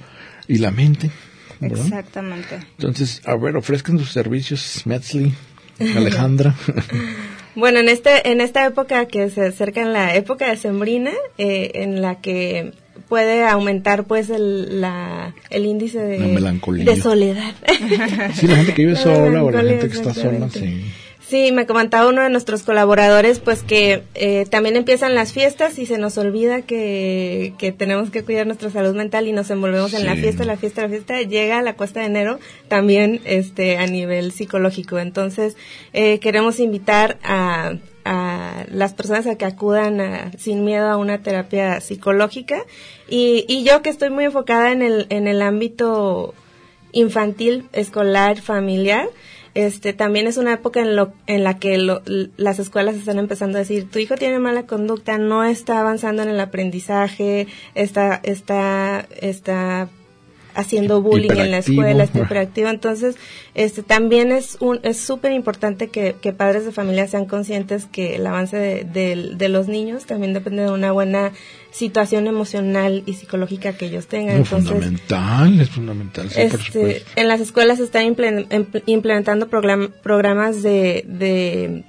Y 0.47 0.57
la 0.57 0.71
mente, 0.71 1.11
¿verdad? 1.59 1.85
Exactamente. 1.85 2.59
Entonces, 2.77 3.21
a 3.25 3.35
ver, 3.35 3.55
ofrezcan 3.55 3.99
sus 3.99 4.11
servicios, 4.11 4.81
Metzli, 4.85 5.33
Alejandra. 5.79 6.55
Bueno, 7.55 7.79
en 7.79 7.89
este 7.89 8.31
en 8.31 8.41
esta 8.41 8.65
época 8.65 9.05
que 9.07 9.29
se 9.29 9.47
acerca 9.47 9.81
en 9.81 9.93
la 9.93 10.15
época 10.15 10.49
de 10.49 10.57
sembrina, 10.57 11.11
eh, 11.37 11.71
en 11.75 12.01
la 12.01 12.21
que 12.21 12.73
puede 13.11 13.43
aumentar 13.43 14.05
pues 14.05 14.29
el, 14.29 14.79
la, 14.79 15.35
el 15.49 15.65
índice 15.65 15.99
de, 15.99 16.17
de 16.85 16.95
soledad. 17.01 17.53
sí, 18.33 18.47
la 18.47 18.55
gente 18.55 18.73
que 18.73 18.85
vive 18.85 18.93
La 18.95 18.99
sola 19.01 19.43
o 19.43 19.51
la 19.51 19.63
gente 19.63 19.89
que 19.89 19.97
está 19.97 20.13
sola, 20.13 20.49
sí. 20.49 20.85
Sí, 21.27 21.51
me 21.51 21.65
comentaba 21.65 22.07
uno 22.09 22.21
de 22.23 22.29
nuestros 22.29 22.63
colaboradores, 22.63 23.39
pues 23.39 23.63
que 23.63 24.03
eh, 24.15 24.45
también 24.49 24.75
empiezan 24.77 25.13
las 25.15 25.33
fiestas 25.33 25.77
y 25.79 25.85
se 25.85 25.97
nos 25.97 26.17
olvida 26.17 26.61
que, 26.61 27.53
que 27.57 27.71
tenemos 27.73 28.09
que 28.11 28.23
cuidar 28.23 28.47
nuestra 28.47 28.69
salud 28.69 28.95
mental 28.95 29.27
y 29.27 29.33
nos 29.33 29.49
envolvemos 29.49 29.93
en 29.93 30.05
la 30.05 30.15
fiesta, 30.15 30.43
la 30.45 30.55
fiesta, 30.57 30.81
la 30.83 30.89
fiesta. 30.89 31.21
Llega 31.21 31.61
la 31.61 31.73
cuesta 31.75 31.99
de 32.01 32.05
enero 32.07 32.39
también 32.69 33.19
este, 33.25 33.77
a 33.77 33.87
nivel 33.87 34.31
psicológico. 34.33 34.99
Entonces, 34.99 35.55
eh, 35.93 36.19
queremos 36.19 36.59
invitar 36.59 37.17
a, 37.23 37.75
a 38.03 38.65
las 38.69 38.93
personas 38.93 39.25
a 39.27 39.35
que 39.37 39.45
acudan 39.45 40.01
a- 40.01 40.31
sin 40.37 40.65
miedo 40.65 40.89
a 40.89 40.97
una 40.97 41.19
terapia 41.19 41.79
psicológica. 41.79 42.63
Y, 43.11 43.45
y 43.47 43.63
yo 43.63 43.81
que 43.83 43.89
estoy 43.91 44.09
muy 44.09 44.23
enfocada 44.25 44.71
en 44.71 44.81
el, 44.81 45.05
en 45.09 45.27
el 45.27 45.41
ámbito 45.43 46.33
infantil, 46.93 47.67
escolar, 47.73 48.41
familiar, 48.41 49.07
este 49.53 49.91
también 49.93 50.27
es 50.27 50.37
una 50.37 50.53
época 50.53 50.79
en, 50.79 50.95
lo, 50.95 51.11
en 51.27 51.43
la 51.43 51.59
que 51.59 51.77
lo- 51.77 52.01
las 52.37 52.57
escuelas 52.59 52.95
están 52.95 53.19
empezando 53.19 53.57
a 53.57 53.59
decir 53.59 53.89
tu 53.91 53.99
hijo 53.99 54.15
tiene 54.15 54.39
mala 54.39 54.65
conducta 54.65 55.17
no 55.17 55.43
está 55.43 55.81
avanzando 55.81 56.23
en 56.23 56.29
el 56.29 56.39
aprendizaje 56.39 57.47
está 57.75 58.17
está 58.23 59.05
está 59.19 59.89
haciendo 60.55 61.01
bullying 61.01 61.29
en 61.31 61.51
la 61.51 61.57
escuela 61.59 62.03
está 62.03 62.19
hiperactivo. 62.25 62.69
Entonces 62.69 63.15
este 63.55 63.83
también 63.83 64.31
es 64.31 64.57
un 64.59 64.79
es 64.83 64.97
súper 64.97 65.31
importante 65.31 65.87
que, 65.89 66.15
que 66.21 66.33
padres 66.33 66.65
de 66.65 66.71
familia 66.71 67.07
sean 67.07 67.25
conscientes 67.25 67.85
que 67.85 68.15
el 68.15 68.25
avance 68.27 68.57
de, 68.57 68.83
de- 68.83 69.31
de 69.35 69.49
los 69.49 69.67
niños 69.67 70.05
también 70.05 70.33
depende 70.33 70.63
de 70.63 70.71
una 70.71 70.91
buena 70.91 71.31
situación 71.71 72.27
emocional 72.27 73.03
y 73.05 73.13
psicológica 73.13 73.73
que 73.73 73.85
ellos 73.85 74.07
tengan. 74.07 74.35
No, 74.37 74.41
entonces 74.43 74.69
fundamental, 74.69 75.61
es 75.61 75.69
fundamental, 75.69 76.29
sí, 76.29 76.41
este, 76.41 77.03
en 77.15 77.27
las 77.29 77.39
escuelas 77.39 77.77
se 77.77 77.85
están 77.85 78.13
imple- 78.13 78.45
em- 78.49 78.65
implementando 78.87 79.47
program- 79.49 79.91
programas 80.03 80.61
de, 80.63 81.05
de 81.07 81.83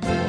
What? 0.00 0.22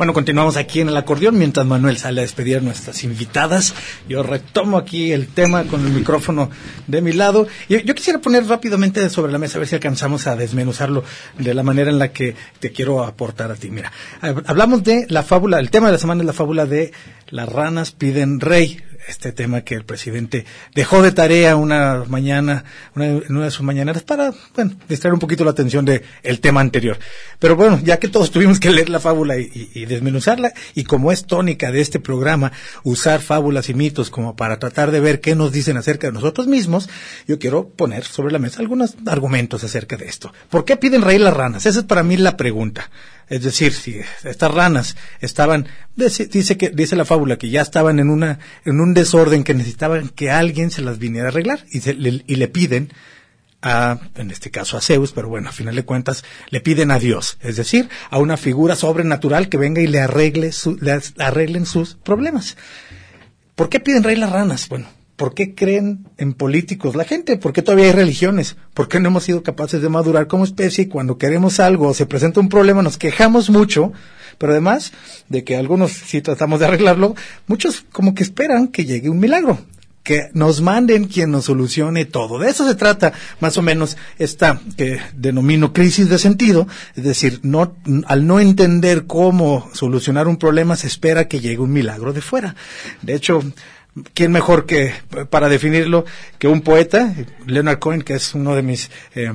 Bueno, 0.00 0.14
continuamos 0.14 0.56
aquí 0.56 0.80
en 0.80 0.88
el 0.88 0.96
acordeón 0.96 1.36
mientras 1.36 1.66
Manuel 1.66 1.98
sale 1.98 2.22
a 2.22 2.24
despedir 2.24 2.56
a 2.56 2.60
nuestras 2.60 3.04
invitadas. 3.04 3.74
Yo 4.08 4.22
retomo 4.22 4.78
aquí 4.78 5.12
el 5.12 5.26
tema 5.26 5.64
con 5.64 5.84
el 5.84 5.92
micrófono 5.92 6.48
de 6.86 7.02
mi 7.02 7.12
lado. 7.12 7.46
Yo, 7.68 7.80
yo 7.80 7.94
quisiera 7.94 8.18
poner 8.18 8.46
rápidamente 8.46 9.10
sobre 9.10 9.30
la 9.30 9.36
mesa 9.36 9.58
a 9.58 9.60
ver 9.60 9.68
si 9.68 9.74
alcanzamos 9.74 10.26
a 10.26 10.36
desmenuzarlo 10.36 11.04
de 11.36 11.52
la 11.52 11.62
manera 11.62 11.90
en 11.90 11.98
la 11.98 12.14
que 12.14 12.34
te 12.60 12.72
quiero 12.72 13.04
aportar 13.04 13.50
a 13.50 13.56
ti. 13.56 13.70
Mira, 13.70 13.92
hab- 14.22 14.42
hablamos 14.46 14.82
de 14.84 15.04
la 15.10 15.22
fábula, 15.22 15.58
el 15.60 15.68
tema 15.70 15.88
de 15.88 15.92
la 15.92 15.98
semana 15.98 16.22
es 16.22 16.26
la 16.26 16.32
fábula 16.32 16.64
de 16.64 16.92
las 17.28 17.46
ranas 17.50 17.92
piden 17.92 18.40
rey 18.40 18.80
este 19.08 19.32
tema 19.32 19.62
que 19.62 19.74
el 19.74 19.84
presidente 19.84 20.44
dejó 20.74 21.02
de 21.02 21.12
tarea 21.12 21.56
una 21.56 22.04
mañana, 22.08 22.64
una, 22.94 23.20
una 23.28 23.44
de 23.44 23.50
sus 23.50 23.62
mañaneras 23.64 24.02
para, 24.02 24.32
bueno, 24.54 24.72
distraer 24.88 25.14
un 25.14 25.20
poquito 25.20 25.44
la 25.44 25.50
atención 25.52 25.84
de 25.84 26.02
el 26.22 26.40
tema 26.40 26.60
anterior. 26.60 26.98
Pero 27.38 27.56
bueno, 27.56 27.80
ya 27.82 27.98
que 27.98 28.08
todos 28.08 28.30
tuvimos 28.32 28.60
que 28.60 28.70
leer 28.70 28.88
la 28.88 29.00
fábula 29.00 29.36
y, 29.38 29.50
y- 29.74 29.80
y 29.82 29.86
desmenuzarla, 29.86 30.52
y 30.74 30.84
como 30.84 31.12
es 31.12 31.24
tónica 31.26 31.72
de 31.72 31.80
este 31.80 32.00
programa, 32.00 32.52
usar 32.84 33.20
fábulas 33.20 33.68
y 33.68 33.74
mitos 33.74 34.10
como 34.10 34.36
para 34.36 34.58
tratar 34.58 34.90
de 34.90 35.00
ver 35.00 35.20
qué 35.20 35.34
nos 35.34 35.52
dicen 35.52 35.76
acerca 35.76 36.06
de 36.08 36.12
nosotros 36.12 36.46
mismos, 36.46 36.88
yo 37.26 37.38
quiero 37.38 37.68
poner 37.68 38.04
sobre 38.04 38.32
la 38.32 38.38
mesa 38.38 38.60
algunos 38.60 38.94
argumentos 39.06 39.64
acerca 39.64 39.96
de 39.96 40.06
esto. 40.06 40.32
¿Por 40.50 40.64
qué 40.64 40.76
piden 40.76 41.02
reír 41.02 41.20
las 41.20 41.34
ranas? 41.34 41.66
Esa 41.66 41.80
es 41.80 41.84
para 41.86 42.02
mí 42.02 42.16
la 42.16 42.36
pregunta. 42.36 42.90
Es 43.30 43.44
decir, 43.44 43.72
si 43.72 44.00
estas 44.24 44.50
ranas 44.50 44.96
estaban, 45.20 45.68
dice, 45.94 46.58
que, 46.58 46.70
dice 46.70 46.96
la 46.96 47.04
fábula 47.04 47.38
que 47.38 47.48
ya 47.48 47.62
estaban 47.62 48.00
en 48.00 48.10
una, 48.10 48.40
en 48.64 48.80
un 48.80 48.92
desorden 48.92 49.44
que 49.44 49.54
necesitaban 49.54 50.08
que 50.08 50.32
alguien 50.32 50.72
se 50.72 50.82
las 50.82 50.98
viniera 50.98 51.28
a 51.28 51.30
arreglar 51.30 51.64
y, 51.70 51.80
se, 51.80 51.94
le, 51.94 52.24
y 52.26 52.34
le 52.34 52.48
piden 52.48 52.92
a, 53.62 54.00
en 54.16 54.32
este 54.32 54.50
caso 54.50 54.76
a 54.76 54.80
Zeus, 54.80 55.12
pero 55.12 55.28
bueno, 55.28 55.48
a 55.48 55.52
final 55.52 55.76
de 55.76 55.84
cuentas 55.84 56.24
le 56.48 56.60
piden 56.60 56.90
a 56.90 56.98
Dios, 56.98 57.38
es 57.40 57.54
decir, 57.54 57.88
a 58.10 58.18
una 58.18 58.36
figura 58.36 58.74
sobrenatural 58.74 59.48
que 59.48 59.58
venga 59.58 59.80
y 59.80 59.86
le 59.86 60.00
arregle 60.00 60.50
su, 60.50 60.76
le 60.80 61.00
arreglen 61.18 61.66
sus 61.66 61.94
problemas. 61.94 62.56
¿Por 63.54 63.68
qué 63.68 63.78
piden 63.78 64.02
rey 64.02 64.16
las 64.16 64.32
ranas? 64.32 64.68
Bueno, 64.68 64.88
¿por 65.20 65.34
qué 65.34 65.54
creen 65.54 66.08
en 66.16 66.32
políticos 66.32 66.96
la 66.96 67.04
gente? 67.04 67.36
¿Por 67.36 67.52
qué 67.52 67.60
todavía 67.60 67.84
hay 67.88 67.92
religiones? 67.92 68.56
¿Por 68.72 68.88
qué 68.88 69.00
no 69.00 69.08
hemos 69.08 69.24
sido 69.24 69.42
capaces 69.42 69.82
de 69.82 69.90
madurar 69.90 70.28
como 70.28 70.44
especie 70.44 70.84
y 70.84 70.88
cuando 70.88 71.18
queremos 71.18 71.60
algo 71.60 71.88
o 71.88 71.92
se 71.92 72.06
presenta 72.06 72.40
un 72.40 72.48
problema 72.48 72.80
nos 72.80 72.96
quejamos 72.96 73.50
mucho? 73.50 73.92
Pero 74.38 74.52
además 74.52 74.94
de 75.28 75.44
que 75.44 75.56
algunos 75.56 75.92
sí 75.92 76.22
tratamos 76.22 76.60
de 76.60 76.64
arreglarlo, 76.64 77.14
muchos 77.46 77.84
como 77.92 78.14
que 78.14 78.22
esperan 78.22 78.68
que 78.68 78.86
llegue 78.86 79.10
un 79.10 79.18
milagro 79.18 79.58
que 80.02 80.30
nos 80.32 80.62
manden 80.62 81.04
quien 81.04 81.30
nos 81.30 81.44
solucione 81.44 82.06
todo. 82.06 82.38
De 82.38 82.48
eso 82.48 82.66
se 82.66 82.74
trata 82.74 83.12
más 83.40 83.58
o 83.58 83.62
menos 83.62 83.98
esta 84.18 84.58
que 84.78 85.00
denomino 85.14 85.74
crisis 85.74 86.08
de 86.08 86.18
sentido, 86.18 86.66
es 86.96 87.04
decir, 87.04 87.40
no, 87.42 87.76
al 88.06 88.26
no 88.26 88.40
entender 88.40 89.06
cómo 89.06 89.68
solucionar 89.74 90.28
un 90.28 90.38
problema 90.38 90.76
se 90.76 90.86
espera 90.86 91.28
que 91.28 91.40
llegue 91.40 91.58
un 91.58 91.74
milagro 91.74 92.14
de 92.14 92.22
fuera. 92.22 92.56
De 93.02 93.14
hecho, 93.14 93.42
¿quién 94.14 94.32
mejor 94.32 94.66
que 94.66 94.92
para 95.30 95.48
definirlo 95.48 96.04
que 96.38 96.48
un 96.48 96.62
poeta, 96.62 97.14
Leonard 97.46 97.78
Cohen, 97.78 98.02
que 98.02 98.14
es 98.14 98.34
uno 98.34 98.54
de 98.54 98.62
mis 98.62 98.90
eh, 99.14 99.32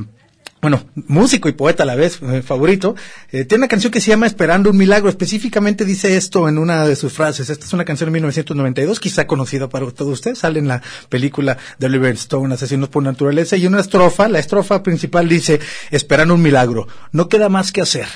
bueno, 0.66 0.84
músico 0.96 1.48
y 1.48 1.52
poeta 1.52 1.84
a 1.84 1.86
la 1.86 1.94
vez, 1.94 2.20
eh, 2.24 2.42
favorito, 2.42 2.96
eh, 3.32 3.46
tiene 3.46 3.62
una 3.62 3.68
canción 3.68 3.94
que 3.94 4.02
se 4.02 4.10
llama 4.10 4.26
Esperando 4.26 4.72
un 4.72 4.78
Milagro. 4.78 5.10
Específicamente 5.10 5.86
dice 5.86 6.18
esto 6.18 6.50
en 6.50 6.58
una 6.58 6.88
de 6.88 6.96
sus 6.96 7.14
frases. 7.14 7.52
Esta 7.52 7.68
es 7.68 7.74
una 7.74 7.86
canción 7.86 8.08
de 8.08 8.14
1992, 8.14 9.00
quizá 9.00 9.28
conocida 9.28 9.70
para 9.70 9.92
todos 9.92 10.14
ustedes. 10.14 10.40
Sale 10.40 10.58
en 10.58 10.68
la 10.68 10.82
película 11.08 11.56
de 11.78 11.86
Oliver 11.86 12.16
Stone, 12.16 12.52
Asesinos 12.52 12.90
por 12.90 13.04
Naturaleza. 13.04 13.58
Y 13.58 13.68
una 13.68 13.80
estrofa, 13.80 14.28
la 14.28 14.40
estrofa 14.40 14.82
principal 14.82 15.30
dice, 15.30 15.60
Esperando 15.92 16.34
un 16.34 16.42
Milagro. 16.42 16.88
No 17.12 17.30
queda 17.30 17.48
más 17.48 17.72
que 17.72 17.82
hacer. 17.82 18.08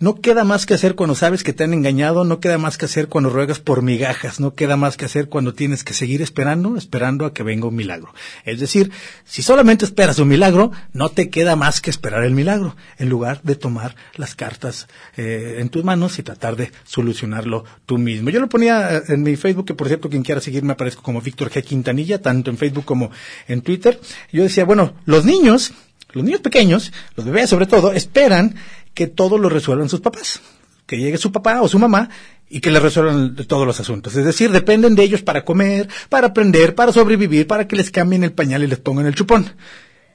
No 0.00 0.14
queda 0.22 0.44
más 0.44 0.64
que 0.64 0.72
hacer 0.72 0.94
cuando 0.94 1.14
sabes 1.14 1.44
que 1.44 1.52
te 1.52 1.62
han 1.62 1.74
engañado, 1.74 2.24
no 2.24 2.40
queda 2.40 2.56
más 2.56 2.78
que 2.78 2.86
hacer 2.86 3.08
cuando 3.08 3.28
ruegas 3.28 3.58
por 3.58 3.82
migajas, 3.82 4.40
no 4.40 4.54
queda 4.54 4.78
más 4.78 4.96
que 4.96 5.04
hacer 5.04 5.28
cuando 5.28 5.52
tienes 5.52 5.84
que 5.84 5.92
seguir 5.92 6.22
esperando, 6.22 6.78
esperando 6.78 7.26
a 7.26 7.34
que 7.34 7.42
venga 7.42 7.68
un 7.68 7.74
milagro. 7.76 8.14
Es 8.46 8.60
decir, 8.60 8.90
si 9.26 9.42
solamente 9.42 9.84
esperas 9.84 10.18
un 10.18 10.28
milagro, 10.28 10.72
no 10.94 11.10
te 11.10 11.28
queda 11.28 11.54
más 11.54 11.82
que 11.82 11.90
esperar 11.90 12.24
el 12.24 12.32
milagro, 12.32 12.76
en 12.96 13.10
lugar 13.10 13.42
de 13.42 13.56
tomar 13.56 13.94
las 14.14 14.34
cartas 14.34 14.88
eh, 15.18 15.56
en 15.58 15.68
tus 15.68 15.84
manos 15.84 16.18
y 16.18 16.22
tratar 16.22 16.56
de 16.56 16.72
solucionarlo 16.84 17.66
tú 17.84 17.98
mismo. 17.98 18.30
Yo 18.30 18.40
lo 18.40 18.48
ponía 18.48 19.02
en 19.06 19.22
mi 19.22 19.36
Facebook, 19.36 19.66
que 19.66 19.74
por 19.74 19.88
cierto, 19.88 20.08
quien 20.08 20.22
quiera 20.22 20.40
seguirme 20.40 20.72
aparezco 20.72 21.02
como 21.02 21.20
Víctor 21.20 21.50
G. 21.50 21.62
Quintanilla, 21.62 22.22
tanto 22.22 22.50
en 22.50 22.56
Facebook 22.56 22.86
como 22.86 23.10
en 23.46 23.60
Twitter. 23.60 24.00
Yo 24.32 24.44
decía, 24.44 24.64
bueno, 24.64 24.94
los 25.04 25.26
niños, 25.26 25.74
los 26.12 26.24
niños 26.24 26.40
pequeños, 26.40 26.90
los 27.16 27.26
bebés 27.26 27.50
sobre 27.50 27.66
todo, 27.66 27.92
esperan 27.92 28.54
que 28.94 29.06
todo 29.06 29.38
lo 29.38 29.48
resuelvan 29.48 29.88
sus 29.88 30.00
papás. 30.00 30.40
Que 30.86 30.98
llegue 30.98 31.18
su 31.18 31.30
papá 31.30 31.62
o 31.62 31.68
su 31.68 31.78
mamá 31.78 32.08
y 32.48 32.60
que 32.60 32.70
le 32.70 32.80
resuelvan 32.80 33.36
todos 33.46 33.66
los 33.66 33.78
asuntos. 33.78 34.16
Es 34.16 34.24
decir, 34.24 34.50
dependen 34.50 34.96
de 34.96 35.04
ellos 35.04 35.22
para 35.22 35.44
comer, 35.44 35.88
para 36.08 36.28
aprender, 36.28 36.74
para 36.74 36.92
sobrevivir, 36.92 37.46
para 37.46 37.68
que 37.68 37.76
les 37.76 37.92
cambien 37.92 38.24
el 38.24 38.32
pañal 38.32 38.64
y 38.64 38.66
les 38.66 38.80
pongan 38.80 39.06
el 39.06 39.14
chupón. 39.14 39.54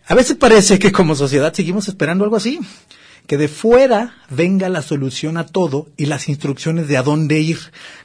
A 0.08 0.14
veces 0.14 0.36
parece 0.36 0.78
que 0.78 0.92
como 0.92 1.16
sociedad 1.16 1.54
seguimos 1.54 1.88
esperando 1.88 2.26
algo 2.26 2.36
así. 2.36 2.60
Que 3.26 3.38
de 3.38 3.48
fuera 3.48 4.14
venga 4.30 4.70
la 4.70 4.84
solución 4.84 5.38
a 5.38 5.48
todo 5.48 5.88
y 5.98 6.06
las 6.06 6.30
instrucciones 6.30 6.88
de 6.88 6.98
a 6.98 7.02
dónde 7.02 7.40
ir. 7.40 7.58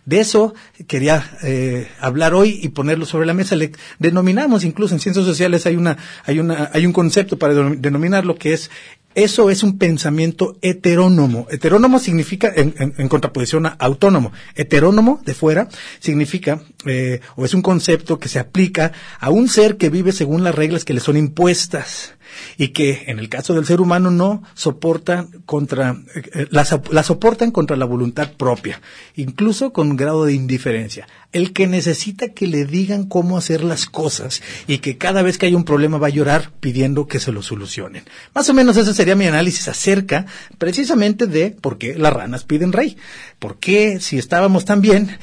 De 0.07 0.21
eso 0.21 0.55
quería 0.87 1.39
eh, 1.43 1.89
hablar 2.01 2.33
hoy 2.33 2.59
y 2.63 2.71
ponerlo 2.71 3.05
sobre 3.05 3.27
la 3.27 3.35
mesa. 3.35 3.55
Le 3.55 3.73
denominamos 3.99 4.65
incluso 4.65 4.95
en 4.95 5.01
ciencias 5.01 5.27
sociales 5.27 5.67
hay 5.67 5.77
una, 5.77 5.99
hay 6.25 6.39
una, 6.39 6.71
hay 6.73 6.87
un 6.87 6.95
concepto 6.95 7.39
para 7.39 7.53
denominarlo 7.53 8.37
que 8.37 8.55
es 8.55 8.71
eso 9.15 9.51
es 9.51 9.63
un 9.63 9.79
pensamiento 9.79 10.57
heterónomo. 10.63 11.47
Heterónomo 11.51 11.99
significa, 11.99 12.53
en, 12.55 13.09
contraposición 13.09 13.67
a 13.67 13.71
autónomo. 13.71 14.33
Heterónomo, 14.55 15.21
de 15.25 15.35
fuera, 15.35 15.69
significa, 15.99 16.63
eh, 16.87 17.21
o 17.37 17.45
es 17.45 17.55
un 17.55 17.63
concepto 17.63 18.19
que 18.19 18.29
se 18.29 18.39
aplica 18.39 18.93
a 19.19 19.31
un 19.31 19.49
ser 19.49 19.77
que 19.77 19.91
vive 19.91 20.13
según 20.13 20.45
las 20.45 20.55
reglas 20.55 20.85
que 20.85 20.95
le 20.95 21.01
son 21.01 21.17
impuestas 21.17 22.15
y 22.57 22.69
que 22.69 23.05
en 23.07 23.19
el 23.19 23.29
caso 23.29 23.55
del 23.55 23.67
ser 23.67 23.81
humano 23.81 24.11
no 24.11 24.43
soportan 24.55 25.43
contra 25.47 25.97
eh, 26.15 26.47
la, 26.51 26.67
la, 26.91 27.03
soportan 27.03 27.51
contra 27.51 27.77
la 27.77 27.85
voluntad 27.85 28.33
propia, 28.33 28.81
incluso 29.17 29.73
con 29.73 29.97
grado 29.97 30.25
de 30.25 30.35
indiferencia. 30.35 31.07
El 31.33 31.53
que 31.53 31.67
necesita 31.67 32.31
que 32.31 32.47
le 32.47 32.65
digan 32.65 33.05
cómo 33.05 33.39
hacer 33.39 33.63
las 33.63 33.87
cosas 33.87 34.43
y 34.67 34.79
que 34.79 34.99
cada 34.99 35.23
vez 35.23 35.39
que 35.39 35.47
hay 35.47 35.55
un 35.55 35.65
problema 35.65 35.99
va 35.99 36.09
a 36.09 36.11
llorar 36.11 36.51
pidiendo 36.61 37.07
que 37.07 37.21
se 37.21 37.31
lo 37.33 37.43
solucionen. 37.43 38.05
Más 38.35 38.49
o 38.49 38.55
menos 38.55 38.77
ese 38.77 38.95
sería 38.95 39.15
mi 39.15 39.27
análisis 39.27 39.69
acerca 39.69 40.27
precisamente 40.59 41.27
de 41.27 41.51
por 41.51 41.79
qué 41.79 41.95
las 41.97 42.13
ranas 42.13 42.45
piden 42.45 42.73
rey. 42.73 42.97
¿Por 43.41 43.57
qué 43.57 44.01
si 44.01 44.19
estábamos 44.19 44.67
tan 44.67 44.83
bien, 44.83 45.17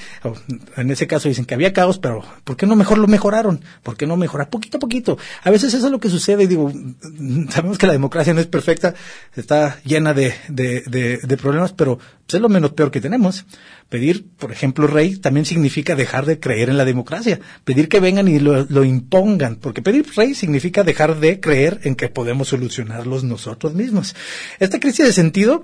en 0.76 0.90
ese 0.90 1.06
caso 1.06 1.30
dicen 1.30 1.46
que 1.46 1.54
había 1.54 1.72
caos, 1.72 2.00
pero 2.00 2.24
¿por 2.44 2.58
qué 2.58 2.66
no 2.66 2.76
mejor 2.76 2.98
lo 2.98 3.06
mejoraron? 3.06 3.62
¿Por 3.84 3.96
qué 3.96 4.08
no 4.08 4.18
mejorar 4.18 4.50
poquito 4.50 4.78
a 4.78 4.80
poquito? 4.80 5.20
A 5.44 5.52
veces 5.52 5.72
eso 5.76 5.86
es 5.86 5.92
lo 5.92 6.00
que 6.00 6.10
sucede 6.10 6.46
y 6.46 6.48
digo, 6.48 6.74
sabemos 7.50 7.78
que 7.78 7.86
la 7.86 7.94
democracia 7.94 8.34
no 8.34 8.42
es 8.42 8.48
perfecta, 8.48 8.96
está 9.36 9.80
llena 9.84 10.16
de, 10.16 10.34
de, 10.48 10.82
de, 11.22 11.38
problemas, 11.38 11.74
pero 11.74 11.98
pues, 11.98 12.34
es 12.34 12.42
lo 12.42 12.50
menos 12.50 12.74
peor 12.74 12.90
que 12.90 13.02
tenemos. 13.02 13.46
Pedir, 13.88 14.26
por 14.36 14.52
ejemplo, 14.52 14.88
rey 14.88 15.18
también 15.18 15.46
significa 15.46 15.96
dejar 15.96 16.26
de 16.26 16.40
creer 16.40 16.70
en 16.72 16.78
la 16.78 16.86
democracia. 16.86 17.40
Pedir 17.66 17.88
que 17.88 18.00
vengan 18.00 18.28
y 18.28 18.40
lo, 18.40 18.66
lo 18.66 18.84
impongan, 18.84 19.58
porque 19.58 19.84
pedir 19.84 20.08
rey 20.16 20.34
significa 20.34 20.84
dejar 20.84 21.20
de 21.20 21.40
creer 21.40 21.82
en 21.84 21.94
que 21.94 22.10
podemos 22.10 22.48
solucionarlos 22.48 23.24
nosotros 23.24 23.76
mismos. 23.76 24.16
Esta 24.58 24.80
crisis 24.80 25.06
de 25.06 25.14
sentido 25.14 25.64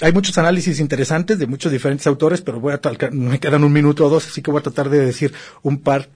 hay 0.00 0.12
muchos 0.12 0.38
análisis 0.38 0.80
interesantes 0.80 1.38
de 1.38 1.46
muchos 1.46 1.72
diferentes 1.72 2.06
autores, 2.06 2.40
pero 2.40 2.60
voy 2.60 2.74
a 2.74 2.80
me 3.10 3.40
quedan 3.40 3.64
un 3.64 3.72
minuto 3.72 4.06
o 4.06 4.08
dos, 4.08 4.26
así 4.26 4.42
que 4.42 4.50
voy 4.50 4.60
a 4.60 4.62
tratar 4.62 4.90
de 4.90 5.00
decir 5.00 5.32
un 5.62 5.78
par 5.78 6.08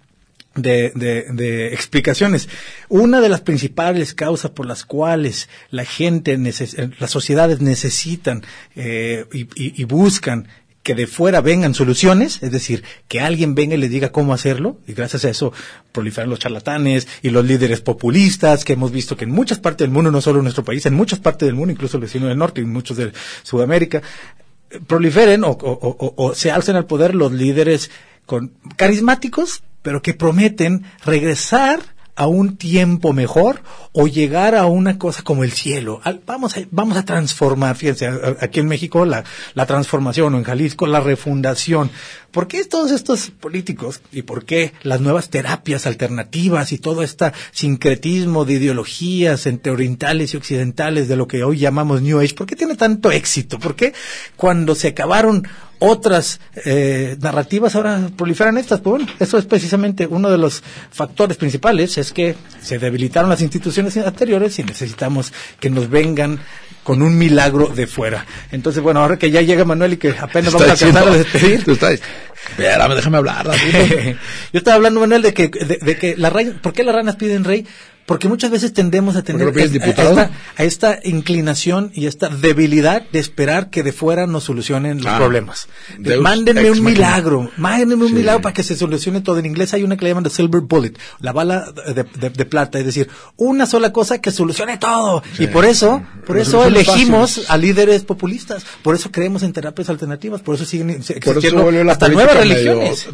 de, 0.54 0.92
de, 0.94 1.68
explicaciones. 1.68 2.48
Una 2.88 3.20
de 3.20 3.28
las 3.28 3.40
principales 3.40 4.14
causas 4.14 4.50
por 4.50 4.66
las 4.66 4.84
cuales 4.84 5.48
la 5.70 5.84
gente, 5.84 6.36
las 6.98 7.10
sociedades 7.10 7.60
necesitan 7.60 8.42
eh, 8.76 9.26
y, 9.32 9.84
buscan 9.84 10.48
que 10.82 10.94
de 10.94 11.06
fuera 11.06 11.40
vengan 11.40 11.74
soluciones, 11.74 12.42
es 12.42 12.50
decir, 12.50 12.82
que 13.08 13.20
alguien 13.20 13.54
venga 13.54 13.74
y 13.74 13.78
les 13.78 13.90
diga 13.90 14.10
cómo 14.10 14.34
hacerlo, 14.34 14.78
y 14.86 14.94
gracias 14.94 15.24
a 15.24 15.30
eso 15.30 15.52
proliferan 15.92 16.30
los 16.30 16.40
charlatanes 16.40 17.06
y 17.22 17.30
los 17.30 17.44
líderes 17.44 17.80
populistas, 17.80 18.64
que 18.64 18.72
hemos 18.72 18.90
visto 18.90 19.16
que 19.16 19.24
en 19.24 19.30
muchas 19.30 19.58
partes 19.58 19.86
del 19.86 19.92
mundo, 19.92 20.10
no 20.10 20.20
solo 20.20 20.40
en 20.40 20.44
nuestro 20.44 20.64
país, 20.64 20.84
en 20.86 20.94
muchas 20.94 21.20
partes 21.20 21.46
del 21.46 21.54
mundo, 21.54 21.72
incluso 21.72 21.96
el 21.96 22.02
vecino 22.02 22.26
del 22.26 22.38
norte 22.38 22.60
y 22.60 22.64
muchos 22.64 22.96
de 22.96 23.12
Sudamérica, 23.42 24.02
proliferen 24.86 25.44
o, 25.44 25.50
o, 25.50 26.14
o 26.16 26.34
se 26.34 26.50
alcen 26.50 26.76
al 26.76 26.86
poder 26.86 27.14
los 27.14 27.32
líderes 27.32 27.90
con 28.26 28.52
carismáticos, 28.76 29.62
pero 29.82 30.02
que 30.02 30.14
prometen 30.14 30.84
regresar 31.04 31.80
a 32.14 32.26
un 32.26 32.56
tiempo 32.56 33.12
mejor 33.12 33.62
o 33.92 34.06
llegar 34.06 34.54
a 34.54 34.66
una 34.66 34.98
cosa 34.98 35.22
como 35.22 35.44
el 35.44 35.52
cielo. 35.52 36.00
Vamos 36.26 36.56
a, 36.56 36.60
vamos 36.70 36.96
a 36.96 37.04
transformar, 37.04 37.76
fíjense, 37.76 38.08
aquí 38.40 38.60
en 38.60 38.68
México 38.68 39.04
la, 39.04 39.24
la 39.54 39.66
transformación 39.66 40.34
o 40.34 40.38
en 40.38 40.44
Jalisco 40.44 40.86
la 40.86 41.00
refundación. 41.00 41.90
¿Por 42.32 42.48
qué 42.48 42.64
todos 42.64 42.90
estos 42.90 43.30
políticos 43.30 44.00
y 44.10 44.22
por 44.22 44.46
qué 44.46 44.72
las 44.82 45.00
nuevas 45.02 45.28
terapias 45.28 45.86
alternativas 45.86 46.72
y 46.72 46.78
todo 46.78 47.02
este 47.02 47.32
sincretismo 47.52 48.46
de 48.46 48.54
ideologías 48.54 49.46
entre 49.46 49.70
orientales 49.70 50.32
y 50.32 50.38
occidentales 50.38 51.08
de 51.08 51.16
lo 51.16 51.28
que 51.28 51.44
hoy 51.44 51.58
llamamos 51.58 52.00
New 52.00 52.18
Age, 52.20 52.34
por 52.34 52.46
qué 52.46 52.56
tiene 52.56 52.74
tanto 52.74 53.10
éxito? 53.12 53.58
¿Por 53.58 53.76
qué 53.76 53.92
cuando 54.36 54.74
se 54.74 54.88
acabaron 54.88 55.46
otras 55.84 56.40
eh, 56.64 57.16
narrativas 57.20 57.74
ahora 57.74 58.08
proliferan 58.16 58.56
estas. 58.56 58.80
Pues 58.80 58.98
bueno, 58.98 59.12
eso 59.18 59.36
es 59.36 59.46
precisamente 59.46 60.06
uno 60.06 60.30
de 60.30 60.38
los 60.38 60.62
factores 60.92 61.36
principales, 61.36 61.98
es 61.98 62.12
que 62.12 62.36
se 62.62 62.78
debilitaron 62.78 63.28
las 63.28 63.42
instituciones 63.42 63.96
anteriores 63.96 64.60
y 64.60 64.62
necesitamos 64.62 65.32
que 65.58 65.70
nos 65.70 65.90
vengan 65.90 66.38
con 66.82 67.02
un 67.02 67.16
milagro 67.16 67.68
de 67.68 67.86
fuera. 67.86 68.26
Entonces, 68.50 68.82
bueno, 68.82 69.00
ahora 69.00 69.16
que 69.16 69.30
ya 69.30 69.40
llega 69.42 69.64
Manuel 69.64 69.94
y 69.94 69.96
que 69.96 70.10
apenas 70.18 70.52
vamos 70.52 70.70
a 70.70 70.74
tratar 70.74 71.10
de 71.10 71.18
despedir. 71.18 71.64
Espérame, 72.50 72.94
déjame 72.94 73.18
hablar. 73.18 73.46
Yo 74.52 74.58
estaba 74.58 74.76
hablando, 74.76 75.00
Manuel, 75.00 75.22
de 75.22 75.32
que, 75.32 75.48
de, 75.48 75.96
que 75.96 76.16
la 76.16 76.32
¿por 76.60 76.72
qué 76.72 76.82
las 76.82 76.94
ranas 76.94 77.16
piden 77.16 77.44
rey? 77.44 77.66
Porque 78.12 78.28
muchas 78.28 78.50
veces 78.50 78.74
tendemos 78.74 79.16
a 79.16 79.22
tener 79.22 79.48
a, 79.48 80.62
esta, 80.62 80.98
inclinación 81.02 81.90
y 81.94 82.04
esta 82.04 82.28
debilidad 82.28 83.02
de 83.10 83.18
esperar 83.18 83.70
que 83.70 83.82
de 83.82 83.90
fuera 83.90 84.26
nos 84.26 84.44
solucionen 84.44 84.98
los 84.98 85.06
ah, 85.06 85.16
problemas. 85.16 85.66
mándenme 86.20 86.70
un 86.70 86.84
milagro, 86.84 87.50
mándenme 87.56 88.04
un 88.04 88.12
milagro 88.12 88.42
para 88.42 88.52
que 88.52 88.62
se 88.62 88.76
solucione 88.76 89.22
todo. 89.22 89.38
En 89.38 89.46
inglés 89.46 89.72
hay 89.72 89.82
una 89.82 89.96
que 89.96 90.04
le 90.04 90.10
llaman 90.10 90.24
the 90.24 90.28
silver 90.28 90.60
bullet, 90.60 90.92
la 91.20 91.32
bala 91.32 91.72
de, 91.72 92.44
plata, 92.44 92.78
es 92.78 92.84
decir, 92.84 93.08
una 93.38 93.64
sola 93.64 93.94
cosa 93.94 94.20
que 94.20 94.30
solucione 94.30 94.76
todo. 94.76 95.22
y 95.38 95.46
por 95.46 95.64
eso, 95.64 96.02
por 96.26 96.36
eso 96.36 96.66
elegimos 96.66 97.48
a 97.48 97.56
líderes 97.56 98.04
populistas, 98.04 98.66
por 98.82 98.94
eso 98.94 99.10
creemos 99.10 99.42
en 99.42 99.54
terapias 99.54 99.88
alternativas, 99.88 100.42
por 100.42 100.56
eso 100.56 100.66
siguen 100.66 100.90
existiendo 100.90 101.90
hasta 101.90 102.08
nuevas 102.08 102.36
religiones. 102.36 103.08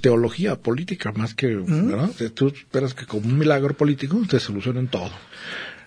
teología 0.00 0.56
política 0.56 1.12
más 1.12 1.34
que, 1.34 1.56
¿verdad? 1.56 2.08
Tú 2.32 2.48
esperas 2.48 2.94
que 2.94 3.04
como 3.04 3.26
un 3.26 3.36
milagro 3.36 3.74
político 3.76 4.16
te 4.30 4.40
solucionen 4.40 4.88
todo. 4.88 5.10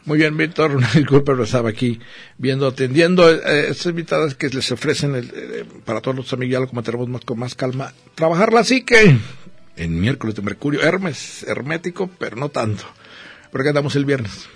Muy 0.05 0.17
bien, 0.17 0.35
Víctor, 0.35 0.75
una 0.75 0.89
pero 1.25 1.43
estaba 1.43 1.69
aquí 1.69 1.99
viendo, 2.37 2.67
atendiendo 2.67 3.31
eh, 3.31 3.69
estas 3.69 3.87
invitadas 3.87 4.35
que 4.35 4.49
les 4.49 4.71
ofrecen 4.71 5.15
eh, 5.15 5.65
para 5.85 6.01
todos 6.01 6.17
los 6.17 6.33
amigos, 6.33 6.51
ya 6.51 6.59
lo 6.59 6.67
comentaremos 6.67 7.07
más, 7.07 7.25
con 7.25 7.39
más 7.39 7.55
calma, 7.55 7.93
trabajarla 8.13 8.59
así 8.59 8.83
que 8.83 9.17
en 9.75 9.99
miércoles 9.99 10.35
de 10.35 10.41
Mercurio, 10.41 10.81
Hermes, 10.81 11.43
hermético, 11.47 12.09
pero 12.19 12.35
no 12.35 12.49
tanto, 12.49 12.83
porque 13.51 13.69
andamos 13.69 13.95
el 13.95 14.05
viernes. 14.05 14.47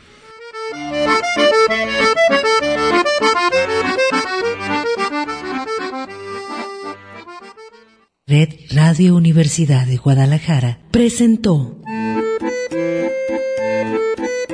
Red 8.30 8.50
Radio 8.72 9.16
Universidad 9.16 9.88
de 9.88 9.96
Guadalajara 9.96 10.80
presentó 10.92 11.82